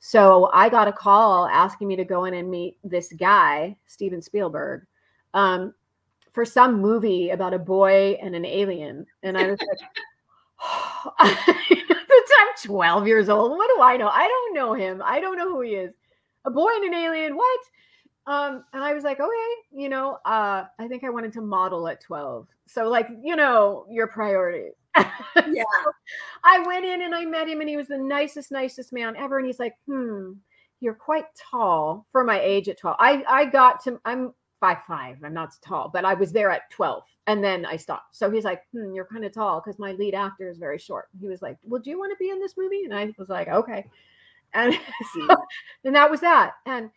So 0.00 0.50
I 0.52 0.68
got 0.68 0.88
a 0.88 0.92
call 0.92 1.46
asking 1.46 1.86
me 1.86 1.94
to 1.96 2.04
go 2.04 2.24
in 2.24 2.34
and 2.34 2.50
meet 2.50 2.78
this 2.82 3.12
guy, 3.12 3.76
Steven 3.86 4.20
Spielberg 4.20 4.86
um, 5.38 5.74
for 6.32 6.44
some 6.44 6.80
movie 6.80 7.30
about 7.30 7.54
a 7.54 7.58
boy 7.58 8.18
and 8.20 8.34
an 8.34 8.44
alien. 8.44 9.06
And 9.22 9.38
I 9.38 9.50
was 9.50 9.58
like, 9.60 9.78
I'm 12.38 12.48
12 12.64 13.06
years 13.06 13.28
old. 13.28 13.52
What 13.52 13.70
do 13.76 13.82
I 13.82 13.96
know? 13.96 14.08
I 14.08 14.26
don't 14.26 14.54
know 14.54 14.74
him. 14.74 15.00
I 15.04 15.20
don't 15.20 15.38
know 15.38 15.48
who 15.48 15.60
he 15.60 15.74
is. 15.74 15.94
A 16.44 16.50
boy 16.50 16.68
and 16.74 16.84
an 16.86 16.94
alien. 16.94 17.36
What? 17.36 17.60
Um, 18.26 18.64
and 18.72 18.82
I 18.82 18.94
was 18.94 19.04
like, 19.04 19.20
okay, 19.20 19.54
you 19.72 19.88
know, 19.88 20.18
uh, 20.24 20.64
I 20.78 20.88
think 20.88 21.04
I 21.04 21.10
wanted 21.10 21.32
to 21.34 21.40
model 21.40 21.86
at 21.88 22.00
12. 22.02 22.48
So, 22.66 22.88
like, 22.88 23.08
you 23.22 23.36
know, 23.36 23.86
your 23.88 24.08
priorities. 24.08 24.74
yeah. 24.96 25.04
so 25.34 25.92
I 26.44 26.58
went 26.66 26.84
in 26.84 27.02
and 27.02 27.14
I 27.14 27.24
met 27.24 27.48
him, 27.48 27.60
and 27.60 27.70
he 27.70 27.76
was 27.76 27.88
the 27.88 27.96
nicest, 27.96 28.50
nicest 28.50 28.92
man 28.92 29.16
ever. 29.16 29.38
And 29.38 29.46
he's 29.46 29.60
like, 29.60 29.74
hmm, 29.86 30.32
you're 30.80 30.94
quite 30.94 31.24
tall 31.50 32.06
for 32.12 32.24
my 32.24 32.40
age 32.40 32.68
at 32.68 32.78
12. 32.78 32.96
I, 32.98 33.24
I 33.28 33.44
got 33.46 33.82
to, 33.84 34.00
I'm 34.04 34.34
five 34.60 34.82
five. 34.84 35.18
I'm 35.24 35.34
not 35.34 35.54
tall, 35.62 35.90
but 35.92 36.04
I 36.04 36.14
was 36.14 36.32
there 36.32 36.50
at 36.50 36.70
12 36.70 37.04
and 37.26 37.44
then 37.44 37.64
I 37.66 37.76
stopped. 37.76 38.16
So 38.16 38.30
he's 38.30 38.44
like, 38.44 38.62
hmm, 38.72 38.92
you're 38.92 39.04
kind 39.04 39.24
of 39.24 39.32
tall 39.32 39.60
because 39.60 39.78
my 39.78 39.92
lead 39.92 40.14
actor 40.14 40.48
is 40.48 40.58
very 40.58 40.78
short. 40.78 41.08
He 41.20 41.28
was 41.28 41.42
like, 41.42 41.58
Well, 41.62 41.80
do 41.80 41.90
you 41.90 41.98
want 41.98 42.12
to 42.12 42.16
be 42.22 42.30
in 42.30 42.40
this 42.40 42.54
movie? 42.56 42.84
And 42.84 42.94
I 42.94 43.12
was 43.18 43.28
like, 43.28 43.48
Okay. 43.48 43.84
And 44.54 44.74
so, 45.14 45.36
and 45.84 45.94
that 45.94 46.10
was 46.10 46.20
that. 46.20 46.54
And 46.66 46.90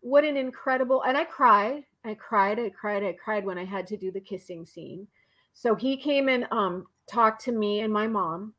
what 0.00 0.24
an 0.24 0.36
incredible 0.36 1.02
and 1.02 1.16
I 1.16 1.24
cried. 1.24 1.84
I 2.04 2.14
cried, 2.14 2.58
I 2.58 2.70
cried, 2.70 3.04
I 3.04 3.12
cried 3.12 3.44
when 3.44 3.58
I 3.58 3.64
had 3.64 3.86
to 3.88 3.96
do 3.96 4.10
the 4.10 4.20
kissing 4.20 4.64
scene. 4.66 5.06
So 5.54 5.74
he 5.74 5.96
came 5.96 6.28
and 6.28 6.46
um 6.50 6.86
talked 7.06 7.42
to 7.44 7.52
me 7.52 7.80
and 7.80 7.92
my 7.92 8.06
mom 8.06 8.52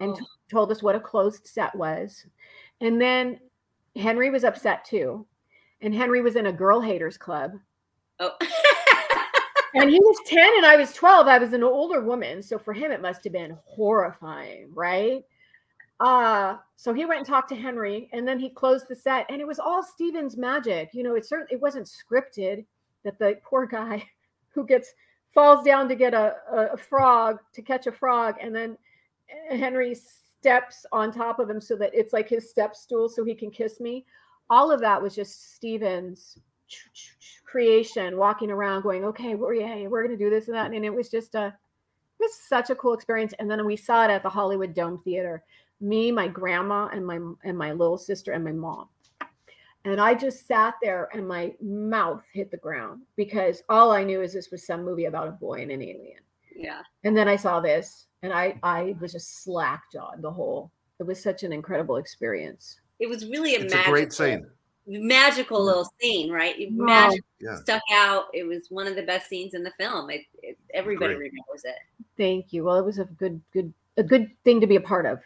and 0.00 0.12
oh. 0.12 0.16
t- 0.16 0.26
told 0.50 0.70
us 0.70 0.82
what 0.82 0.96
a 0.96 1.00
closed 1.00 1.46
set 1.46 1.74
was. 1.74 2.26
And 2.80 3.00
then 3.00 3.40
Henry 3.96 4.30
was 4.30 4.44
upset 4.44 4.84
too. 4.84 5.26
And 5.80 5.94
Henry 5.94 6.20
was 6.20 6.36
in 6.36 6.46
a 6.46 6.52
girl 6.52 6.80
haters 6.80 7.16
club 7.16 7.52
Oh. 8.20 8.32
and 9.74 9.90
he 9.90 9.98
was 9.98 10.18
10 10.26 10.52
and 10.56 10.66
I 10.66 10.76
was 10.76 10.92
12. 10.92 11.26
I 11.26 11.38
was 11.38 11.52
an 11.52 11.62
older 11.62 12.00
woman. 12.00 12.42
So 12.42 12.58
for 12.58 12.72
him, 12.72 12.90
it 12.90 13.02
must 13.02 13.24
have 13.24 13.32
been 13.32 13.56
horrifying, 13.64 14.70
right? 14.72 15.22
Uh, 16.00 16.56
so 16.76 16.92
he 16.92 17.04
went 17.04 17.18
and 17.18 17.26
talked 17.26 17.48
to 17.48 17.56
Henry 17.56 18.08
and 18.12 18.28
then 18.28 18.38
he 18.38 18.50
closed 18.50 18.86
the 18.88 18.94
set 18.94 19.26
and 19.30 19.40
it 19.40 19.46
was 19.46 19.58
all 19.58 19.82
Steven's 19.82 20.36
magic. 20.36 20.90
You 20.92 21.02
know, 21.02 21.14
it 21.14 21.24
certainly 21.24 21.54
it 21.54 21.60
wasn't 21.60 21.88
scripted 21.88 22.64
that 23.04 23.18
the 23.18 23.38
poor 23.44 23.66
guy 23.66 24.04
who 24.50 24.66
gets 24.66 24.92
falls 25.32 25.64
down 25.64 25.88
to 25.88 25.94
get 25.94 26.14
a, 26.14 26.34
a 26.72 26.76
frog 26.76 27.38
to 27.52 27.62
catch 27.62 27.86
a 27.86 27.92
frog 27.92 28.36
and 28.40 28.54
then 28.54 28.76
Henry 29.50 29.94
steps 29.94 30.86
on 30.92 31.12
top 31.12 31.38
of 31.38 31.50
him 31.50 31.60
so 31.60 31.76
that 31.76 31.90
it's 31.92 32.12
like 32.12 32.28
his 32.28 32.48
step 32.48 32.74
stool 32.74 33.08
so 33.08 33.24
he 33.24 33.34
can 33.34 33.50
kiss 33.50 33.80
me. 33.80 34.04
All 34.48 34.70
of 34.70 34.80
that 34.80 35.02
was 35.02 35.14
just 35.14 35.54
Steven's 35.54 36.38
creation, 37.56 38.18
walking 38.18 38.50
around, 38.50 38.82
going, 38.82 39.02
"Okay, 39.02 39.34
we're 39.34 39.54
yeah, 39.54 39.86
we're 39.88 40.06
going 40.06 40.16
to 40.16 40.22
do 40.22 40.28
this 40.28 40.48
and 40.48 40.54
that," 40.54 40.72
and 40.72 40.84
it 40.84 40.94
was 40.94 41.08
just 41.08 41.34
a, 41.34 41.46
it 41.46 42.20
was 42.20 42.38
such 42.38 42.68
a 42.68 42.74
cool 42.74 42.92
experience. 42.92 43.32
And 43.38 43.50
then 43.50 43.64
we 43.64 43.76
saw 43.76 44.04
it 44.04 44.10
at 44.10 44.22
the 44.22 44.28
Hollywood 44.28 44.74
Dome 44.74 45.00
Theater. 45.04 45.42
Me, 45.80 46.12
my 46.12 46.28
grandma, 46.28 46.88
and 46.92 47.06
my 47.06 47.18
and 47.44 47.56
my 47.56 47.72
little 47.72 47.96
sister 47.96 48.32
and 48.32 48.44
my 48.44 48.52
mom. 48.52 48.88
And 49.86 49.98
I 49.98 50.12
just 50.14 50.46
sat 50.46 50.74
there 50.82 51.08
and 51.14 51.26
my 51.26 51.54
mouth 51.62 52.22
hit 52.30 52.50
the 52.50 52.58
ground 52.58 53.02
because 53.16 53.62
all 53.70 53.90
I 53.90 54.04
knew 54.04 54.20
is 54.20 54.34
this 54.34 54.50
was 54.50 54.66
some 54.66 54.84
movie 54.84 55.06
about 55.06 55.28
a 55.28 55.32
boy 55.32 55.62
and 55.62 55.70
an 55.70 55.80
alien. 55.80 56.20
Yeah. 56.54 56.82
And 57.04 57.16
then 57.16 57.28
I 57.28 57.36
saw 57.36 57.60
this 57.60 58.08
and 58.22 58.34
I 58.34 58.58
I 58.62 58.96
was 59.00 59.12
just 59.12 59.44
slack 59.44 59.84
jawed 59.90 60.20
the 60.20 60.30
whole. 60.30 60.72
It 61.00 61.04
was 61.04 61.22
such 61.22 61.42
an 61.42 61.54
incredible 61.54 61.96
experience. 61.96 62.80
It 62.98 63.08
was 63.08 63.26
really 63.26 63.54
a 63.54 63.60
It's 63.60 63.72
magical, 63.72 63.94
a 63.94 63.96
great 63.96 64.12
scene. 64.12 64.46
Magical 64.86 65.64
little 65.64 65.90
scene, 66.00 66.30
right? 66.30 66.58
It 66.58 66.70
Wow. 66.72 66.86
Magic 66.86 67.24
Yeah. 67.40 67.56
stuck 67.56 67.82
out. 67.92 68.26
It 68.32 68.44
was 68.44 68.66
one 68.70 68.86
of 68.86 68.94
the 68.94 69.02
best 69.02 69.28
scenes 69.28 69.54
in 69.54 69.62
the 69.64 69.72
film. 69.72 70.10
It, 70.10 70.22
it 70.42 70.56
everybody 70.72 71.14
Great. 71.14 71.32
remembers 71.32 71.64
it. 71.64 71.76
Thank 72.16 72.52
you. 72.52 72.64
Well, 72.64 72.76
it 72.76 72.84
was 72.84 72.98
a 72.98 73.04
good 73.04 73.40
good 73.52 73.72
a 73.96 74.02
good 74.02 74.30
thing 74.44 74.60
to 74.60 74.66
be 74.66 74.76
a 74.76 74.80
part 74.80 75.06
of. 75.06 75.20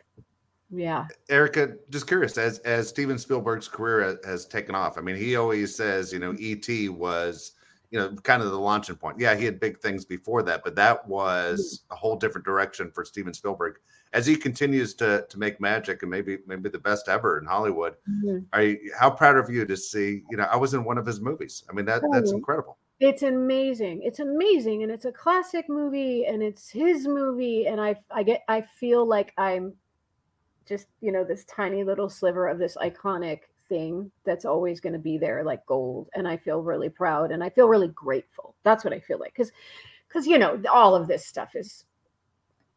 Yeah. 0.71 1.07
Erika, 1.29 1.77
just 1.91 2.07
curious, 2.07 2.39
as 2.39 2.59
as 2.61 2.89
Steven 2.89 3.19
Spielberg's 3.19 3.69
career 3.69 4.03
ha- 4.23 4.29
has 4.29 4.47
taken 4.47 4.75
off, 4.75 4.97
I 4.97 5.01
mean, 5.03 5.17
he 5.17 5.37
always 5.37 5.75
says, 5.75 6.13
you 6.13 6.21
know, 6.21 6.35
E.T. 6.39 6.89
was, 6.89 7.53
you 7.91 7.99
know, 7.99 8.15
kind 8.23 8.43
of 8.43 8.51
the 8.51 8.59
launching 8.59 8.97
point. 8.97 9.19
Yeah, 9.19 9.35
he 9.35 9.45
had 9.45 9.59
big 9.61 9.81
things 9.81 10.05
before 10.05 10.43
that, 10.45 10.63
but 10.65 10.77
that 10.77 11.07
was 11.09 11.85
a 11.91 11.97
whole 11.97 12.17
different 12.17 12.45
direction 12.45 12.91
for 12.93 13.05
Steven 13.05 13.35
Spielberg. 13.35 13.79
As 14.13 14.27
he 14.27 14.37
continues 14.37 14.95
to 14.97 15.27
to 15.29 15.39
make 15.39 15.61
magic 15.61 16.03
and 16.03 16.11
maybe 16.11 16.39
maybe 16.47 16.69
the 16.69 16.79
best 16.79 17.09
ever 17.09 17.39
in 17.39 17.47
Hollywood, 17.47 17.97
Mhm. 18.09 18.47
are 18.53 18.63
you, 18.63 18.93
how 18.99 19.11
proud 19.11 19.37
of 19.37 19.51
you 19.51 19.65
to 19.67 19.77
see? 19.77 20.25
You 20.31 20.37
know, 20.37 20.45
I 20.45 20.57
was 20.57 20.75
in 20.75 20.85
one 20.85 20.99
of 20.99 21.07
his 21.07 21.21
movies. 21.21 21.65
I 21.69 21.73
mean, 21.73 21.85
that 21.87 22.03
that's 22.13 22.33
Oh. 22.33 22.37
incredible. 22.37 22.79
It's 23.01 23.23
amazing. 23.23 24.03
It's 24.03 24.21
amazing, 24.21 24.83
and 24.83 24.93
it's 24.93 25.07
a 25.07 25.13
classic 25.13 25.69
movie, 25.69 26.27
and 26.27 26.43
it's 26.43 26.69
his 26.71 27.09
movie, 27.09 27.67
and 27.67 27.81
I 27.81 27.97
I 28.11 28.23
get 28.23 28.43
I 28.49 28.61
feel 28.63 29.07
like 29.07 29.33
I'm 29.39 29.75
just 30.67 30.89
you 31.01 31.11
know 31.13 31.25
this 31.25 31.45
tiny 31.47 31.83
little 31.85 32.09
sliver 32.09 32.47
of 32.49 32.59
this 32.59 32.77
iconic 32.77 33.41
thing 33.71 34.11
that's 34.25 34.45
always 34.45 34.81
going 34.81 34.93
to 34.93 34.99
be 34.99 35.17
there 35.17 35.43
like 35.43 35.65
gold, 35.65 36.11
and 36.15 36.29
I 36.29 36.37
feel 36.37 36.61
really 36.61 36.91
proud, 36.91 37.31
and 37.31 37.43
I 37.43 37.49
feel 37.49 37.69
really 37.69 37.89
grateful. 37.89 38.55
That's 38.65 38.85
what 38.85 38.93
I 38.93 39.01
feel 39.01 39.19
like 39.19 39.33
because 39.33 39.51
because 40.07 40.27
you 40.27 40.37
know 40.37 40.61
all 40.71 40.95
of 40.95 41.09
this 41.09 41.25
stuff 41.25 41.55
is 41.55 41.85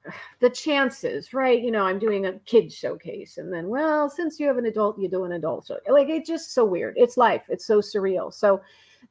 the 0.40 0.50
chances 0.50 1.34
right? 1.34 1.62
You 1.62 1.72
know 1.72 1.86
i'm 1.86 2.00
doing 2.00 2.28
a 2.28 2.40
kid 2.40 2.72
showcase 2.72 3.38
and 3.38 3.52
then 3.52 3.68
well 3.68 4.10
since 4.10 4.40
you 4.40 4.48
have 4.48 4.58
an 4.58 4.68
adult 4.68 5.00
you 5.00 5.10
do 5.10 5.26
an 5.26 5.34
adult 5.34 5.68
show 5.68 5.80
like 5.90 6.10
it's 6.10 6.30
just 6.30 6.54
so 6.54 6.64
weird. 6.64 6.94
It's 6.98 7.18
life. 7.18 7.44
It's 7.50 7.66
so 7.66 7.82
surreal. 7.82 8.34
So 8.34 8.62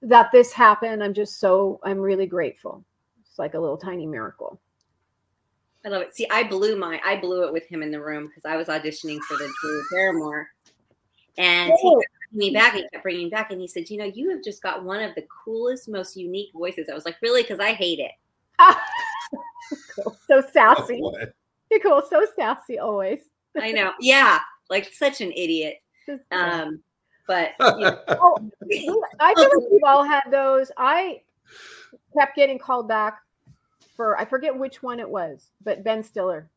that 0.01 0.33
this 0.33 0.53
happened 0.53 1.05
i'm 1.05 1.13
just 1.13 1.39
so 1.39 1.79
i'm 1.83 1.99
really 1.99 2.27
grateful. 2.27 2.85
It's 3.21 3.39
like 3.39 3.55
a 3.55 3.61
little 3.61 3.77
tiny 3.77 4.07
miracle. 4.07 4.61
I 5.85 5.89
love 5.89 6.03
it. 6.03 6.15
See, 6.15 6.29
I 6.31 6.45
blew 6.45 6.77
my 6.77 7.01
I 7.05 7.17
blew 7.17 7.45
it 7.45 7.53
with 7.53 7.67
him 7.67 7.83
in 7.83 7.91
the 7.91 8.01
room 8.01 8.29
because 8.29 8.45
I 8.45 8.57
was 8.57 8.69
auditioning 8.69 9.19
for 9.21 9.37
the 9.37 9.53
Drew 9.61 9.83
Barrymore, 9.91 10.49
and 11.39 11.73
he 11.73 11.89
Oh. 11.89 12.01
kept 12.01 12.33
me 12.35 12.51
back. 12.51 12.75
He 12.75 12.89
kept 12.89 13.03
bringing 13.03 13.25
me 13.25 13.31
back, 13.31 13.51
and 13.51 13.61
he 13.61 13.67
said, 13.69 13.89
"You 13.91 13.99
know, 13.99 14.05
you 14.05 14.31
have 14.31 14.43
just 14.43 14.63
got 14.63 14.85
one 14.85 15.03
of 15.03 15.15
the 15.15 15.23
coolest, 15.45 15.89
most 15.89 16.17
unique 16.17 16.53
voices." 16.53 16.89
I 16.91 16.95
was 16.95 17.05
like, 17.05 17.17
"Really?" 17.23 17.43
Because 17.43 17.61
I 17.61 17.73
hate 17.73 17.99
it. 17.99 18.13
cool. 19.95 20.17
so 20.27 20.43
sassy 20.53 21.01
What? 21.01 21.35
you're 21.71 21.81
cool 21.81 22.03
so 22.09 22.27
sassy 22.37 22.79
always 22.79 23.21
I 23.61 23.73
know. 23.73 23.93
Yeah, 24.01 24.39
like 24.71 24.93
such 24.93 25.21
an 25.21 25.33
idiot. 25.33 25.77
Um, 26.31 26.83
but 27.27 27.53
you 27.61 27.81
know, 27.81 28.03
oh, 28.09 28.51
I 29.21 29.35
feel 29.35 29.45
like 29.45 29.71
we've 29.71 29.85
all 29.85 30.05
had 30.05 30.23
those. 30.31 30.71
I 30.77 31.23
kept 32.17 32.35
getting 32.37 32.59
called 32.59 32.89
back 32.89 33.19
for 33.97 34.19
I 34.19 34.25
forget 34.25 34.57
which 34.57 34.83
one 34.83 35.01
it 35.01 35.09
was, 35.09 35.51
but 35.65 35.85
Ben 35.85 36.03
Stiller. 36.03 36.49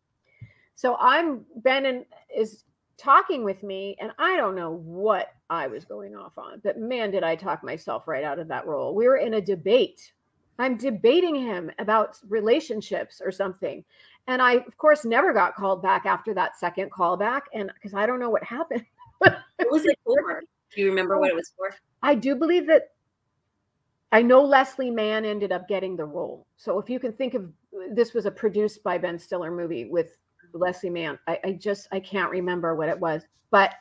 So 0.75 0.95
I'm 0.99 1.45
Ben 1.57 1.85
and 1.85 2.05
is 2.35 2.63
talking 2.97 3.43
with 3.43 3.63
me, 3.63 3.95
and 3.99 4.11
I 4.17 4.37
don't 4.37 4.55
know 4.55 4.71
what 4.71 5.33
I 5.49 5.67
was 5.67 5.85
going 5.85 6.15
off 6.15 6.37
on, 6.37 6.61
but 6.63 6.79
man, 6.79 7.11
did 7.11 7.23
I 7.23 7.35
talk 7.35 7.63
myself 7.63 8.07
right 8.07 8.23
out 8.23 8.39
of 8.39 8.47
that 8.47 8.67
role. 8.67 8.95
We 8.95 9.07
were 9.07 9.17
in 9.17 9.35
a 9.35 9.41
debate. 9.41 10.13
I'm 10.57 10.77
debating 10.77 11.35
him 11.35 11.69
about 11.79 12.17
relationships 12.29 13.21
or 13.23 13.31
something. 13.31 13.83
And 14.27 14.41
I, 14.41 14.53
of 14.53 14.77
course, 14.77 15.05
never 15.05 15.33
got 15.33 15.55
called 15.55 15.83
back 15.83 16.05
after 16.05 16.33
that 16.33 16.57
second 16.57 16.91
callback. 16.91 17.41
And 17.53 17.71
because 17.73 17.93
I 17.93 18.05
don't 18.05 18.19
know 18.19 18.29
what 18.29 18.43
happened. 18.43 18.85
what 19.19 19.43
was 19.59 19.85
it 19.85 19.99
for? 20.03 20.41
Do 20.75 20.81
you 20.81 20.89
remember 20.89 21.19
what 21.19 21.29
it 21.29 21.35
was 21.35 21.51
for? 21.55 21.73
I 22.01 22.15
do 22.15 22.35
believe 22.35 22.67
that 22.67 22.89
I 24.11 24.21
know 24.21 24.43
Leslie 24.43 24.91
Mann 24.91 25.23
ended 25.23 25.51
up 25.51 25.67
getting 25.67 25.95
the 25.95 26.05
role. 26.05 26.47
So 26.57 26.79
if 26.79 26.89
you 26.89 26.99
can 26.99 27.13
think 27.13 27.33
of 27.33 27.49
this 27.91 28.13
was 28.13 28.25
a 28.25 28.31
produced 28.31 28.83
by 28.83 28.97
Ben 28.97 29.17
Stiller 29.17 29.51
movie 29.51 29.85
with 29.85 30.17
Leslie 30.57 30.89
Mann. 30.89 31.19
I, 31.27 31.39
I 31.43 31.51
just 31.53 31.87
I 31.91 31.99
can't 31.99 32.31
remember 32.31 32.75
what 32.75 32.89
it 32.89 32.99
was, 32.99 33.23
but 33.51 33.73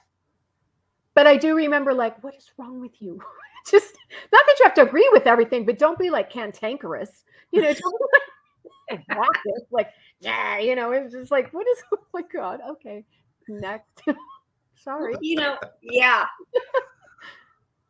but 1.14 1.26
I 1.26 1.36
do 1.36 1.54
remember 1.54 1.94
like 1.94 2.22
what 2.22 2.34
is 2.34 2.50
wrong 2.58 2.80
with 2.80 3.00
you? 3.00 3.20
just 3.70 3.94
not 4.32 4.44
that 4.46 4.56
you 4.58 4.64
have 4.64 4.74
to 4.74 4.82
agree 4.82 5.08
with 5.12 5.26
everything, 5.26 5.64
but 5.64 5.78
don't 5.78 5.98
be 5.98 6.10
like 6.10 6.30
cantankerous. 6.30 7.24
You 7.50 7.62
know, 7.62 7.72
don't 7.72 7.98
be 8.90 8.96
like 9.14 9.28
like 9.70 9.88
yeah, 10.20 10.58
you 10.58 10.74
know, 10.74 10.92
it's 10.92 11.14
just 11.14 11.30
like 11.30 11.52
what 11.52 11.66
is 11.68 11.82
oh 11.94 11.98
my 12.12 12.22
god, 12.32 12.60
okay. 12.70 13.04
Next. 13.48 14.02
Sorry. 14.76 15.14
You 15.20 15.36
know, 15.36 15.58
yeah. 15.82 16.24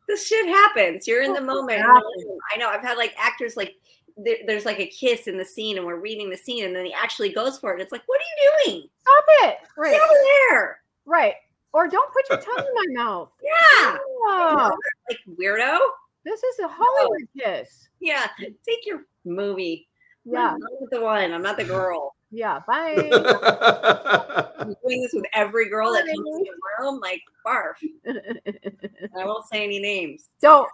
this 0.07 0.27
shit 0.27 0.47
happens. 0.47 1.07
You're 1.07 1.23
in 1.23 1.33
the 1.33 1.41
moment. 1.41 1.81
I 1.83 2.57
know. 2.57 2.69
I've 2.69 2.81
had 2.81 2.97
like 2.97 3.13
actors 3.17 3.57
like 3.57 3.73
there, 4.17 4.37
there's 4.47 4.65
like 4.65 4.79
a 4.79 4.87
kiss 4.87 5.27
in 5.27 5.37
the 5.37 5.45
scene, 5.45 5.77
and 5.77 5.85
we're 5.85 5.99
reading 5.99 6.29
the 6.29 6.37
scene, 6.37 6.65
and 6.65 6.75
then 6.75 6.85
he 6.85 6.93
actually 6.93 7.29
goes 7.33 7.57
for 7.59 7.75
it. 7.75 7.81
It's 7.81 7.91
like, 7.91 8.03
what 8.05 8.19
are 8.19 8.23
you 8.23 8.73
doing? 8.73 8.89
Stop 9.01 9.25
it. 9.43 9.57
Right. 9.77 9.91
Get 9.91 10.01
over 10.01 10.13
there. 10.49 10.79
Right. 11.05 11.33
Or 11.73 11.87
don't 11.89 12.11
put 12.13 12.29
your 12.29 12.39
tongue 12.39 12.65
in 12.65 12.93
my 12.95 13.03
mouth. 13.03 13.29
Yeah. 13.43 13.97
Oh, 14.27 14.71
Like 15.09 15.19
weirdo. 15.39 15.77
this 16.23 16.41
is 16.41 16.59
a 16.59 16.67
Hollywood 16.69 17.27
kiss. 17.37 17.89
Yeah. 17.99 18.27
Take 18.39 18.85
your 18.85 19.01
movie. 19.25 19.87
Yeah. 20.23 20.53
I'm 20.53 20.59
not 20.59 20.89
the 20.91 21.01
one. 21.01 21.31
I'm 21.33 21.41
not 21.43 21.57
the 21.57 21.65
girl. 21.65 22.15
Yeah. 22.31 22.61
Bye. 22.65 23.09
I'm 24.57 24.73
doing 24.83 25.01
this 25.03 25.11
with 25.13 25.25
every 25.33 25.69
girl 25.69 25.91
that 25.93 26.05
comes 26.05 26.17
in 26.17 26.43
the 26.43 26.51
room. 26.79 26.99
Like 27.01 27.21
barf. 27.45 27.75
I 29.19 29.25
won't 29.25 29.45
say 29.47 29.63
any 29.65 29.79
names. 29.79 30.29
don't. 30.41 30.69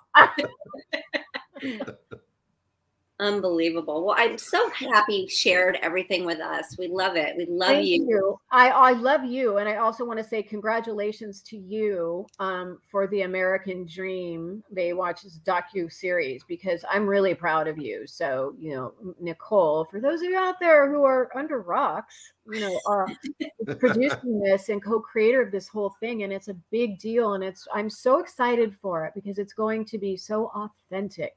Unbelievable. 3.21 4.03
Well, 4.03 4.15
I'm 4.17 4.35
so 4.35 4.67
happy 4.71 5.13
you 5.13 5.29
shared 5.29 5.77
everything 5.83 6.25
with 6.25 6.39
us. 6.39 6.75
We 6.79 6.87
love 6.87 7.15
it. 7.15 7.37
We 7.37 7.45
love 7.45 7.69
Thank 7.69 7.85
you. 7.85 8.07
you. 8.09 8.39
I, 8.49 8.69
I 8.69 8.91
love 8.93 9.23
you. 9.23 9.57
And 9.57 9.69
I 9.69 9.75
also 9.75 10.03
want 10.03 10.17
to 10.17 10.25
say 10.25 10.41
congratulations 10.41 11.41
to 11.41 11.55
you 11.55 12.25
um, 12.39 12.79
for 12.89 13.05
the 13.05 13.21
American 13.21 13.85
Dream 13.85 14.63
Baywatch's 14.75 15.39
docu 15.45 15.91
series 15.91 16.43
because 16.47 16.83
I'm 16.89 17.05
really 17.05 17.35
proud 17.35 17.67
of 17.67 17.77
you. 17.77 18.07
So, 18.07 18.55
you 18.57 18.73
know, 18.73 18.93
Nicole, 19.19 19.85
for 19.85 20.01
those 20.01 20.23
of 20.23 20.29
you 20.31 20.37
out 20.39 20.59
there 20.59 20.91
who 20.91 21.03
are 21.03 21.29
under 21.37 21.61
rocks, 21.61 22.33
you 22.51 22.61
know, 22.61 22.79
are 22.87 23.07
producing 23.77 24.39
this 24.39 24.69
and 24.69 24.83
co-creator 24.83 25.43
of 25.43 25.51
this 25.51 25.67
whole 25.67 25.93
thing. 25.99 26.23
And 26.23 26.33
it's 26.33 26.47
a 26.47 26.57
big 26.71 26.97
deal. 26.97 27.35
And 27.35 27.43
it's 27.43 27.67
I'm 27.71 27.91
so 27.91 28.17
excited 28.17 28.75
for 28.81 29.05
it 29.05 29.13
because 29.13 29.37
it's 29.37 29.53
going 29.53 29.85
to 29.85 29.99
be 29.99 30.17
so 30.17 30.51
authentic 30.55 31.35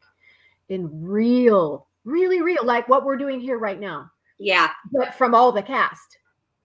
and 0.70 0.88
real, 1.08 1.88
really 2.04 2.42
real, 2.42 2.64
like 2.64 2.88
what 2.88 3.04
we're 3.04 3.16
doing 3.16 3.40
here 3.40 3.58
right 3.58 3.80
now 3.80 4.10
Yeah. 4.38 4.70
but 4.92 5.14
from 5.14 5.34
all 5.34 5.52
the 5.52 5.62
cast. 5.62 6.18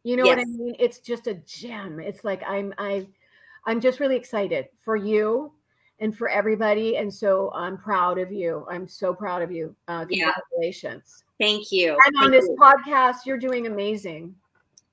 You 0.03 0.15
know 0.15 0.23
what 0.23 0.39
I 0.39 0.45
mean? 0.45 0.75
It's 0.79 0.99
just 0.99 1.27
a 1.27 1.33
gem. 1.45 1.99
It's 1.99 2.23
like 2.23 2.41
I'm 2.47 2.73
I 2.77 3.07
I'm 3.65 3.81
just 3.81 3.99
really 3.99 4.15
excited 4.15 4.67
for 4.81 4.95
you 4.95 5.51
and 5.99 6.17
for 6.17 6.29
everybody. 6.29 6.95
And 6.95 7.13
so 7.13 7.51
I'm 7.53 7.77
proud 7.77 8.17
of 8.17 8.31
you. 8.31 8.65
I'm 8.71 8.87
so 8.87 9.13
proud 9.13 9.41
of 9.41 9.51
you. 9.51 9.75
Uh 9.89 10.05
Yeah. 10.09 10.31
congratulations. 10.31 11.25
Thank 11.39 11.71
you. 11.71 11.91
And 12.05 12.15
on 12.17 12.31
Thank 12.31 12.33
this 12.41 12.45
you. 12.49 12.55
podcast, 12.59 13.25
you're 13.25 13.37
doing 13.37 13.67
amazing. 13.67 14.33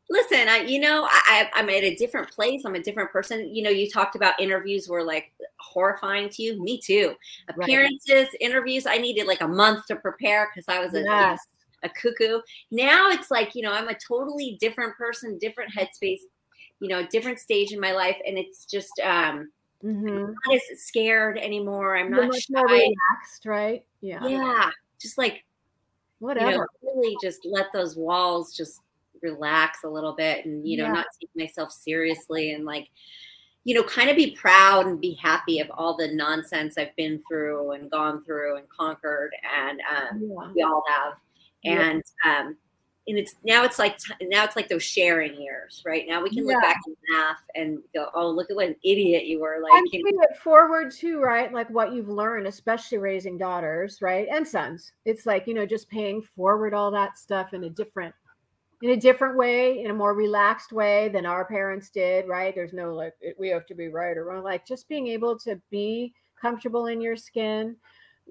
Listen, 0.09 0.49
I, 0.49 0.59
you 0.59 0.81
know, 0.81 1.07
I, 1.11 1.51
I'm 1.55 1.69
at 1.69 1.83
a 1.83 1.97
different 1.97 2.31
place. 2.31 2.63
I'm 2.65 2.77
a 2.77 2.83
different 2.83 3.11
person. 3.11 3.53
You 3.55 3.65
know, 3.65 3.71
you 3.71 3.91
talked 3.91 4.15
about 4.15 4.39
interviews 4.41 4.89
were 4.89 5.03
like 5.03 5.33
horrifying 5.59 6.29
to 6.31 6.43
you. 6.43 6.63
Me 6.63 6.79
too. 6.81 7.15
Right. 7.57 7.65
Appearances, 7.65 8.29
interviews. 8.41 8.87
I 8.87 8.99
needed 8.99 9.27
like 9.27 9.41
a 9.41 9.49
month 9.49 9.87
to 9.87 9.97
prepare 9.97 10.49
because 10.55 10.67
I 10.69 10.79
was 10.79 10.95
a, 10.95 11.03
Yes. 11.03 11.41
a 11.83 11.89
cuckoo. 11.89 12.41
Now 12.71 13.11
it's 13.11 13.33
like, 13.33 13.57
you 13.57 13.63
know, 13.63 13.73
I'm 13.73 13.89
a 13.89 13.97
totally 13.99 14.57
different 14.61 14.97
person, 14.97 15.39
different 15.39 15.73
headspace, 15.75 16.21
you 16.79 16.89
know, 16.89 17.05
different 17.09 17.41
stage 17.41 17.73
in 17.73 17.81
my 17.81 17.91
life. 17.93 18.17
And 18.27 18.39
it's 18.39 18.65
just, 18.65 18.93
um, 19.03 19.51
Mhm. 19.85 20.35
not 20.47 20.55
as 20.55 20.63
scared 20.83 21.37
anymore. 21.37 21.97
I'm 21.97 22.09
You're 22.11 22.23
not 22.23 22.29
much 22.33 22.47
more 22.49 22.65
relaxed, 22.67 23.45
right? 23.45 23.85
Yeah. 24.01 24.27
Yeah. 24.27 24.71
Just 25.01 25.19
like, 25.19 25.45
Whatever. 26.21 26.51
you 26.51 26.57
know, 26.59 26.67
really 26.83 27.17
just 27.21 27.45
let 27.45 27.67
those 27.75 27.95
walls 27.97 28.57
just 28.57 28.81
relax 29.23 29.85
a 29.85 29.89
little 29.89 30.15
bit 30.15 30.45
and, 30.45 30.67
you 30.67 30.77
know, 30.79 30.85
Yeah. 30.85 30.93
not 30.93 31.07
take 31.21 31.31
myself 31.37 31.73
seriously 31.73 32.53
and 32.53 32.65
like, 32.65 32.89
you 33.65 33.75
know, 33.75 33.83
kind 33.83 34.09
of 34.09 34.17
be 34.17 34.31
proud 34.37 34.87
and 34.87 35.01
be 35.01 35.15
happy 35.15 35.59
of 35.59 35.71
all 35.71 35.97
the 35.97 36.09
nonsense 36.09 36.79
I've 36.79 36.95
been 36.97 37.21
through 37.29 37.73
and 37.73 37.91
gone 37.91 38.23
through 38.25 38.59
and 38.59 38.69
conquered. 38.69 39.33
And 39.57 39.81
um, 39.81 40.23
yeah. 40.23 40.53
we 40.55 40.63
all 40.63 40.85
have. 40.89 41.15
Yeah. 41.63 41.81
And, 41.83 42.03
um, 42.25 42.57
and 43.09 43.19
it's 43.19 43.37
now 43.45 43.63
it's 43.63 43.79
like 43.79 43.99
now 44.21 44.45
it's 44.45 44.57
like 44.57 44.69
those 44.69 44.83
sharing 44.83 45.41
years, 45.41 45.83
right? 45.87 46.05
Now 46.09 46.23
we 46.23 46.31
can 46.31 46.45
look 46.45 46.61
back 46.61 46.79
and 46.87 46.97
laugh 47.15 47.39
and 47.55 47.79
go, 47.95 48.09
"Oh, 48.15 48.29
look 48.29 48.51
at 48.51 48.57
what 48.57 48.67
an 48.67 48.77
idiot 48.85 49.27
you 49.27 49.41
were!" 49.41 49.59
Like, 49.63 49.73
and 49.75 49.87
you 49.93 50.03
know, 50.13 50.23
it 50.23 50.37
forward 50.39 50.91
too, 50.91 51.21
right? 51.21 51.53
Like 51.53 51.71
what 51.71 51.93
you've 51.93 52.09
learned, 52.09 52.49
especially 52.49 52.99
raising 52.99 53.39
daughters, 53.39 54.03
right? 54.03 54.27
And 54.31 54.47
sons. 54.47 54.93
It's 55.05 55.25
like, 55.25 55.47
you 55.47 55.55
know, 55.55 55.67
just 55.67 55.89
paying 55.89 56.21
forward 56.21 56.75
all 56.75 56.91
that 56.91 57.17
stuff 57.17 57.55
in 57.55 57.65
a 57.65 57.71
different 57.71 58.15
in 58.83 58.91
a 58.91 58.97
different 58.97 59.37
way, 59.37 59.83
in 59.83 59.91
a 59.91 59.95
more 59.95 60.15
relaxed 60.15 60.73
way 60.73 61.09
than 61.09 61.25
our 61.25 61.45
parents 61.45 61.91
did, 61.91 62.29
right? 62.29 62.55
There's 62.55 62.73
no 62.73 62.95
like 62.95 63.15
we 63.39 63.49
have 63.49 63.67
to 63.67 63.75
be 63.75 63.89
right 63.89 64.17
or 64.17 64.27
wrong. 64.27 64.45
Like 64.45 64.67
just 64.67 64.89
being 64.89 65.09
able 65.09 65.39
to 65.41 65.61
be 65.71 66.13
comfortable 66.41 66.87
in 66.87 67.01
your 67.01 67.17
skin. 67.17 67.77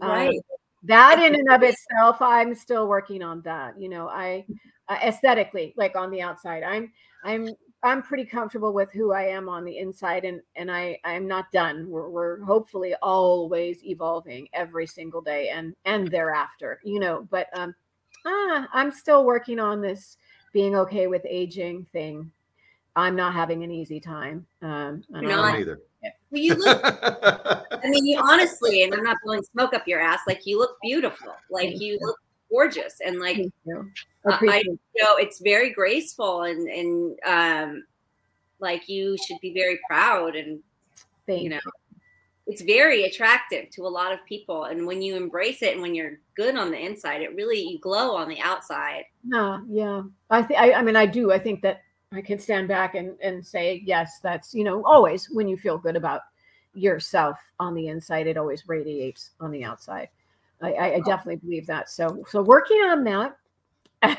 Um, 0.01 0.09
right. 0.09 0.29
Um, 0.29 0.41
that 0.83 1.19
in 1.19 1.33
and 1.33 1.49
of 1.49 1.63
itself, 1.63 2.21
I'm 2.21 2.53
still 2.53 2.87
working 2.87 3.23
on 3.23 3.41
that. 3.41 3.79
You 3.79 3.89
know, 3.89 4.07
I 4.07 4.45
uh, 4.87 4.97
aesthetically, 5.03 5.73
like 5.77 5.95
on 5.95 6.11
the 6.11 6.21
outside, 6.21 6.61
I'm 6.61 6.91
I'm 7.23 7.49
I'm 7.81 8.03
pretty 8.03 8.25
comfortable 8.25 8.71
with 8.71 8.91
who 8.91 9.11
I 9.11 9.23
am 9.23 9.49
on 9.49 9.65
the 9.65 9.79
inside, 9.79 10.25
and 10.25 10.41
and 10.55 10.71
I 10.71 10.99
I'm 11.03 11.27
not 11.27 11.51
done. 11.51 11.89
We're 11.89 12.09
we're 12.09 12.43
hopefully 12.43 12.93
always 13.01 13.83
evolving 13.83 14.47
every 14.53 14.85
single 14.85 15.21
day 15.21 15.49
and 15.49 15.75
and 15.85 16.07
thereafter. 16.07 16.79
You 16.83 16.99
know, 16.99 17.27
but 17.31 17.47
um, 17.53 17.73
ah, 18.27 18.67
I'm 18.71 18.91
still 18.91 19.25
working 19.25 19.59
on 19.59 19.81
this 19.81 20.17
being 20.55 20.73
okay 20.73 21.07
with 21.07 21.21
aging 21.27 21.85
thing. 21.91 22.31
I'm 22.95 23.13
not 23.13 23.33
having 23.33 23.65
an 23.65 23.71
easy 23.71 23.99
time. 23.99 24.47
Um, 24.61 25.03
I'm 25.13 25.27
not 25.27 25.59
either. 25.59 25.81
Well, 26.31 26.41
you 26.41 26.55
look. 26.55 26.79
I 26.83 27.89
mean, 27.89 28.05
you 28.05 28.17
honestly, 28.23 28.83
and 28.83 28.93
I'm 28.93 29.03
not 29.03 29.17
blowing 29.21 29.43
smoke 29.43 29.73
up 29.73 29.85
your 29.85 29.99
ass. 29.99 30.21
Like 30.25 30.45
you 30.45 30.57
look 30.57 30.77
beautiful. 30.81 31.35
Like 31.51 31.81
you, 31.81 31.93
you 31.93 31.99
look 32.01 32.17
gorgeous, 32.49 33.01
and 33.05 33.19
like 33.19 33.37
uh, 33.37 33.81
I, 34.23 34.63
you 34.65 35.03
know, 35.03 35.17
it's 35.17 35.41
very 35.41 35.71
graceful, 35.71 36.43
and 36.43 36.69
and 36.69 37.19
um, 37.25 37.83
like 38.59 38.87
you 38.87 39.17
should 39.27 39.41
be 39.41 39.53
very 39.53 39.77
proud, 39.89 40.37
and 40.37 40.61
Thank 41.27 41.41
you 41.41 41.49
know, 41.49 41.59
it's 42.47 42.61
very 42.61 43.03
attractive 43.05 43.69
to 43.71 43.87
a 43.87 43.89
lot 43.89 44.11
of 44.11 44.23
people. 44.25 44.65
And 44.65 44.85
when 44.85 45.01
you 45.01 45.15
embrace 45.15 45.63
it, 45.63 45.73
and 45.73 45.81
when 45.81 45.95
you're 45.95 46.19
good 46.35 46.55
on 46.55 46.69
the 46.69 46.77
inside, 46.77 47.21
it 47.21 47.35
really 47.35 47.59
you 47.59 47.79
glow 47.79 48.15
on 48.15 48.29
the 48.29 48.39
outside. 48.39 49.05
Yeah, 49.27 49.61
yeah. 49.67 50.03
I 50.29 50.43
think. 50.43 50.59
I, 50.59 50.81
mean, 50.81 50.95
I 50.95 51.05
do. 51.05 51.31
I 51.31 51.39
think 51.39 51.61
that 51.63 51.81
I 52.11 52.21
can 52.21 52.37
stand 52.37 52.67
back 52.67 52.93
and, 52.93 53.15
and 53.21 53.45
say, 53.45 53.81
yes, 53.85 54.19
that's, 54.21 54.53
you 54.53 54.63
know, 54.63 54.83
always 54.85 55.29
when 55.31 55.47
you 55.47 55.57
feel 55.57 55.77
good 55.77 55.95
about 55.95 56.21
yourself 56.73 57.39
on 57.59 57.73
the 57.73 57.87
inside, 57.87 58.27
it 58.27 58.37
always 58.37 58.67
radiates 58.67 59.31
on 59.39 59.49
the 59.49 59.63
outside. 59.63 60.09
I, 60.61 60.73
I, 60.73 60.87
I 60.87 60.95
oh. 60.95 61.03
definitely 61.03 61.37
believe 61.37 61.65
that. 61.67 61.89
So, 61.89 62.23
so 62.29 62.43
working 62.43 62.77
on 62.77 63.03
that. 63.05 63.37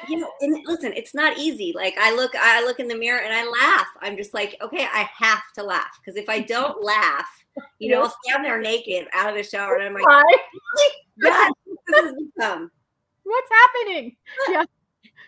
you 0.09 0.18
know, 0.18 0.31
and 0.41 0.66
listen, 0.66 0.93
it's 0.95 1.14
not 1.14 1.39
easy. 1.39 1.72
Like 1.77 1.95
I 1.97 2.12
look, 2.12 2.33
I 2.35 2.64
look 2.64 2.81
in 2.81 2.89
the 2.89 2.97
mirror 2.97 3.20
and 3.20 3.33
I 3.33 3.45
laugh. 3.45 3.87
I'm 4.01 4.16
just 4.16 4.35
like, 4.35 4.57
okay, 4.61 4.89
I 4.93 5.09
have 5.16 5.43
to 5.55 5.62
laugh 5.62 6.01
because 6.01 6.16
if 6.16 6.29
I 6.29 6.41
don't 6.41 6.83
laugh, 6.83 7.29
you 7.78 7.90
know, 7.90 8.02
I'll 8.02 8.14
stand 8.24 8.44
there 8.44 8.61
naked 8.61 9.09
out 9.12 9.30
of 9.30 9.36
the 9.36 9.42
shower 9.42 9.76
and 9.76 9.84
I'm 9.84 9.94
like, 9.94 10.04
God, 10.04 10.24
this 11.86 12.04
has 12.04 12.14
become. 12.14 12.70
What's 13.24 13.50
happening? 13.50 14.16
Yeah. 14.48 14.64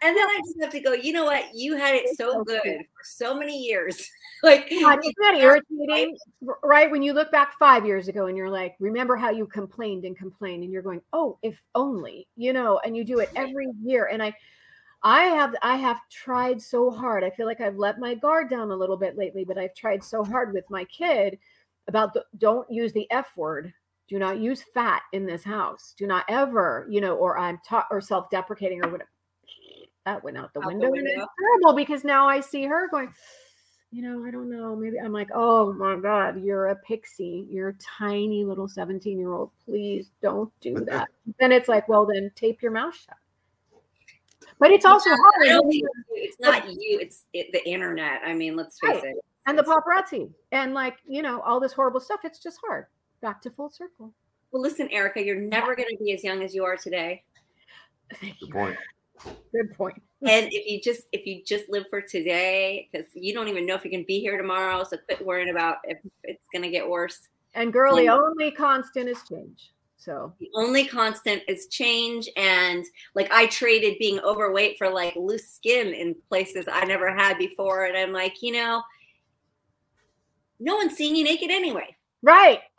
And 0.00 0.16
then 0.16 0.26
I 0.28 0.40
just 0.44 0.62
have 0.62 0.70
to 0.70 0.80
go, 0.80 0.92
you 0.92 1.12
know 1.12 1.24
what? 1.24 1.46
You 1.54 1.76
had 1.76 1.96
it 1.96 2.16
so 2.16 2.44
good 2.44 2.62
for 2.62 3.02
so 3.02 3.36
many 3.36 3.58
years. 3.58 4.08
like, 4.44 4.70
God, 4.70 5.00
isn't 5.00 5.14
that 5.20 5.34
irritating? 5.38 6.16
Right? 6.62 6.88
When 6.88 7.02
you 7.02 7.12
look 7.12 7.32
back 7.32 7.58
five 7.58 7.84
years 7.84 8.06
ago 8.06 8.26
and 8.26 8.36
you're 8.36 8.48
like, 8.48 8.76
remember 8.78 9.16
how 9.16 9.30
you 9.30 9.44
complained 9.46 10.04
and 10.04 10.16
complained, 10.16 10.62
and 10.62 10.72
you're 10.72 10.82
going, 10.82 11.00
oh, 11.12 11.36
if 11.42 11.60
only, 11.74 12.28
you 12.36 12.52
know, 12.52 12.80
and 12.84 12.96
you 12.96 13.02
do 13.02 13.18
it 13.18 13.30
every 13.34 13.66
year. 13.82 14.08
And 14.12 14.22
I, 14.22 14.32
I 15.02 15.24
have 15.24 15.54
I 15.62 15.76
have 15.76 15.98
tried 16.10 16.60
so 16.60 16.90
hard. 16.90 17.24
I 17.24 17.30
feel 17.30 17.46
like 17.46 17.60
I've 17.60 17.76
let 17.76 17.98
my 17.98 18.14
guard 18.14 18.50
down 18.50 18.70
a 18.70 18.76
little 18.76 18.96
bit 18.96 19.16
lately, 19.16 19.44
but 19.44 19.58
I've 19.58 19.74
tried 19.74 20.02
so 20.02 20.24
hard 20.24 20.52
with 20.52 20.68
my 20.70 20.84
kid 20.84 21.38
about 21.88 22.14
the, 22.14 22.24
don't 22.38 22.70
use 22.70 22.92
the 22.92 23.10
F 23.10 23.32
word. 23.36 23.72
Do 24.08 24.18
not 24.18 24.38
use 24.38 24.64
fat 24.72 25.02
in 25.12 25.26
this 25.26 25.44
house. 25.44 25.94
Do 25.98 26.06
not 26.06 26.24
ever, 26.28 26.86
you 26.88 27.00
know, 27.00 27.16
or 27.16 27.38
I'm 27.38 27.58
taught 27.66 27.86
or 27.90 28.00
self-deprecating 28.00 28.84
or 28.84 28.90
whatever 28.90 29.10
that 30.08 30.24
went 30.24 30.38
out 30.38 30.52
the, 30.54 30.60
out 30.60 30.68
window. 30.68 30.86
the 30.86 30.92
window. 30.92 31.10
it's 31.10 31.32
terrible 31.38 31.76
because 31.76 32.02
now 32.02 32.26
I 32.26 32.40
see 32.40 32.64
her 32.64 32.88
going, 32.88 33.12
you 33.90 34.02
know, 34.02 34.24
I 34.24 34.30
don't 34.30 34.50
know. 34.50 34.74
Maybe 34.74 34.98
I'm 34.98 35.12
like, 35.12 35.28
oh 35.34 35.72
my 35.74 35.96
God, 35.96 36.42
you're 36.42 36.68
a 36.68 36.76
pixie. 36.76 37.46
You're 37.50 37.70
a 37.70 37.74
tiny 37.74 38.44
little 38.44 38.68
17 38.68 39.18
year 39.18 39.32
old. 39.32 39.50
Please 39.64 40.10
don't 40.22 40.50
do 40.60 40.74
that. 40.86 41.08
then 41.38 41.52
it's 41.52 41.68
like, 41.68 41.88
well, 41.88 42.06
then 42.06 42.30
tape 42.34 42.62
your 42.62 42.72
mouth 42.72 42.94
shut. 42.94 43.16
But 44.58 44.72
it's 44.72 44.84
also 44.84 45.10
hard. 45.10 45.72
It's 46.10 46.40
not 46.40 46.68
you, 46.68 46.98
it's 47.00 47.26
it, 47.32 47.52
the 47.52 47.68
internet. 47.68 48.22
I 48.24 48.34
mean, 48.34 48.56
let's 48.56 48.80
face 48.80 48.96
right. 48.96 49.04
it. 49.04 49.24
And 49.48 49.58
the 49.58 49.62
paparazzi 49.62 50.30
and 50.52 50.74
like, 50.74 50.98
you 51.06 51.22
know, 51.22 51.40
all 51.40 51.58
this 51.58 51.72
horrible 51.72 52.00
stuff. 52.00 52.20
It's 52.22 52.38
just 52.38 52.58
hard. 52.66 52.84
Back 53.22 53.40
to 53.42 53.50
full 53.50 53.70
circle. 53.70 54.12
Well, 54.52 54.60
listen, 54.60 54.90
Erika, 54.90 55.24
you're 55.24 55.40
never 55.40 55.74
going 55.74 55.88
to 55.90 55.96
be 56.04 56.12
as 56.12 56.22
young 56.22 56.42
as 56.42 56.54
you 56.54 56.64
are 56.64 56.76
today. 56.76 57.24
Good 58.20 58.50
point. 58.50 58.76
Good 59.52 59.74
point. 59.74 60.02
And 60.22 60.48
if 60.52 60.66
you 60.70 60.80
just 60.82 61.04
if 61.12 61.24
you 61.24 61.42
just 61.46 61.70
live 61.70 61.86
for 61.88 62.02
today, 62.02 62.88
because 62.92 63.06
you 63.14 63.32
don't 63.32 63.48
even 63.48 63.64
know 63.64 63.74
if 63.74 63.84
you 63.86 63.90
can 63.90 64.04
be 64.06 64.20
here 64.20 64.36
tomorrow, 64.36 64.84
so 64.84 64.98
quit 65.06 65.24
worrying 65.24 65.50
about 65.50 65.78
if 65.84 65.98
it's 66.24 66.46
gonna 66.52 66.70
get 66.70 66.86
worse. 66.86 67.28
And 67.54 67.72
girl, 67.72 67.96
and 67.96 68.06
the 68.06 68.12
only 68.12 68.50
constant 68.50 69.08
is 69.08 69.22
change. 69.26 69.72
So 69.96 70.32
the 70.38 70.50
only 70.54 70.86
constant 70.86 71.42
is 71.48 71.66
change. 71.68 72.28
And 72.36 72.84
like 73.14 73.30
I 73.32 73.46
traded 73.46 73.98
being 73.98 74.20
overweight 74.20 74.78
for 74.78 74.90
like 74.90 75.16
loose 75.16 75.48
skin 75.48 75.88
in 75.88 76.14
places 76.28 76.66
I 76.70 76.84
never 76.84 77.14
had 77.14 77.36
before. 77.36 77.86
And 77.86 77.96
I'm 77.96 78.12
like, 78.12 78.40
you 78.40 78.52
know, 78.52 78.82
no 80.60 80.76
one's 80.76 80.96
seeing 80.96 81.16
you 81.16 81.24
naked 81.24 81.50
anyway. 81.50 81.96
Right. 82.22 82.60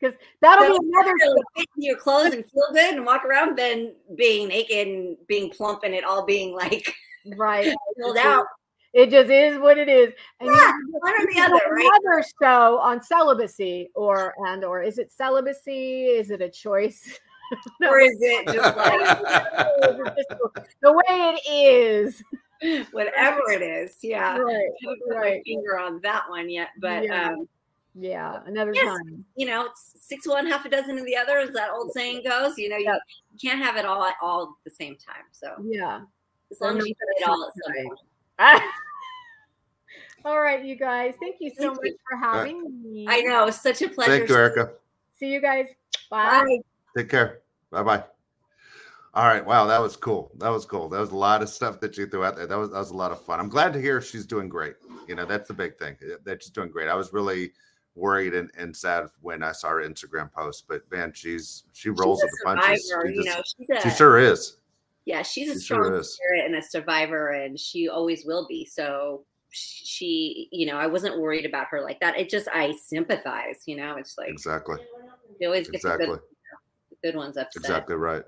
because 0.00 0.16
that'll 0.40 0.66
so 0.66 0.80
be 0.80 0.88
another 0.92 1.12
fit 1.56 1.66
your 1.76 1.96
clothes 1.96 2.32
and 2.32 2.44
feel 2.44 2.72
good 2.72 2.94
and 2.94 3.04
walk 3.04 3.24
around 3.24 3.56
than 3.56 3.92
being 4.16 4.48
naked 4.48 4.88
and 4.88 5.16
being 5.26 5.50
plump 5.50 5.82
and 5.84 5.94
it 5.94 6.04
all 6.04 6.24
being 6.24 6.54
like 6.54 6.92
right 7.36 7.74
filled 7.98 8.16
out. 8.16 8.46
It 8.92 9.10
just 9.10 9.30
is 9.30 9.58
what 9.58 9.78
it 9.78 9.88
is. 9.88 10.12
And 10.40 10.50
yeah, 10.50 10.72
one 10.90 11.12
or 11.12 11.32
the 11.32 11.40
other, 11.40 11.60
right? 11.70 11.90
Another 12.02 12.24
show 12.42 12.78
on 12.78 13.00
celibacy, 13.00 13.88
or 13.94 14.34
and 14.48 14.64
or 14.64 14.82
is 14.82 14.98
it 14.98 15.12
celibacy? 15.12 16.06
Is 16.06 16.30
it 16.30 16.40
a 16.40 16.48
choice? 16.48 17.20
no. 17.80 17.90
Or 17.90 18.00
is 18.00 18.16
it 18.20 18.46
just 18.46 18.76
like 18.76 20.66
the 20.82 20.92
way 20.92 21.04
it 21.08 21.52
is? 21.52 22.22
Whatever 22.92 23.50
it 23.50 23.62
is, 23.62 23.96
yeah. 24.02 24.36
Right, 24.36 24.54
I 24.54 24.70
haven't 24.82 25.00
put 25.06 25.16
right. 25.16 25.36
my 25.36 25.42
finger 25.44 25.78
on 25.78 26.00
that 26.02 26.28
one 26.28 26.50
yet, 26.50 26.68
but 26.78 27.04
yeah. 27.04 27.30
um, 27.30 27.48
yeah, 27.94 28.40
another 28.46 28.72
yes. 28.74 28.84
time. 28.84 29.24
You 29.36 29.46
know, 29.46 29.68
six 29.74 30.26
one, 30.26 30.46
half 30.46 30.64
a 30.64 30.68
dozen 30.68 30.98
of 30.98 31.04
the 31.04 31.16
other, 31.16 31.38
as 31.38 31.50
that 31.50 31.70
old 31.70 31.92
saying 31.92 32.22
goes. 32.24 32.56
You 32.58 32.68
know, 32.68 32.76
you, 32.76 32.92
you 33.32 33.50
can't 33.50 33.62
have 33.62 33.76
it 33.76 33.84
all 33.84 34.04
at 34.04 34.14
all 34.22 34.42
at 34.42 34.48
the 34.64 34.70
same 34.70 34.96
time. 34.96 35.24
So 35.32 35.54
yeah, 35.64 36.02
as 36.50 36.60
long 36.60 36.78
as 36.78 36.86
you 36.86 36.94
put 36.94 37.22
it 37.22 37.28
all 37.28 37.44
at 37.46 37.52
some 37.64 37.84
point. 37.84 38.62
all 40.24 40.40
right, 40.40 40.64
you 40.64 40.76
guys. 40.76 41.14
Thank 41.20 41.36
you 41.40 41.50
so 41.50 41.74
Thank 41.74 41.76
much 41.76 41.86
you. 41.86 41.96
for 42.08 42.16
having 42.18 42.82
me. 42.82 43.06
I 43.08 43.22
know, 43.22 43.46
it's 43.46 43.60
such 43.60 43.82
a 43.82 43.88
pleasure. 43.88 44.18
Thank 44.18 44.28
you, 44.28 44.36
Erika. 44.36 44.72
See 45.18 45.32
you 45.32 45.40
guys. 45.40 45.68
Bye. 46.10 46.44
Bye. 46.44 46.58
Take 46.96 47.08
care. 47.08 47.40
Bye 47.70 47.82
bye. 47.82 48.04
All 49.12 49.26
right. 49.26 49.44
Wow, 49.44 49.66
that 49.66 49.80
was 49.80 49.96
cool. 49.96 50.30
That 50.38 50.50
was 50.50 50.64
cool. 50.64 50.88
That 50.88 51.00
was 51.00 51.10
a 51.10 51.16
lot 51.16 51.42
of 51.42 51.48
stuff 51.48 51.80
that 51.80 51.96
you 51.98 52.06
threw 52.06 52.24
out 52.24 52.36
there. 52.36 52.46
That 52.46 52.58
was 52.58 52.70
that 52.70 52.78
was 52.78 52.90
a 52.90 52.96
lot 52.96 53.10
of 53.10 53.24
fun. 53.24 53.40
I'm 53.40 53.48
glad 53.48 53.72
to 53.72 53.80
hear 53.80 54.00
she's 54.00 54.24
doing 54.24 54.48
great. 54.48 54.74
You 55.08 55.16
know, 55.16 55.24
that's 55.24 55.48
the 55.48 55.54
big 55.54 55.78
thing. 55.78 55.96
Eh, 56.02 56.16
that 56.24 56.42
she's 56.42 56.52
doing 56.52 56.70
great. 56.70 56.88
I 56.88 56.94
was 56.94 57.12
really 57.12 57.52
worried 57.96 58.34
and, 58.34 58.50
and 58.56 58.74
sad 58.74 59.06
when 59.20 59.42
I 59.42 59.50
saw 59.50 59.70
her 59.70 59.88
Instagram 59.88 60.32
post. 60.32 60.66
But 60.68 60.82
man, 60.92 61.12
she's 61.12 61.64
she 61.72 61.90
rolls 61.90 62.22
with 62.22 62.30
the 62.30 62.44
punches. 62.44 62.92
She, 63.04 63.12
you 63.14 63.24
know, 63.24 63.42
a, 63.76 63.80
she 63.82 63.90
sure 63.90 64.18
is. 64.18 64.58
Yeah, 65.06 65.22
she's 65.22 65.50
a 65.50 65.54
she 65.54 65.60
strong 65.60 65.84
sure 65.84 66.02
spirit 66.04 66.46
and 66.46 66.54
a 66.54 66.62
survivor, 66.62 67.30
and 67.30 67.58
she 67.58 67.88
always 67.88 68.24
will 68.24 68.46
be. 68.46 68.64
So 68.64 69.24
she, 69.50 70.48
you 70.52 70.66
know, 70.66 70.76
I 70.76 70.86
wasn't 70.86 71.18
worried 71.18 71.46
about 71.46 71.66
her 71.70 71.82
like 71.82 71.98
that. 71.98 72.16
It 72.16 72.28
just 72.28 72.46
I 72.52 72.72
sympathize. 72.72 73.62
You 73.66 73.76
know, 73.76 73.96
it's 73.96 74.16
like 74.16 74.28
exactly. 74.28 74.76
You 75.40 75.48
always 75.48 75.66
get 75.66 75.76
exactly. 75.76 76.06
the 76.06 76.12
good, 76.12 76.20
the 76.90 77.08
good 77.08 77.16
ones 77.16 77.36
upset. 77.36 77.60
Exactly 77.60 77.96
right. 77.96 78.22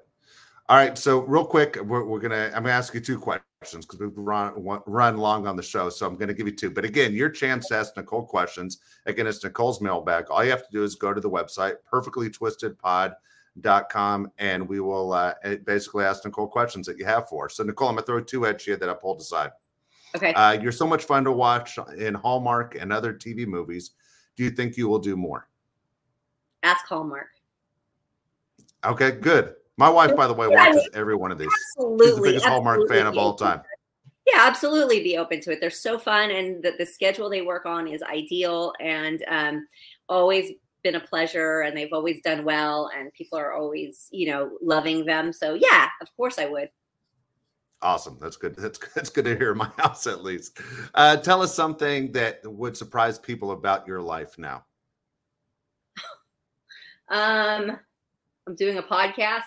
All 0.68 0.76
right, 0.76 0.96
so 0.96 1.18
real 1.20 1.44
quick, 1.44 1.76
we're, 1.82 2.04
we're 2.04 2.20
gonna 2.20 2.52
I'm 2.54 2.62
gonna 2.62 2.70
ask 2.70 2.94
you 2.94 3.00
two 3.00 3.18
questions 3.18 3.84
because 3.84 3.98
we've 3.98 4.16
run 4.16 4.52
run 4.86 5.18
long 5.18 5.44
on 5.46 5.56
the 5.56 5.62
show, 5.62 5.90
so 5.90 6.06
I'm 6.06 6.16
gonna 6.16 6.34
give 6.34 6.46
you 6.46 6.54
two. 6.54 6.70
But 6.70 6.84
again, 6.84 7.14
your 7.14 7.30
chance 7.30 7.66
to 7.68 7.76
ask 7.76 7.96
Nicole 7.96 8.24
questions. 8.24 8.78
Again, 9.06 9.26
it's 9.26 9.42
Nicole's 9.42 9.80
mailbag. 9.80 10.26
All 10.30 10.44
you 10.44 10.50
have 10.50 10.64
to 10.64 10.72
do 10.72 10.84
is 10.84 10.94
go 10.94 11.12
to 11.12 11.20
the 11.20 11.28
website 11.28 11.74
perfectlytwistedpod.com 11.92 14.30
and 14.38 14.68
we 14.68 14.78
will 14.80 15.12
uh, 15.12 15.34
basically 15.64 16.04
ask 16.04 16.24
Nicole 16.24 16.48
questions 16.48 16.86
that 16.86 16.96
you 16.96 17.04
have 17.04 17.28
for. 17.28 17.48
So 17.48 17.64
Nicole, 17.64 17.88
I'm 17.88 17.96
gonna 17.96 18.06
throw 18.06 18.20
two 18.20 18.46
at 18.46 18.64
you 18.66 18.76
that 18.76 18.88
I 18.88 18.94
pulled 18.94 19.20
aside. 19.20 19.50
Okay. 20.14 20.32
Uh, 20.34 20.52
you're 20.52 20.72
so 20.72 20.86
much 20.86 21.04
fun 21.04 21.24
to 21.24 21.32
watch 21.32 21.78
in 21.96 22.14
Hallmark 22.14 22.76
and 22.76 22.92
other 22.92 23.12
TV 23.12 23.46
movies. 23.46 23.92
Do 24.36 24.44
you 24.44 24.50
think 24.50 24.76
you 24.76 24.88
will 24.88 24.98
do 24.98 25.16
more? 25.16 25.48
Ask 26.62 26.86
Hallmark. 26.86 27.28
Okay, 28.84 29.12
good. 29.12 29.54
My 29.78 29.88
wife, 29.88 30.14
by 30.14 30.26
the 30.26 30.34
way, 30.34 30.48
watches 30.48 30.88
every 30.94 31.16
one 31.16 31.32
of 31.32 31.38
these. 31.38 31.48
Absolutely, 31.76 32.06
She's 32.06 32.16
the 32.16 32.22
biggest 32.22 32.46
Hallmark 32.46 32.88
fan 32.88 33.06
of 33.06 33.16
all 33.16 33.34
time. 33.34 33.62
Yeah, 34.26 34.40
absolutely 34.46 35.02
be 35.02 35.16
open 35.16 35.40
to 35.40 35.52
it. 35.52 35.60
They're 35.60 35.70
so 35.70 35.98
fun, 35.98 36.30
and 36.30 36.62
the, 36.62 36.74
the 36.78 36.86
schedule 36.86 37.28
they 37.28 37.42
work 37.42 37.66
on 37.66 37.88
is 37.88 38.02
ideal, 38.02 38.72
and 38.80 39.24
um, 39.28 39.66
always 40.08 40.52
been 40.84 40.94
a 40.96 41.00
pleasure. 41.00 41.62
And 41.62 41.76
they've 41.76 41.92
always 41.92 42.20
done 42.22 42.44
well, 42.44 42.90
and 42.96 43.12
people 43.14 43.38
are 43.38 43.52
always, 43.52 44.08
you 44.12 44.30
know, 44.30 44.58
loving 44.62 45.04
them. 45.06 45.32
So 45.32 45.54
yeah, 45.54 45.88
of 46.00 46.08
course 46.16 46.38
I 46.38 46.46
would. 46.46 46.68
Awesome. 47.82 48.16
That's 48.20 48.36
good. 48.36 48.54
That's 48.54 48.78
that's 48.94 49.10
good 49.10 49.24
to 49.24 49.36
hear 49.36 49.52
in 49.52 49.58
my 49.58 49.70
house 49.78 50.06
at 50.06 50.22
least. 50.22 50.60
Uh, 50.94 51.16
tell 51.16 51.42
us 51.42 51.54
something 51.54 52.12
that 52.12 52.40
would 52.44 52.76
surprise 52.76 53.18
people 53.18 53.50
about 53.50 53.86
your 53.86 54.00
life 54.00 54.38
now. 54.38 54.64
Um, 57.08 57.78
I'm 58.46 58.54
doing 58.54 58.78
a 58.78 58.82
podcast. 58.82 59.42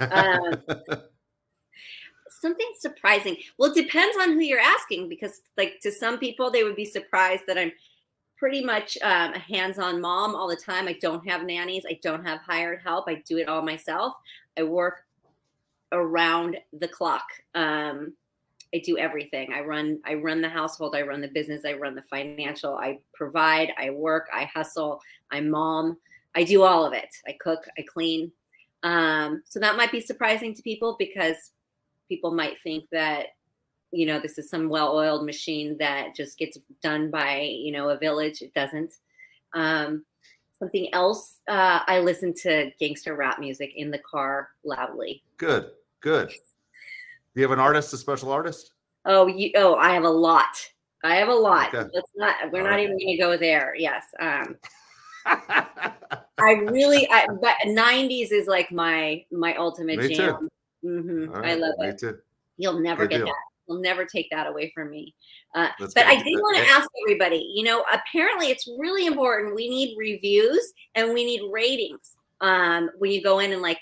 Um, 0.00 0.62
something 2.28 2.70
surprising. 2.78 3.36
Well, 3.58 3.70
it 3.70 3.82
depends 3.82 4.16
on 4.20 4.32
who 4.32 4.40
you're 4.40 4.60
asking 4.60 5.08
because, 5.08 5.42
like, 5.56 5.80
to 5.82 5.90
some 5.90 6.18
people, 6.18 6.50
they 6.50 6.64
would 6.64 6.76
be 6.76 6.84
surprised 6.84 7.44
that 7.46 7.58
I'm 7.58 7.72
pretty 8.36 8.64
much 8.64 8.96
um, 9.02 9.34
a 9.34 9.38
hands-on 9.38 10.00
mom 10.00 10.34
all 10.34 10.48
the 10.48 10.56
time. 10.56 10.86
I 10.86 10.92
don't 11.00 11.28
have 11.28 11.44
nannies. 11.44 11.84
I 11.88 11.98
don't 12.02 12.24
have 12.24 12.40
hired 12.40 12.80
help. 12.82 13.06
I 13.08 13.22
do 13.26 13.38
it 13.38 13.48
all 13.48 13.62
myself. 13.62 14.14
I 14.56 14.62
work 14.62 15.04
around 15.92 16.56
the 16.72 16.88
clock. 16.88 17.24
Um, 17.54 18.12
I 18.74 18.82
do 18.84 18.98
everything. 18.98 19.52
I 19.52 19.60
run. 19.62 19.98
I 20.04 20.14
run 20.14 20.42
the 20.42 20.48
household. 20.48 20.94
I 20.94 21.02
run 21.02 21.20
the 21.20 21.28
business. 21.28 21.64
I 21.64 21.72
run 21.72 21.94
the 21.94 22.02
financial. 22.02 22.74
I 22.76 22.98
provide. 23.14 23.72
I 23.78 23.90
work. 23.90 24.28
I 24.32 24.44
hustle. 24.44 25.00
I'm 25.30 25.50
mom. 25.50 25.96
I 26.34 26.44
do 26.44 26.62
all 26.62 26.84
of 26.84 26.92
it. 26.92 27.08
I 27.26 27.36
cook. 27.40 27.66
I 27.78 27.82
clean. 27.82 28.30
Um, 28.82 29.42
so 29.44 29.58
that 29.60 29.76
might 29.76 29.92
be 29.92 30.00
surprising 30.00 30.54
to 30.54 30.62
people 30.62 30.96
because 30.98 31.52
people 32.08 32.32
might 32.32 32.60
think 32.62 32.84
that 32.92 33.26
you 33.90 34.06
know 34.06 34.20
this 34.20 34.38
is 34.38 34.50
some 34.50 34.68
well-oiled 34.68 35.24
machine 35.24 35.76
that 35.78 36.14
just 36.14 36.38
gets 36.38 36.58
done 36.82 37.10
by 37.10 37.40
you 37.40 37.72
know 37.72 37.90
a 37.90 37.98
village. 37.98 38.42
It 38.42 38.54
doesn't. 38.54 38.94
Um, 39.54 40.04
something 40.58 40.92
else 40.92 41.36
uh, 41.48 41.80
i 41.86 42.00
listen 42.00 42.34
to 42.34 42.70
gangster 42.80 43.14
rap 43.14 43.38
music 43.38 43.72
in 43.76 43.90
the 43.90 43.98
car 43.98 44.50
loudly. 44.64 45.22
Good 45.36 45.70
good. 46.00 46.28
Do 46.28 46.34
you 47.34 47.42
have 47.42 47.52
an 47.52 47.60
artist 47.60 47.92
a 47.92 47.96
special 47.96 48.32
artist? 48.32 48.72
Oh 49.04 49.26
you 49.26 49.50
oh 49.56 49.76
i 49.76 49.90
have 49.90 50.04
a 50.04 50.10
lot. 50.10 50.56
I 51.04 51.14
have 51.16 51.28
a 51.28 51.34
lot. 51.34 51.72
Okay. 51.72 51.88
let's 51.94 52.10
not 52.16 52.34
we're 52.52 52.60
All 52.60 52.64
not 52.66 52.72
right. 52.72 52.84
even 52.84 52.98
going 52.98 53.16
to 53.16 53.22
go 53.22 53.36
there. 53.36 53.74
Yes 53.76 54.04
um 54.20 54.56
i 56.40 56.52
really 56.52 57.08
I, 57.10 57.26
but 57.40 57.54
90s 57.66 58.32
is 58.32 58.46
like 58.46 58.70
my 58.72 59.24
my 59.30 59.54
ultimate 59.56 59.98
Me 59.98 60.14
jam 60.14 60.38
too. 60.40 60.48
Mm-hmm. 60.84 61.30
Right, 61.32 61.50
I 61.50 61.54
love 61.54 61.74
it. 61.80 61.98
Too. 61.98 62.18
You'll 62.56 62.80
never 62.80 63.04
Good 63.04 63.10
get 63.10 63.16
deal. 63.18 63.26
that. 63.26 63.34
You'll 63.68 63.80
never 63.80 64.04
take 64.04 64.30
that 64.30 64.46
away 64.46 64.72
from 64.74 64.90
me. 64.90 65.14
Uh, 65.54 65.68
but 65.78 66.06
I 66.06 66.22
did 66.22 66.34
want 66.40 66.56
to 66.58 66.70
ask 66.70 66.88
everybody. 67.04 67.52
You 67.54 67.64
know, 67.64 67.84
apparently 67.92 68.46
it's 68.46 68.66
really 68.78 69.06
important. 69.06 69.54
We 69.54 69.68
need 69.68 69.96
reviews 69.98 70.72
and 70.94 71.12
we 71.12 71.24
need 71.24 71.42
ratings. 71.50 72.16
Um, 72.40 72.90
when 72.98 73.10
you 73.10 73.22
go 73.22 73.40
in 73.40 73.52
and 73.52 73.60
like, 73.60 73.78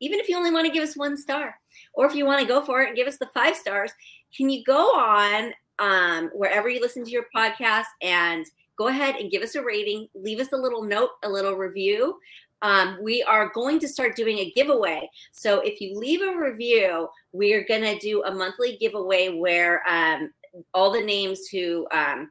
even 0.00 0.20
if 0.20 0.28
you 0.28 0.36
only 0.36 0.52
want 0.52 0.66
to 0.66 0.72
give 0.72 0.82
us 0.82 0.96
one 0.96 1.16
star, 1.16 1.58
or 1.94 2.06
if 2.06 2.14
you 2.14 2.26
want 2.26 2.40
to 2.40 2.46
go 2.46 2.64
for 2.64 2.82
it 2.82 2.88
and 2.88 2.96
give 2.96 3.08
us 3.08 3.16
the 3.18 3.28
five 3.34 3.56
stars, 3.56 3.90
can 4.36 4.50
you 4.50 4.62
go 4.64 4.94
on 4.94 5.52
um, 5.78 6.30
wherever 6.34 6.68
you 6.68 6.80
listen 6.80 7.04
to 7.04 7.10
your 7.10 7.26
podcast 7.34 7.86
and 8.02 8.46
go 8.76 8.88
ahead 8.88 9.16
and 9.16 9.30
give 9.30 9.42
us 9.42 9.54
a 9.54 9.62
rating, 9.62 10.08
leave 10.14 10.40
us 10.40 10.52
a 10.52 10.56
little 10.56 10.82
note, 10.82 11.10
a 11.24 11.28
little 11.28 11.54
review. 11.54 12.18
Um, 12.62 12.98
we 13.02 13.22
are 13.22 13.50
going 13.50 13.78
to 13.80 13.88
start 13.88 14.16
doing 14.16 14.38
a 14.38 14.52
giveaway. 14.52 15.08
So 15.32 15.60
if 15.60 15.80
you 15.80 15.98
leave 15.98 16.22
a 16.22 16.36
review, 16.36 17.08
we're 17.32 17.64
going 17.64 17.82
to 17.82 17.98
do 17.98 18.22
a 18.24 18.34
monthly 18.34 18.76
giveaway 18.78 19.28
where 19.28 19.86
um, 19.88 20.32
all 20.72 20.90
the 20.90 21.02
names 21.02 21.48
who 21.48 21.86
um, 21.92 22.30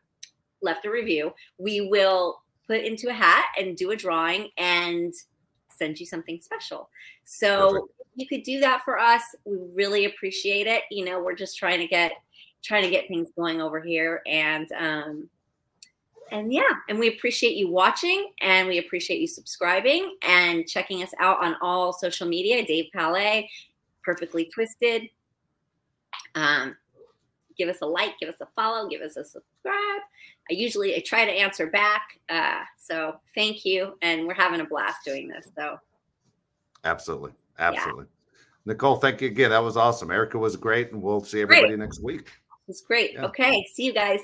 left 0.61 0.85
a 0.85 0.89
review, 0.89 1.31
we 1.57 1.81
will 1.81 2.41
put 2.67 2.83
into 2.83 3.09
a 3.09 3.13
hat 3.13 3.45
and 3.57 3.77
do 3.77 3.91
a 3.91 3.95
drawing 3.95 4.49
and 4.57 5.13
send 5.69 5.99
you 5.99 6.05
something 6.05 6.39
special. 6.41 6.89
So 7.25 7.71
Perfect. 7.71 7.93
you 8.15 8.27
could 8.27 8.43
do 8.43 8.59
that 8.61 8.81
for 8.83 8.97
us. 8.97 9.21
We 9.45 9.57
really 9.73 10.05
appreciate 10.05 10.67
it. 10.67 10.83
You 10.89 11.05
know, 11.05 11.21
we're 11.21 11.35
just 11.35 11.57
trying 11.57 11.79
to 11.79 11.87
get 11.87 12.13
trying 12.63 12.83
to 12.83 12.89
get 12.89 13.07
things 13.07 13.29
going 13.35 13.61
over 13.61 13.79
here 13.79 14.23
and 14.25 14.71
um 14.71 15.29
and 16.31 16.51
yeah, 16.51 16.69
and 16.89 16.97
we 16.99 17.07
appreciate 17.09 17.55
you 17.55 17.69
watching 17.69 18.31
and 18.41 18.67
we 18.67 18.79
appreciate 18.79 19.19
you 19.19 19.27
subscribing 19.27 20.15
and 20.27 20.67
checking 20.67 21.03
us 21.03 21.13
out 21.19 21.43
on 21.43 21.55
all 21.61 21.93
social 21.93 22.27
media. 22.27 22.65
Dave 22.65 22.85
Palais, 22.93 23.49
Perfectly 24.03 24.45
Twisted. 24.53 25.03
Um, 26.33 26.75
give 27.57 27.69
us 27.69 27.77
a 27.81 27.85
like, 27.85 28.17
give 28.19 28.29
us 28.29 28.41
a 28.41 28.47
follow, 28.55 28.87
give 28.87 29.01
us 29.01 29.17
a 29.17 29.23
subscribe. 29.23 30.01
I 30.49 30.53
usually 30.53 30.95
I 30.95 30.99
try 30.99 31.25
to 31.25 31.31
answer 31.31 31.67
back. 31.67 32.19
Uh, 32.29 32.61
so 32.77 33.19
thank 33.33 33.65
you, 33.65 33.97
and 34.01 34.27
we're 34.27 34.33
having 34.33 34.61
a 34.61 34.65
blast 34.65 34.99
doing 35.05 35.27
this. 35.27 35.47
So 35.55 35.79
Absolutely. 36.83 37.31
Absolutely. 37.57 38.05
Nicole, 38.65 38.97
thank 38.97 39.21
you 39.21 39.27
again. 39.27 39.51
That 39.51 39.63
was 39.63 39.77
awesome. 39.77 40.11
Erika 40.11 40.37
was 40.37 40.55
great, 40.55 40.91
and 40.91 41.01
we'll 41.01 41.23
see 41.23 41.41
everybody 41.41 41.75
next 41.75 42.01
week. 42.01 42.31
it's 42.67 42.81
great. 42.81 43.13
Yeah. 43.13 43.25
Okay, 43.25 43.65
see 43.73 43.85
you 43.85 43.93
guys. 43.93 44.21